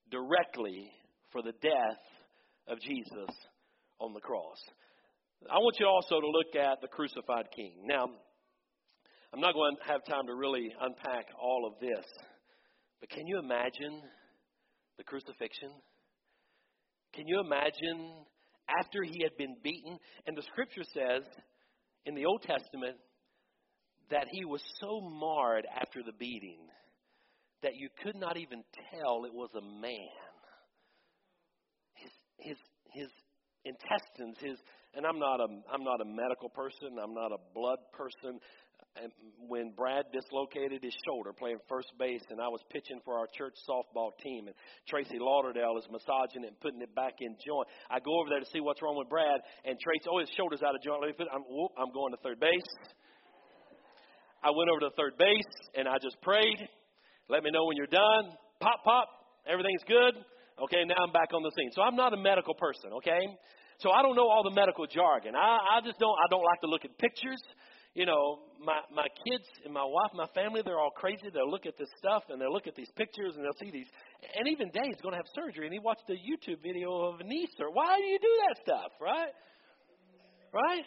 directly 0.10 0.90
for 1.32 1.42
the 1.42 1.54
death 1.62 2.02
of 2.68 2.80
Jesus 2.82 3.30
on 4.00 4.14
the 4.14 4.22
cross. 4.22 4.58
I 5.52 5.58
want 5.58 5.78
you 5.80 5.86
also 5.86 6.20
to 6.20 6.28
look 6.28 6.56
at 6.56 6.82
the 6.82 6.88
crucified 6.88 7.46
king. 7.56 7.86
Now, 7.86 8.10
I'm 9.34 9.40
not 9.40 9.54
going 9.54 9.76
to 9.78 9.92
have 9.92 10.04
time 10.06 10.26
to 10.28 10.34
really 10.34 10.68
unpack 10.82 11.26
all 11.40 11.70
of 11.72 11.80
this, 11.80 12.06
but 13.00 13.10
can 13.10 13.28
you 13.28 13.38
imagine 13.38 14.02
the 14.98 15.04
crucifixion? 15.04 15.70
Can 17.14 17.28
you 17.28 17.40
imagine 17.40 18.26
after 18.80 19.04
he 19.04 19.24
had 19.24 19.38
been 19.38 19.56
beaten? 19.64 19.98
And 20.26 20.38
the 20.38 20.44
scripture 20.44 20.84
says 20.94 21.24
in 22.06 22.16
the 22.16 22.26
Old 22.26 22.42
Testament 22.44 22.98
that 24.10 24.28
he 24.32 24.46
was 24.46 24.62
so 24.80 25.02
marred 25.02 25.66
after 25.82 26.02
the 26.04 26.14
beating 26.14 26.60
that 27.64 27.76
you 27.76 27.90
could 28.04 28.16
not 28.16 28.38
even 28.38 28.64
tell 28.92 29.26
it 29.26 29.34
was 29.34 29.50
a 29.58 29.62
man. 29.62 30.24
His, 31.96 32.12
his, 32.38 32.58
his 32.94 33.10
intestines, 33.66 34.38
his, 34.40 34.58
and 34.94 35.06
I'm 35.06 35.20
not 35.20 35.40
a, 35.40 35.48
I'm 35.74 35.84
not 35.84 36.02
a 36.02 36.06
medical 36.06 36.50
person, 36.50 36.98
I'm 37.02 37.14
not 37.14 37.32
a 37.32 37.38
blood 37.54 37.80
person, 37.94 38.40
when 39.48 39.72
Brad 39.72 40.06
dislocated 40.12 40.84
his 40.84 40.96
shoulder 41.06 41.32
playing 41.32 41.58
first 41.70 41.92
base, 41.98 42.24
and 42.30 42.42
I 42.42 42.48
was 42.48 42.62
pitching 42.72 43.00
for 43.06 43.18
our 43.18 43.28
church 43.38 43.56
softball 43.68 44.12
team, 44.24 44.48
and 44.48 44.56
Tracy 44.88 45.18
Lauderdale 45.20 45.78
is 45.78 45.88
massaging 45.92 46.44
it 46.44 46.56
and 46.56 46.60
putting 46.60 46.82
it 46.82 46.94
back 46.96 47.22
in 47.22 47.36
joint. 47.46 47.68
I 47.90 48.00
go 48.00 48.20
over 48.20 48.30
there 48.30 48.40
to 48.40 48.50
see 48.52 48.60
what's 48.60 48.82
wrong 48.82 48.98
with 48.98 49.10
Brad, 49.10 49.40
and 49.66 49.80
Tracy, 49.80 50.08
oh, 50.12 50.20
his 50.20 50.30
shoulder's 50.36 50.62
out 50.62 50.76
of 50.76 50.82
joint. 50.82 51.02
Let 51.02 51.08
me 51.08 51.16
put. 51.18 51.28
I'm, 51.32 51.46
whoop, 51.48 51.72
I'm 51.78 51.94
going 51.94 52.12
to 52.12 52.20
third 52.24 52.40
base. 52.40 52.68
I 54.44 54.52
went 54.54 54.70
over 54.70 54.80
to 54.86 54.92
third 54.96 55.18
base 55.18 55.54
and 55.76 55.88
I 55.88 55.98
just 56.02 56.20
prayed. 56.22 56.62
Let 57.28 57.44
me 57.44 57.50
know 57.52 57.66
when 57.66 57.76
you're 57.76 57.92
done. 57.92 58.32
Pop, 58.62 58.84
pop. 58.84 59.10
Everything's 59.50 59.84
good. 59.88 60.14
Okay, 60.64 60.86
now 60.86 61.04
I'm 61.04 61.12
back 61.12 61.34
on 61.34 61.44
the 61.44 61.52
scene. 61.58 61.70
So 61.74 61.82
I'm 61.82 61.96
not 61.96 62.14
a 62.14 62.18
medical 62.18 62.54
person. 62.54 62.94
Okay, 62.98 63.22
so 63.80 63.92
I 63.92 64.02
don't 64.02 64.16
know 64.16 64.28
all 64.30 64.44
the 64.44 64.56
medical 64.56 64.86
jargon. 64.88 65.36
I, 65.36 65.78
I 65.78 65.86
just 65.86 66.00
don't. 66.00 66.16
I 66.18 66.28
don't 66.30 66.44
like 66.44 66.62
to 66.62 66.68
look 66.68 66.86
at 66.86 66.98
pictures 66.98 67.42
you 67.98 68.06
know, 68.06 68.46
my 68.62 68.78
my 68.94 69.10
kids 69.26 69.50
and 69.66 69.74
my 69.74 69.82
wife, 69.82 70.14
my 70.14 70.30
family, 70.38 70.62
they're 70.62 70.78
all 70.78 70.94
crazy. 70.94 71.34
They'll 71.34 71.50
look 71.50 71.66
at 71.66 71.82
this 71.82 71.90
stuff 71.98 72.30
and 72.30 72.38
they'll 72.38 72.54
look 72.54 72.70
at 72.70 72.78
these 72.78 72.94
pictures 72.94 73.34
and 73.34 73.42
they'll 73.42 73.58
see 73.58 73.74
these. 73.74 73.90
And 74.38 74.46
even 74.54 74.70
Dave's 74.70 75.02
going 75.02 75.18
to 75.18 75.22
have 75.22 75.26
surgery 75.34 75.66
and 75.66 75.74
he 75.74 75.82
watched 75.82 76.06
a 76.14 76.14
YouTube 76.14 76.62
video 76.62 76.94
of 77.10 77.20
a 77.20 77.26
knee 77.26 77.50
surgery. 77.58 77.74
Why 77.74 77.98
do 77.98 78.06
you 78.06 78.22
do 78.22 78.34
that 78.46 78.56
stuff, 78.62 78.92
right? 79.02 79.34
Right? 80.54 80.86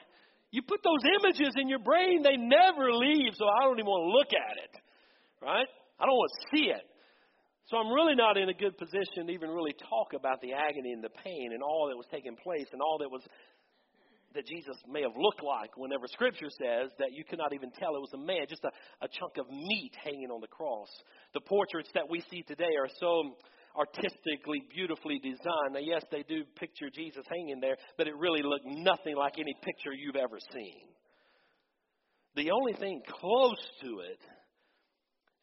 You 0.55 0.63
put 0.63 0.87
those 0.87 1.03
images 1.19 1.51
in 1.59 1.67
your 1.67 1.83
brain, 1.83 2.23
they 2.23 2.39
never 2.39 2.95
leave. 2.95 3.35
So 3.35 3.43
I 3.43 3.67
don't 3.67 3.83
even 3.83 3.91
want 3.91 4.07
to 4.07 4.13
look 4.15 4.31
at 4.31 4.55
it, 4.63 4.75
right? 5.43 5.67
I 5.99 6.07
don't 6.07 6.15
want 6.15 6.31
to 6.31 6.43
see 6.55 6.71
it. 6.71 6.87
So 7.67 7.79
I'm 7.79 7.91
really 7.91 8.15
not 8.15 8.39
in 8.39 8.49
a 8.51 8.55
good 8.55 8.79
position 8.79 9.27
to 9.27 9.33
even 9.35 9.51
really 9.51 9.75
talk 9.83 10.15
about 10.15 10.39
the 10.43 10.55
agony 10.55 10.95
and 10.95 11.03
the 11.03 11.15
pain 11.27 11.51
and 11.55 11.63
all 11.63 11.91
that 11.91 11.99
was 11.99 12.07
taking 12.11 12.39
place 12.39 12.71
and 12.71 12.79
all 12.79 12.99
that 13.03 13.11
was 13.11 13.23
that 14.35 14.47
Jesus 14.47 14.77
may 14.89 15.03
have 15.03 15.17
looked 15.17 15.43
like 15.43 15.77
whenever 15.77 16.07
Scripture 16.07 16.51
says 16.51 16.91
that 16.99 17.13
you 17.13 17.25
could 17.25 17.39
not 17.39 17.53
even 17.53 17.71
tell 17.73 17.97
it 17.97 18.01
was 18.01 18.15
a 18.15 18.23
man, 18.23 18.47
just 18.49 18.65
a, 18.65 18.71
a 19.05 19.09
chunk 19.09 19.39
of 19.39 19.51
meat 19.51 19.93
hanging 20.03 20.31
on 20.31 20.41
the 20.41 20.47
cross. 20.47 20.89
The 21.35 21.41
portraits 21.41 21.91
that 21.95 22.09
we 22.09 22.23
see 22.31 22.43
today 22.43 22.71
are 22.79 22.89
so 23.01 23.37
artistically, 23.77 24.63
beautifully 24.71 25.19
designed. 25.19 25.75
Now, 25.75 25.83
yes, 25.83 26.03
they 26.11 26.23
do 26.23 26.45
picture 26.57 26.91
Jesus 26.95 27.25
hanging 27.29 27.61
there, 27.61 27.77
but 27.97 28.07
it 28.07 28.17
really 28.17 28.43
looked 28.43 28.67
nothing 28.67 29.17
like 29.17 29.35
any 29.39 29.55
picture 29.63 29.93
you've 29.93 30.17
ever 30.17 30.39
seen. 30.53 30.87
The 32.37 32.51
only 32.51 32.75
thing 32.75 33.03
close 33.09 33.63
to 33.83 34.01
it, 34.01 34.21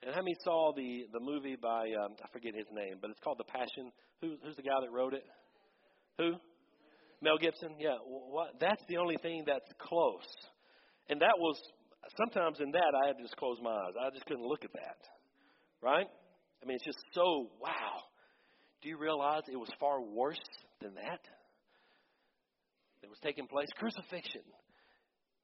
and 0.04 0.16
how 0.16 0.22
many 0.22 0.36
saw 0.44 0.72
the, 0.76 1.06
the 1.12 1.20
movie 1.20 1.58
by, 1.62 1.92
um, 2.04 2.16
I 2.24 2.28
forget 2.32 2.54
his 2.56 2.68
name, 2.72 3.00
but 3.02 3.10
it's 3.12 3.20
called 3.20 3.40
The 3.40 3.52
Passion? 3.52 3.92
Who, 4.22 4.36
who's 4.44 4.56
the 4.56 4.62
guy 4.62 4.80
that 4.80 4.92
wrote 4.92 5.14
it? 5.14 5.24
Who? 6.18 6.34
Mel 7.22 7.38
Gibson, 7.38 7.76
yeah, 7.80 7.98
what, 8.06 8.60
that's 8.60 8.82
the 8.88 8.98
only 8.98 9.18
thing 9.18 9.44
that's 9.46 9.70
close. 9.80 10.28
And 11.10 11.22
that 11.22 11.38
was, 11.38 11.58
sometimes 12.18 12.60
in 12.60 12.72
that, 12.72 12.94
I 13.04 13.08
had 13.08 13.18
to 13.18 13.24
just 13.24 13.36
close 13.38 13.58
my 13.62 13.72
eyes. 13.72 13.94
I 14.00 14.10
just 14.14 14.26
couldn't 14.26 14.46
look 14.46 14.64
at 14.64 14.74
that. 14.74 14.98
Right? 15.82 16.08
I 16.62 16.66
mean, 16.66 16.76
it's 16.76 16.86
just 16.86 17.00
so, 17.14 17.50
wow. 17.62 18.06
Do 18.82 18.90
you 18.90 18.98
realize 18.98 19.42
it 19.52 19.58
was 19.58 19.70
far 19.80 20.02
worse 20.02 20.38
than 20.82 20.94
that? 20.96 21.22
That 23.02 23.10
was 23.10 23.20
taking 23.24 23.48
place? 23.48 23.68
Crucifixion. 23.78 24.42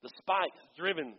The 0.03 0.09
spikes 0.17 0.59
driven 0.77 1.15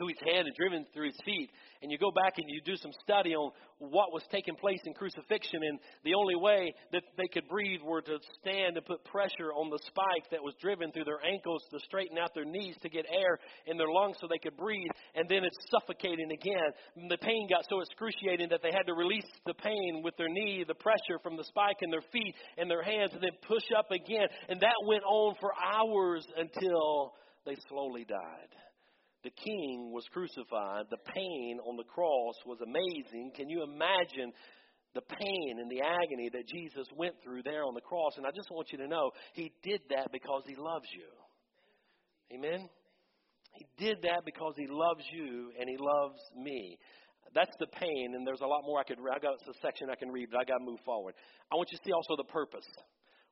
through 0.00 0.08
his 0.16 0.24
hand 0.24 0.48
and 0.48 0.56
driven 0.56 0.86
through 0.94 1.12
his 1.12 1.20
feet. 1.28 1.50
And 1.82 1.92
you 1.92 1.98
go 1.98 2.10
back 2.10 2.40
and 2.40 2.48
you 2.48 2.64
do 2.64 2.76
some 2.76 2.92
study 3.04 3.36
on 3.36 3.52
what 3.80 4.12
was 4.12 4.24
taking 4.32 4.56
place 4.56 4.80
in 4.84 4.92
crucifixion, 4.92 5.60
and 5.64 5.78
the 6.04 6.12
only 6.12 6.36
way 6.36 6.72
that 6.92 7.02
they 7.16 7.28
could 7.32 7.48
breathe 7.48 7.80
were 7.84 8.02
to 8.02 8.18
stand 8.40 8.76
and 8.76 8.84
put 8.84 9.04
pressure 9.04 9.52
on 9.56 9.68
the 9.68 9.80
spike 9.88 10.28
that 10.30 10.42
was 10.42 10.52
driven 10.60 10.92
through 10.92 11.04
their 11.04 11.24
ankles 11.24 11.64
to 11.70 11.80
straighten 11.80 12.18
out 12.18 12.32
their 12.34 12.44
knees 12.44 12.76
to 12.82 12.88
get 12.88 13.06
air 13.08 13.38
in 13.66 13.76
their 13.76 13.88
lungs 13.88 14.16
so 14.20 14.28
they 14.28 14.40
could 14.40 14.56
breathe, 14.56 14.90
and 15.14 15.28
then 15.28 15.44
it's 15.44 15.56
suffocating 15.72 16.32
again. 16.32 16.70
And 16.96 17.10
the 17.10 17.20
pain 17.20 17.48
got 17.48 17.64
so 17.68 17.80
excruciating 17.80 18.48
that 18.50 18.60
they 18.62 18.72
had 18.72 18.84
to 18.84 18.94
release 18.94 19.28
the 19.46 19.54
pain 19.54 20.02
with 20.04 20.16
their 20.16 20.28
knee, 20.28 20.64
the 20.68 20.76
pressure 20.76 21.16
from 21.22 21.36
the 21.36 21.44
spike 21.44 21.80
in 21.80 21.90
their 21.90 22.04
feet 22.12 22.34
and 22.58 22.70
their 22.70 22.82
hands, 22.82 23.12
and 23.12 23.22
then 23.22 23.36
push 23.48 23.64
up 23.76 23.90
again. 23.90 24.28
And 24.48 24.60
that 24.60 24.76
went 24.86 25.04
on 25.04 25.36
for 25.40 25.52
hours 25.56 26.26
until 26.36 27.14
they 27.46 27.56
slowly 27.68 28.04
died 28.04 28.52
the 29.22 29.30
king 29.30 29.92
was 29.92 30.04
crucified. 30.12 30.86
The 30.90 31.02
pain 31.14 31.58
on 31.66 31.76
the 31.76 31.84
cross 31.84 32.34
was 32.46 32.58
amazing. 32.62 33.32
Can 33.36 33.48
you 33.48 33.62
imagine 33.62 34.32
the 34.94 35.02
pain 35.02 35.58
and 35.60 35.70
the 35.70 35.82
agony 35.82 36.30
that 36.32 36.48
Jesus 36.48 36.86
went 36.96 37.14
through 37.22 37.42
there 37.42 37.64
on 37.64 37.74
the 37.74 37.80
cross? 37.80 38.12
And 38.16 38.26
I 38.26 38.30
just 38.34 38.50
want 38.50 38.72
you 38.72 38.78
to 38.78 38.88
know, 38.88 39.10
he 39.34 39.52
did 39.62 39.80
that 39.90 40.10
because 40.12 40.42
he 40.46 40.56
loves 40.56 40.88
you. 40.96 42.36
Amen? 42.36 42.68
He 43.52 43.66
did 43.78 43.98
that 44.02 44.22
because 44.24 44.54
he 44.56 44.66
loves 44.68 45.04
you 45.12 45.50
and 45.58 45.68
he 45.68 45.76
loves 45.76 46.20
me. 46.36 46.78
That's 47.34 47.54
the 47.60 47.66
pain, 47.66 48.14
and 48.16 48.26
there's 48.26 48.40
a 48.40 48.46
lot 48.46 48.62
more 48.64 48.80
I 48.80 48.84
could. 48.84 48.98
I 48.98 49.18
got 49.20 49.34
a 49.34 49.54
section 49.62 49.88
I 49.90 49.94
can 49.94 50.10
read, 50.10 50.28
but 50.32 50.40
I 50.40 50.44
got 50.44 50.58
to 50.58 50.64
move 50.64 50.80
forward. 50.84 51.14
I 51.52 51.54
want 51.54 51.70
you 51.70 51.78
to 51.78 51.84
see 51.84 51.92
also 51.92 52.16
the 52.16 52.24
purpose. 52.24 52.66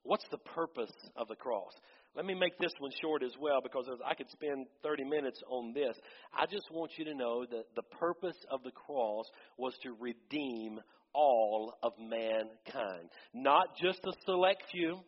What's 0.03 0.27
the 0.31 0.39
purpose 0.39 0.95
of 1.17 1.27
the 1.27 1.35
cross? 1.35 1.73
Let 2.19 2.27
me 2.27 2.35
make 2.35 2.59
this 2.59 2.73
one 2.81 2.91
short 3.01 3.23
as 3.23 3.31
well 3.41 3.61
because 3.63 3.87
I 4.05 4.13
could 4.13 4.29
spend 4.33 4.67
30 4.83 5.05
minutes 5.05 5.41
on 5.49 5.73
this. 5.73 5.97
I 6.37 6.47
just 6.47 6.69
want 6.73 6.91
you 6.99 7.05
to 7.05 7.15
know 7.15 7.47
that 7.49 7.67
the 7.77 7.97
purpose 7.97 8.35
of 8.51 8.65
the 8.65 8.73
cross 8.73 9.25
was 9.57 9.73
to 9.85 9.95
redeem 10.01 10.81
all 11.15 11.75
of 11.81 11.93
mankind, 12.01 13.11
not 13.33 13.69
just 13.81 14.01
a 14.05 14.11
select 14.27 14.65
few. 14.73 14.99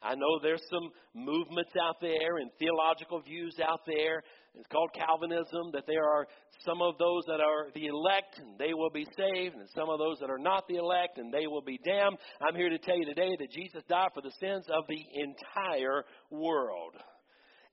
I 0.00 0.14
know 0.14 0.40
there's 0.42 0.62
some 0.70 0.88
movements 1.14 1.72
out 1.78 1.96
there 2.00 2.38
and 2.38 2.50
theological 2.58 3.20
views 3.20 3.56
out 3.62 3.80
there 3.86 4.22
it's 4.54 4.66
called 4.68 4.90
Calvinism, 4.94 5.70
that 5.72 5.84
there 5.86 6.04
are 6.04 6.26
some 6.64 6.82
of 6.82 6.98
those 6.98 7.22
that 7.26 7.40
are 7.40 7.70
the 7.74 7.86
elect 7.86 8.38
and 8.38 8.58
they 8.58 8.74
will 8.74 8.90
be 8.90 9.06
saved, 9.16 9.54
and 9.54 9.68
some 9.74 9.88
of 9.88 9.98
those 9.98 10.18
that 10.20 10.30
are 10.30 10.38
not 10.38 10.66
the 10.68 10.76
elect 10.76 11.18
and 11.18 11.32
they 11.32 11.46
will 11.46 11.62
be 11.62 11.78
damned. 11.84 12.18
I'm 12.40 12.56
here 12.56 12.68
to 12.68 12.78
tell 12.78 12.98
you 12.98 13.06
today 13.06 13.30
that 13.38 13.50
Jesus 13.50 13.82
died 13.88 14.08
for 14.14 14.22
the 14.22 14.32
sins 14.40 14.66
of 14.68 14.84
the 14.88 15.00
entire 15.14 16.04
world. 16.30 16.96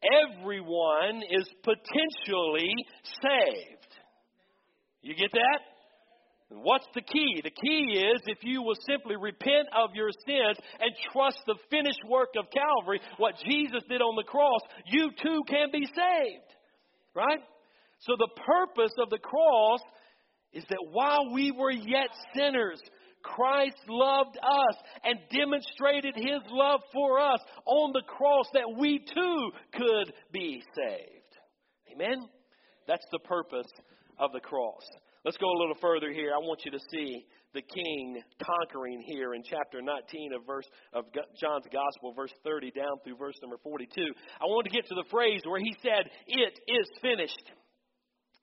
Everyone 0.03 1.23
is 1.31 1.49
potentially 1.63 2.71
saved. 3.21 3.93
You 5.01 5.15
get 5.15 5.31
that? 5.31 5.59
What's 6.49 6.87
the 6.93 7.01
key? 7.01 7.41
The 7.43 7.51
key 7.51 7.99
is 7.99 8.21
if 8.27 8.37
you 8.43 8.61
will 8.61 8.77
simply 8.87 9.17
repent 9.17 9.67
of 9.75 9.95
your 9.95 10.11
sins 10.11 10.57
and 10.79 10.91
trust 11.11 11.39
the 11.45 11.57
finished 11.69 11.99
work 12.07 12.29
of 12.37 12.45
Calvary, 12.51 13.01
what 13.17 13.35
Jesus 13.45 13.83
did 13.89 14.01
on 14.01 14.15
the 14.15 14.23
cross, 14.23 14.61
you 14.85 15.09
too 15.21 15.41
can 15.47 15.71
be 15.73 15.85
saved. 15.85 16.56
Right? 17.17 17.39
So 18.01 18.13
the 18.15 18.29
purpose 18.45 18.93
of 18.99 19.09
the 19.09 19.17
cross 19.17 19.79
is 20.53 20.63
that 20.69 20.85
while 20.91 21.33
we 21.33 21.51
were 21.51 21.71
yet 21.71 22.09
sinners, 22.35 22.79
Christ 23.23 23.77
loved 23.89 24.37
us 24.37 24.75
and 25.03 25.17
demonstrated 25.31 26.13
his 26.15 26.41
love 26.51 26.81
for 26.93 27.19
us 27.19 27.39
on 27.65 27.91
the 27.93 28.03
cross 28.03 28.45
that 28.53 28.77
we 28.79 28.99
too 28.99 29.51
could 29.73 30.13
be 30.31 30.61
saved. 30.75 31.91
Amen? 31.91 32.29
That's 32.87 33.05
the 33.11 33.19
purpose 33.19 33.71
of 34.19 34.31
the 34.31 34.39
cross. 34.39 34.83
Let's 35.25 35.37
go 35.37 35.47
a 35.47 35.59
little 35.59 35.77
further 35.81 36.11
here. 36.13 36.31
I 36.35 36.37
want 36.37 36.61
you 36.65 36.71
to 36.71 36.79
see 36.91 37.25
the 37.53 37.61
king 37.61 38.21
conquering 38.43 39.01
here 39.05 39.33
in 39.33 39.41
chapter 39.43 39.81
19 39.81 40.33
of 40.33 40.45
verse 40.45 40.67
of 40.93 41.05
John's 41.39 41.65
gospel 41.71 42.13
verse 42.13 42.33
30 42.43 42.71
down 42.71 42.99
through 43.03 43.17
verse 43.17 43.35
number 43.41 43.57
42. 43.63 43.87
I 44.41 44.45
want 44.45 44.65
to 44.65 44.71
get 44.71 44.87
to 44.87 44.95
the 44.95 45.07
phrase 45.09 45.41
where 45.45 45.59
he 45.59 45.73
said 45.81 46.09
it 46.27 46.59
is 46.67 46.87
finished. 47.01 47.51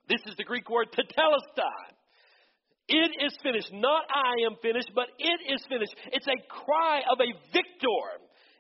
This 0.09 0.21
is 0.27 0.37
the 0.37 0.45
Greek 0.45 0.69
word 0.69 0.89
tetelestai. 0.93 1.95
It 2.89 3.25
is 3.25 3.33
finished. 3.43 3.73
Not 3.73 4.05
I 4.13 4.45
am 4.45 4.57
finished, 4.61 4.91
but 4.95 5.09
it 5.19 5.53
is 5.53 5.65
finished. 5.69 5.95
It's 6.13 6.27
a 6.27 6.37
cry 6.49 7.01
of 7.11 7.19
a 7.21 7.33
victor. 7.53 8.05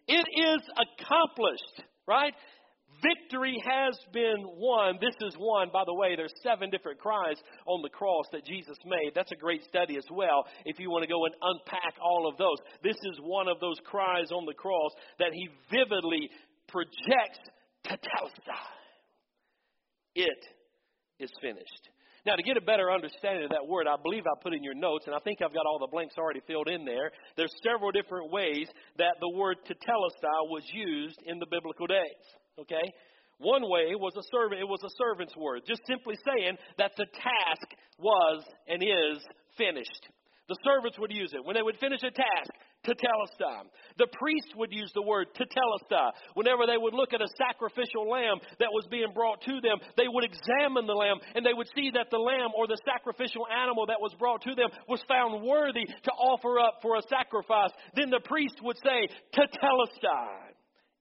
It 0.08 0.24
is 0.24 0.62
accomplished, 0.72 1.82
right? 2.06 2.32
Victory 3.02 3.56
has 3.64 3.98
been 4.12 4.44
won. 4.56 4.98
This 5.00 5.14
is 5.20 5.34
one, 5.38 5.70
by 5.72 5.82
the 5.86 5.94
way, 5.94 6.16
there's 6.16 6.34
seven 6.42 6.70
different 6.70 6.98
cries 6.98 7.36
on 7.66 7.82
the 7.82 7.88
cross 7.88 8.26
that 8.32 8.44
Jesus 8.44 8.76
made. 8.84 9.12
That's 9.14 9.32
a 9.32 9.36
great 9.36 9.64
study 9.64 9.96
as 9.96 10.06
well 10.10 10.44
if 10.64 10.78
you 10.78 10.90
want 10.90 11.02
to 11.02 11.08
go 11.08 11.24
and 11.24 11.34
unpack 11.40 11.94
all 12.02 12.28
of 12.28 12.36
those. 12.36 12.56
This 12.82 12.96
is 12.96 13.18
one 13.22 13.48
of 13.48 13.60
those 13.60 13.76
cries 13.84 14.30
on 14.30 14.46
the 14.46 14.54
cross 14.54 14.92
that 15.18 15.32
he 15.32 15.48
vividly 15.70 16.30
projects 16.68 17.40
tetelestai. 17.86 18.68
It 20.14 20.44
is 21.18 21.30
finished. 21.40 21.88
Now, 22.26 22.36
to 22.36 22.42
get 22.42 22.56
a 22.56 22.62
better 22.62 22.90
understanding 22.90 23.44
of 23.44 23.50
that 23.50 23.68
word, 23.68 23.86
I 23.86 23.96
believe 24.02 24.22
I 24.24 24.42
put 24.42 24.54
in 24.54 24.64
your 24.64 24.74
notes, 24.74 25.04
and 25.06 25.14
I 25.14 25.18
think 25.18 25.42
I've 25.42 25.52
got 25.52 25.66
all 25.66 25.78
the 25.78 25.92
blanks 25.92 26.14
already 26.16 26.40
filled 26.46 26.68
in 26.68 26.84
there. 26.86 27.12
There's 27.36 27.52
several 27.62 27.90
different 27.90 28.32
ways 28.32 28.66
that 28.96 29.16
the 29.20 29.28
word 29.28 29.58
tetelestai 29.68 30.48
was 30.48 30.62
used 30.72 31.20
in 31.26 31.38
the 31.38 31.46
biblical 31.50 31.86
days. 31.86 32.24
Okay? 32.58 32.92
One 33.38 33.62
way 33.68 33.94
was 33.98 34.14
a 34.16 34.22
servant, 34.30 34.60
it 34.60 34.68
was 34.68 34.82
a 34.84 34.94
servant's 34.96 35.36
word, 35.36 35.62
just 35.66 35.82
simply 35.86 36.14
saying 36.24 36.56
that 36.78 36.92
the 36.96 37.06
task 37.06 37.68
was 37.98 38.44
and 38.68 38.82
is 38.82 39.18
finished. 39.58 40.08
The 40.46 40.56
servants 40.62 40.98
would 40.98 41.10
use 41.10 41.32
it. 41.32 41.44
When 41.44 41.56
they 41.56 41.62
would 41.64 41.80
finish 41.80 42.02
a 42.04 42.12
task, 42.12 42.52
tetelestai. 42.84 43.64
The 43.96 44.12
priest 44.12 44.52
would 44.56 44.72
use 44.72 44.92
the 44.94 45.02
word 45.02 45.28
tetelestai. 45.32 46.12
Whenever 46.34 46.66
they 46.66 46.76
would 46.76 46.92
look 46.92 47.14
at 47.14 47.22
a 47.22 47.28
sacrificial 47.40 48.08
lamb 48.08 48.44
that 48.60 48.68
was 48.68 48.86
being 48.90 49.12
brought 49.14 49.40
to 49.48 49.60
them, 49.64 49.80
they 49.96 50.06
would 50.06 50.24
examine 50.24 50.86
the 50.86 50.92
lamb 50.92 51.16
and 51.34 51.44
they 51.44 51.56
would 51.56 51.68
see 51.74 51.90
that 51.94 52.10
the 52.10 52.20
lamb 52.20 52.52
or 52.54 52.66
the 52.66 52.76
sacrificial 52.84 53.48
animal 53.48 53.86
that 53.86 54.00
was 54.00 54.12
brought 54.18 54.42
to 54.42 54.54
them 54.54 54.68
was 54.86 55.00
found 55.08 55.42
worthy 55.42 55.86
to 55.86 56.12
offer 56.12 56.60
up 56.60 56.78
for 56.82 56.96
a 56.96 57.08
sacrifice. 57.08 57.72
Then 57.96 58.10
the 58.10 58.20
priest 58.20 58.60
would 58.62 58.76
say, 58.84 59.08
tetelestai. 59.32 60.53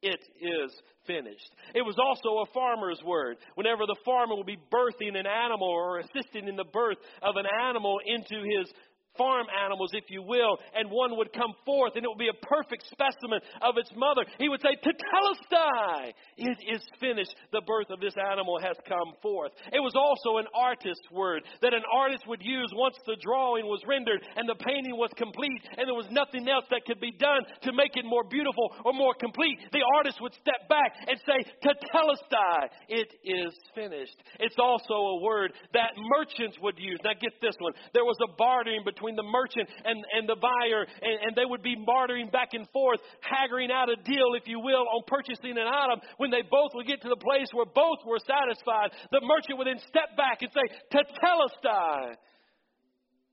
It 0.04 0.20
is 0.40 0.72
finished. 1.08 1.50
It 1.74 1.82
was 1.82 1.96
also 1.98 2.44
a 2.44 2.54
farmer's 2.54 3.02
word. 3.06 3.38
Whenever 3.56 3.86
the 3.88 3.96
farmer 4.04 4.36
would 4.36 4.46
be 4.46 4.60
birthing 4.72 5.18
an 5.18 5.26
animal 5.26 5.68
or 5.68 6.00
assisting 6.00 6.48
in 6.48 6.58
the 6.58 6.66
birth 6.66 6.98
of 7.22 7.36
an 7.38 7.46
animal 7.64 8.00
into 8.06 8.44
his 8.44 8.72
farm 9.18 9.48
animals, 9.66 9.92
if 9.94 10.06
you 10.10 10.22
will, 10.22 10.58
and 10.76 10.90
one 10.90 11.18
would 11.18 11.34
come 11.34 11.54
forth 11.66 11.94
and 11.96 12.04
it 12.04 12.10
would 12.10 12.22
be 12.22 12.32
a 12.32 12.46
perfect 12.46 12.86
specimen 12.90 13.40
of 13.62 13.78
its 13.78 13.92
mother. 13.96 14.26
He 14.40 14.50
would 14.50 14.62
say, 14.62 14.76
Tetelestai, 14.82 16.14
it 16.38 16.58
is 16.74 16.82
finished. 17.00 17.36
The 17.52 17.62
birth 17.66 17.90
of 17.90 18.00
this 18.00 18.16
animal 18.18 18.60
has 18.60 18.78
come 18.88 19.14
forth. 19.22 19.52
It 19.72 19.80
was 19.80 19.94
also 19.96 20.38
an 20.38 20.48
artist's 20.56 21.06
word 21.12 21.44
that 21.62 21.74
an 21.74 21.86
artist 21.94 22.24
would 22.28 22.42
use 22.42 22.70
once 22.74 22.96
the 23.06 23.18
drawing 23.22 23.66
was 23.66 23.82
rendered 23.88 24.22
and 24.36 24.48
the 24.48 24.58
painting 24.58 24.98
was 24.98 25.12
complete 25.18 25.62
and 25.78 25.88
there 25.88 25.98
was 25.98 26.10
nothing 26.10 26.48
else 26.50 26.66
that 26.72 26.86
could 26.86 27.00
be 27.00 27.14
done 27.20 27.42
to 27.64 27.74
make 27.74 27.96
it 27.96 28.06
more 28.06 28.24
beautiful 28.24 28.74
or 28.86 28.94
more 28.94 29.14
complete. 29.14 29.60
The 29.72 29.86
artist 29.98 30.18
would 30.22 30.34
step 30.34 30.68
back 30.70 30.94
and 31.08 31.18
say, 31.26 31.40
Tetelestai, 31.62 32.70
it 32.90 33.14
is 33.24 33.54
finished. 33.76 34.18
It's 34.40 34.58
also 34.58 34.94
a 34.94 35.22
word 35.22 35.54
that 35.74 35.94
merchants 36.18 36.58
would 36.62 36.80
use. 36.80 37.00
Now 37.04 37.14
get 37.20 37.34
this 37.42 37.56
one. 37.60 37.74
There 37.94 38.06
was 38.06 38.18
a 38.24 38.34
bartering 38.36 38.84
between 38.84 39.03
between 39.04 39.20
the 39.20 39.28
merchant 39.28 39.68
and, 39.84 40.00
and 40.16 40.30
the 40.30 40.40
buyer, 40.40 40.88
and, 40.88 41.16
and 41.28 41.36
they 41.36 41.44
would 41.44 41.62
be 41.62 41.76
bartering 41.76 42.30
back 42.32 42.54
and 42.54 42.68
forth, 42.72 43.00
haggling 43.20 43.70
out 43.70 43.90
a 43.92 43.98
deal, 44.08 44.32
if 44.40 44.48
you 44.48 44.60
will, 44.60 44.88
on 44.88 45.04
purchasing 45.08 45.52
an 45.60 45.68
item. 45.68 46.00
When 46.18 46.32
they 46.32 46.42
both 46.42 46.72
would 46.76 46.88
get 46.88 47.02
to 47.02 47.10
the 47.10 47.20
place 47.20 47.48
where 47.52 47.66
both 47.68 48.00
were 48.08 48.20
satisfied, 48.24 48.96
the 49.12 49.20
merchant 49.22 49.58
would 49.60 49.68
then 49.68 49.80
step 49.88 50.16
back 50.16 50.42
and 50.42 50.52
say, 50.56 50.64
Tetelestai. 50.88 52.16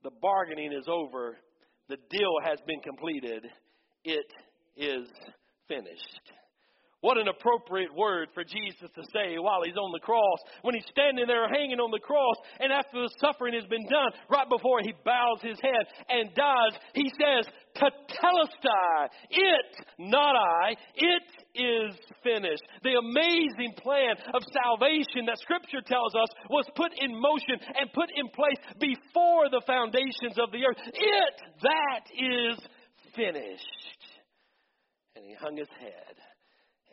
The 0.02 0.10
bargaining 0.20 0.72
is 0.72 0.88
over. 0.88 1.36
The 1.88 1.98
deal 2.10 2.34
has 2.42 2.58
been 2.66 2.80
completed. 2.80 3.46
It 4.02 4.26
is 4.76 5.06
finished. 5.68 6.39
What 7.00 7.16
an 7.16 7.28
appropriate 7.28 7.94
word 7.96 8.28
for 8.34 8.44
Jesus 8.44 8.92
to 8.94 9.02
say 9.08 9.40
while 9.40 9.64
he's 9.64 9.76
on 9.76 9.90
the 9.92 10.04
cross. 10.04 10.38
When 10.60 10.74
he's 10.74 10.84
standing 10.92 11.24
there 11.26 11.48
hanging 11.48 11.80
on 11.80 11.90
the 11.90 11.98
cross, 11.98 12.36
and 12.60 12.70
after 12.70 13.00
the 13.00 13.08
suffering 13.24 13.54
has 13.56 13.64
been 13.72 13.88
done, 13.88 14.12
right 14.28 14.44
before 14.44 14.84
he 14.84 14.92
bows 15.02 15.40
his 15.40 15.56
head 15.64 15.88
and 16.12 16.28
dies, 16.36 16.76
he 16.92 17.08
says, 17.16 17.48
Tetelestai, 17.72 19.08
it, 19.32 19.72
not 19.96 20.36
I, 20.36 20.76
it 20.92 21.28
is 21.56 21.96
finished. 22.22 22.68
The 22.84 23.00
amazing 23.00 23.80
plan 23.80 24.20
of 24.36 24.44
salvation 24.52 25.24
that 25.24 25.40
Scripture 25.40 25.80
tells 25.80 26.12
us 26.14 26.28
was 26.50 26.68
put 26.76 26.92
in 27.00 27.16
motion 27.16 27.56
and 27.80 27.88
put 27.96 28.12
in 28.12 28.28
place 28.28 28.60
before 28.76 29.48
the 29.48 29.64
foundations 29.64 30.36
of 30.36 30.52
the 30.52 30.68
earth. 30.68 30.76
It, 30.84 31.34
that 31.64 32.04
is 32.12 32.60
finished. 33.16 34.04
And 35.16 35.24
he 35.24 35.32
hung 35.32 35.56
his 35.56 35.68
head 35.80 36.19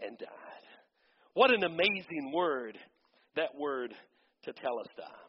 and 0.05 0.17
died. 0.17 0.65
What 1.33 1.53
an 1.53 1.63
amazing 1.63 2.31
word, 2.33 2.77
that 3.35 3.53
word 3.57 3.93
tetelestai. 4.45 5.27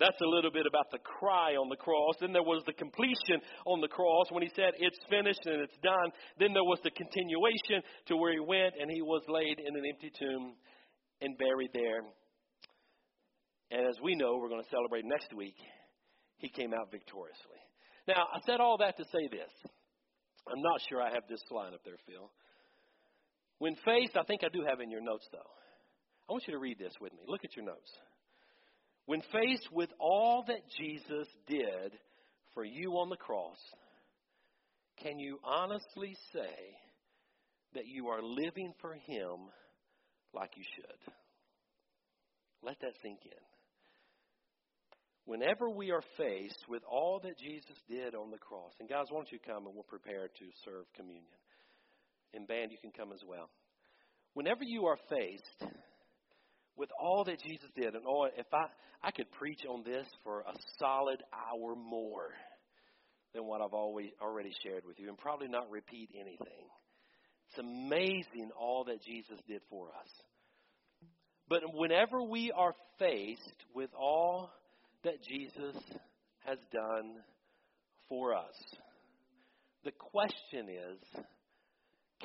That's 0.00 0.20
a 0.20 0.26
little 0.26 0.50
bit 0.50 0.66
about 0.66 0.90
the 0.90 0.98
cry 0.98 1.54
on 1.54 1.68
the 1.70 1.78
cross. 1.78 2.18
Then 2.20 2.32
there 2.32 2.42
was 2.42 2.64
the 2.66 2.74
completion 2.74 3.38
on 3.64 3.80
the 3.80 3.86
cross 3.86 4.26
when 4.30 4.42
he 4.42 4.50
said, 4.56 4.74
It's 4.78 4.98
finished 5.08 5.46
and 5.46 5.62
it's 5.62 5.78
done. 5.82 6.10
Then 6.38 6.52
there 6.52 6.66
was 6.66 6.80
the 6.82 6.90
continuation 6.90 7.86
to 8.10 8.16
where 8.16 8.32
he 8.32 8.42
went 8.42 8.74
and 8.74 8.90
he 8.90 9.02
was 9.02 9.22
laid 9.28 9.62
in 9.62 9.70
an 9.70 9.84
empty 9.86 10.10
tomb 10.18 10.58
and 11.20 11.38
buried 11.38 11.70
there. 11.72 12.02
And 13.70 13.86
as 13.86 13.94
we 14.02 14.16
know, 14.16 14.36
we're 14.36 14.50
going 14.50 14.62
to 14.62 14.74
celebrate 14.74 15.04
next 15.06 15.30
week, 15.32 15.56
he 16.38 16.48
came 16.48 16.74
out 16.74 16.90
victoriously. 16.90 17.62
Now, 18.08 18.26
I 18.34 18.42
said 18.44 18.58
all 18.60 18.78
that 18.78 18.96
to 18.98 19.04
say 19.04 19.28
this. 19.30 19.52
I'm 20.50 20.60
not 20.60 20.80
sure 20.90 21.00
I 21.00 21.14
have 21.14 21.24
this 21.30 21.40
slide 21.48 21.72
up 21.72 21.80
there, 21.84 21.96
Phil. 22.04 22.28
When 23.58 23.76
faced, 23.76 24.16
I 24.16 24.24
think 24.24 24.42
I 24.44 24.48
do 24.52 24.64
have 24.68 24.80
in 24.80 24.90
your 24.90 25.00
notes 25.00 25.26
though. 25.32 25.38
I 26.28 26.32
want 26.32 26.44
you 26.46 26.54
to 26.54 26.58
read 26.60 26.78
this 26.78 26.94
with 27.00 27.12
me. 27.12 27.20
Look 27.28 27.44
at 27.44 27.54
your 27.56 27.64
notes. 27.64 27.90
When 29.06 29.20
faced 29.32 29.68
with 29.70 29.90
all 30.00 30.44
that 30.46 30.62
Jesus 30.78 31.28
did 31.46 31.92
for 32.54 32.64
you 32.64 32.92
on 32.92 33.10
the 33.10 33.16
cross, 33.16 33.58
can 35.02 35.18
you 35.18 35.38
honestly 35.44 36.16
say 36.32 36.76
that 37.74 37.86
you 37.86 38.08
are 38.08 38.22
living 38.22 38.72
for 38.80 38.94
Him 38.94 39.50
like 40.32 40.52
you 40.56 40.64
should? 40.76 41.12
Let 42.62 42.80
that 42.80 42.94
sink 43.02 43.20
in. 43.24 43.44
Whenever 45.26 45.70
we 45.70 45.90
are 45.90 46.02
faced 46.16 46.64
with 46.68 46.82
all 46.90 47.20
that 47.22 47.38
Jesus 47.38 47.76
did 47.88 48.14
on 48.14 48.30
the 48.30 48.38
cross, 48.38 48.72
and 48.78 48.88
guys, 48.88 49.06
why 49.10 49.18
don't 49.18 49.32
you 49.32 49.38
come 49.44 49.66
and 49.66 49.74
we'll 49.74 49.84
prepare 49.84 50.28
to 50.28 50.44
serve 50.64 50.84
communion? 50.94 51.24
And 52.34 52.48
band, 52.48 52.72
you 52.72 52.78
can 52.80 52.90
come 52.90 53.12
as 53.12 53.20
well. 53.26 53.48
Whenever 54.34 54.64
you 54.64 54.86
are 54.86 54.98
faced 55.08 55.72
with 56.76 56.90
all 57.00 57.24
that 57.24 57.40
Jesus 57.40 57.68
did, 57.76 57.94
and 57.94 58.04
all, 58.04 58.28
if 58.36 58.46
I 58.52 58.66
I 59.04 59.10
could 59.10 59.30
preach 59.32 59.60
on 59.68 59.82
this 59.84 60.06
for 60.22 60.40
a 60.40 60.54
solid 60.78 61.22
hour 61.30 61.74
more 61.76 62.30
than 63.34 63.44
what 63.46 63.60
I've 63.60 63.74
always 63.74 64.08
already 64.22 64.52
shared 64.62 64.84
with 64.86 64.98
you, 64.98 65.08
and 65.08 65.18
probably 65.18 65.48
not 65.48 65.70
repeat 65.70 66.08
anything. 66.14 66.68
It's 67.50 67.58
amazing 67.58 68.50
all 68.58 68.84
that 68.84 69.02
Jesus 69.02 69.38
did 69.46 69.60
for 69.68 69.88
us. 69.88 70.08
But 71.48 71.62
whenever 71.74 72.22
we 72.22 72.50
are 72.56 72.72
faced 72.98 73.64
with 73.74 73.90
all 73.94 74.50
that 75.02 75.22
Jesus 75.22 75.76
has 76.46 76.58
done 76.72 77.16
for 78.08 78.34
us, 78.34 78.54
the 79.84 79.92
question 79.92 80.70
is 80.70 81.22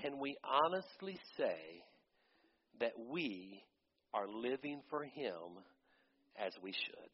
can 0.02 0.20
we 0.20 0.38
honestly 0.44 1.18
say 1.38 1.84
that 2.80 2.94
we 3.12 3.62
are 4.14 4.28
living 4.28 4.82
for 4.90 5.04
Him 5.04 5.60
as 6.38 6.54
we 6.64 6.72
should? 6.72 7.12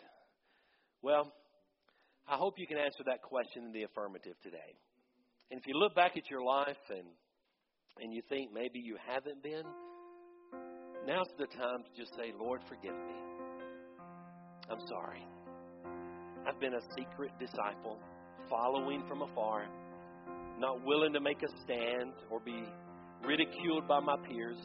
Well, 1.01 1.31
I 2.27 2.35
hope 2.35 2.55
you 2.57 2.67
can 2.67 2.77
answer 2.77 3.03
that 3.05 3.21
question 3.21 3.63
in 3.65 3.71
the 3.71 3.83
affirmative 3.83 4.35
today. 4.43 4.77
And 5.51 5.59
if 5.59 5.67
you 5.67 5.77
look 5.77 5.95
back 5.95 6.17
at 6.17 6.29
your 6.29 6.43
life 6.43 6.81
and 6.89 7.05
and 8.01 8.13
you 8.13 8.21
think 8.27 8.51
maybe 8.51 8.79
you 8.79 8.97
haven't 9.07 9.41
been, 9.41 9.63
now's 11.07 11.29
the 11.37 11.45
time 11.45 11.83
to 11.83 12.01
just 12.01 12.13
say, 12.15 12.33
Lord, 12.37 12.59
forgive 12.67 12.93
me. 12.93 13.15
I'm 14.69 14.85
sorry. 14.87 15.25
I've 16.45 16.59
been 16.59 16.73
a 16.73 16.81
secret 16.97 17.31
disciple, 17.39 17.99
following 18.49 19.03
from 19.07 19.21
afar 19.21 19.65
not 20.59 20.83
willing 20.85 21.13
to 21.13 21.19
make 21.19 21.41
a 21.43 21.61
stand 21.63 22.13
or 22.29 22.39
be 22.39 22.63
ridiculed 23.25 23.87
by 23.87 23.99
my 23.99 24.15
peers. 24.27 24.57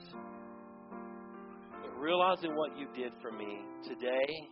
But 1.83 1.99
realizing 1.99 2.55
what 2.57 2.77
you 2.79 2.87
did 2.95 3.13
for 3.21 3.33
me 3.33 3.61
today, 3.83 4.49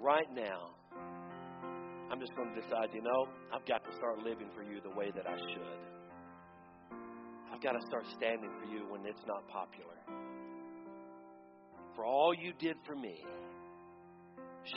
right 0.00 0.26
now, 0.34 0.70
I'm 2.10 2.20
just 2.20 2.34
going 2.36 2.54
to 2.54 2.60
decide, 2.60 2.90
you 2.94 3.02
know, 3.02 3.26
I've 3.52 3.66
got 3.66 3.84
to 3.84 3.96
start 3.96 4.18
living 4.18 4.48
for 4.54 4.62
you 4.62 4.80
the 4.80 4.96
way 4.96 5.10
that 5.14 5.26
I 5.26 5.36
should. 5.36 5.80
I've 7.52 7.62
got 7.62 7.72
to 7.72 7.86
start 7.86 8.04
standing 8.16 8.50
for 8.60 8.70
you 8.70 8.86
when 8.90 9.04
it's 9.06 9.24
not 9.26 9.46
popular. 9.48 9.94
For 11.94 12.04
all 12.04 12.34
you 12.34 12.52
did 12.58 12.76
for 12.86 12.96
me, 12.96 13.24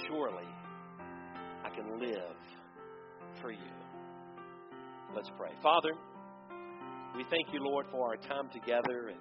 surely 0.07 0.47
I 1.63 1.69
can 1.69 1.99
live 1.99 2.37
Let's 5.15 5.31
pray. 5.37 5.51
Father, 5.63 5.91
we 7.15 7.23
thank 7.29 7.53
you, 7.53 7.59
Lord, 7.63 7.87
for 7.91 8.07
our 8.07 8.17
time 8.17 8.49
together 8.53 9.09
and 9.09 9.19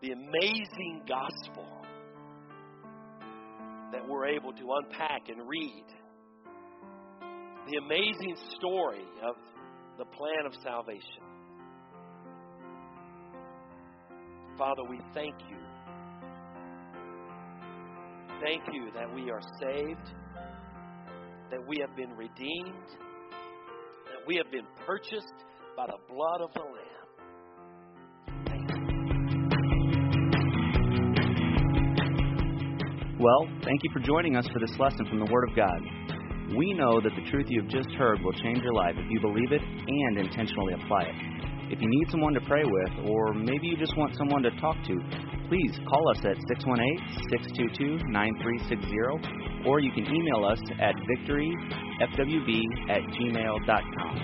the 0.00 0.12
amazing 0.12 1.02
gospel 1.06 1.66
that 3.92 4.06
we're 4.08 4.26
able 4.26 4.52
to 4.52 4.72
unpack 4.84 5.28
and 5.28 5.46
read. 5.46 5.84
The 7.70 7.76
amazing 7.84 8.36
story 8.56 9.04
of 9.22 9.34
the 9.98 10.04
plan 10.06 10.46
of 10.46 10.54
salvation. 10.62 11.22
Father, 14.56 14.82
we 14.88 15.00
thank 15.12 15.34
you. 15.50 15.56
Thank 18.42 18.62
you 18.72 18.90
that 18.94 19.12
we 19.14 19.30
are 19.30 19.42
saved, 19.60 20.14
that 21.50 21.60
we 21.66 21.76
have 21.80 21.94
been 21.94 22.16
redeemed, 22.16 22.88
we 24.30 24.36
have 24.36 24.52
been 24.52 24.66
purchased 24.86 25.34
by 25.76 25.86
the 25.86 25.98
blood 26.08 26.40
of 26.40 26.54
the 26.54 26.60
Lamb. 26.60 26.86
Well, 33.18 33.48
thank 33.64 33.82
you 33.82 33.90
for 33.92 33.98
joining 33.98 34.36
us 34.36 34.46
for 34.52 34.60
this 34.60 34.70
lesson 34.78 35.04
from 35.06 35.18
the 35.18 35.26
Word 35.32 35.50
of 35.50 35.56
God. 35.56 35.80
We 36.56 36.74
know 36.74 37.00
that 37.00 37.10
the 37.16 37.28
truth 37.28 37.46
you 37.48 37.62
have 37.62 37.70
just 37.72 37.90
heard 37.98 38.22
will 38.22 38.34
change 38.34 38.62
your 38.62 38.72
life 38.72 38.94
if 38.96 39.10
you 39.10 39.18
believe 39.18 39.50
it 39.50 39.62
and 39.62 40.18
intentionally 40.18 40.74
apply 40.74 41.02
it. 41.02 41.72
If 41.72 41.80
you 41.82 41.88
need 41.90 42.08
someone 42.12 42.34
to 42.34 42.40
pray 42.42 42.62
with, 42.62 43.10
or 43.10 43.34
maybe 43.34 43.66
you 43.66 43.76
just 43.76 43.96
want 43.96 44.14
someone 44.16 44.44
to 44.44 44.52
talk 44.60 44.76
to, 44.84 44.94
please 45.50 45.74
call 45.90 46.08
us 46.14 46.22
at 46.22 46.38
618 46.46 47.26
622 47.26 48.06
9360, 48.06 49.66
or 49.66 49.82
you 49.82 49.90
can 49.90 50.06
email 50.06 50.46
us 50.46 50.62
at 50.78 50.94
victoryfwb 51.10 52.50
at 52.86 53.02
gmail.com. 53.18 54.14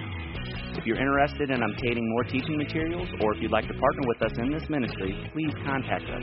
If 0.78 0.86
you're 0.86 1.02
interested 1.02 1.50
in 1.50 1.58
obtaining 1.58 2.08
more 2.14 2.22
teaching 2.30 2.56
materials, 2.56 3.08
or 3.20 3.34
if 3.34 3.42
you'd 3.42 3.50
like 3.50 3.66
to 3.66 3.74
partner 3.74 4.02
with 4.06 4.22
us 4.22 4.38
in 4.38 4.52
this 4.52 4.62
ministry, 4.70 5.18
please 5.32 5.50
contact 5.66 6.04
us. 6.04 6.22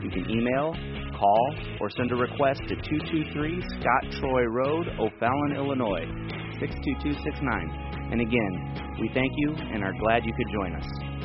You 0.00 0.08
can 0.08 0.24
email, 0.30 0.72
call, 1.12 1.54
or 1.80 1.90
send 1.90 2.10
a 2.12 2.16
request 2.16 2.62
to 2.68 2.76
223 2.76 3.62
Scott 3.76 4.04
Troy 4.18 4.44
Road, 4.48 4.88
O'Fallon, 4.96 5.52
Illinois, 5.60 6.08
62269. 6.56 8.16
And 8.16 8.22
again, 8.22 8.96
we 8.98 9.10
thank 9.12 9.32
you 9.36 9.52
and 9.74 9.84
are 9.84 9.92
glad 10.00 10.24
you 10.24 10.32
could 10.32 10.48
join 10.56 10.72
us. 10.72 11.17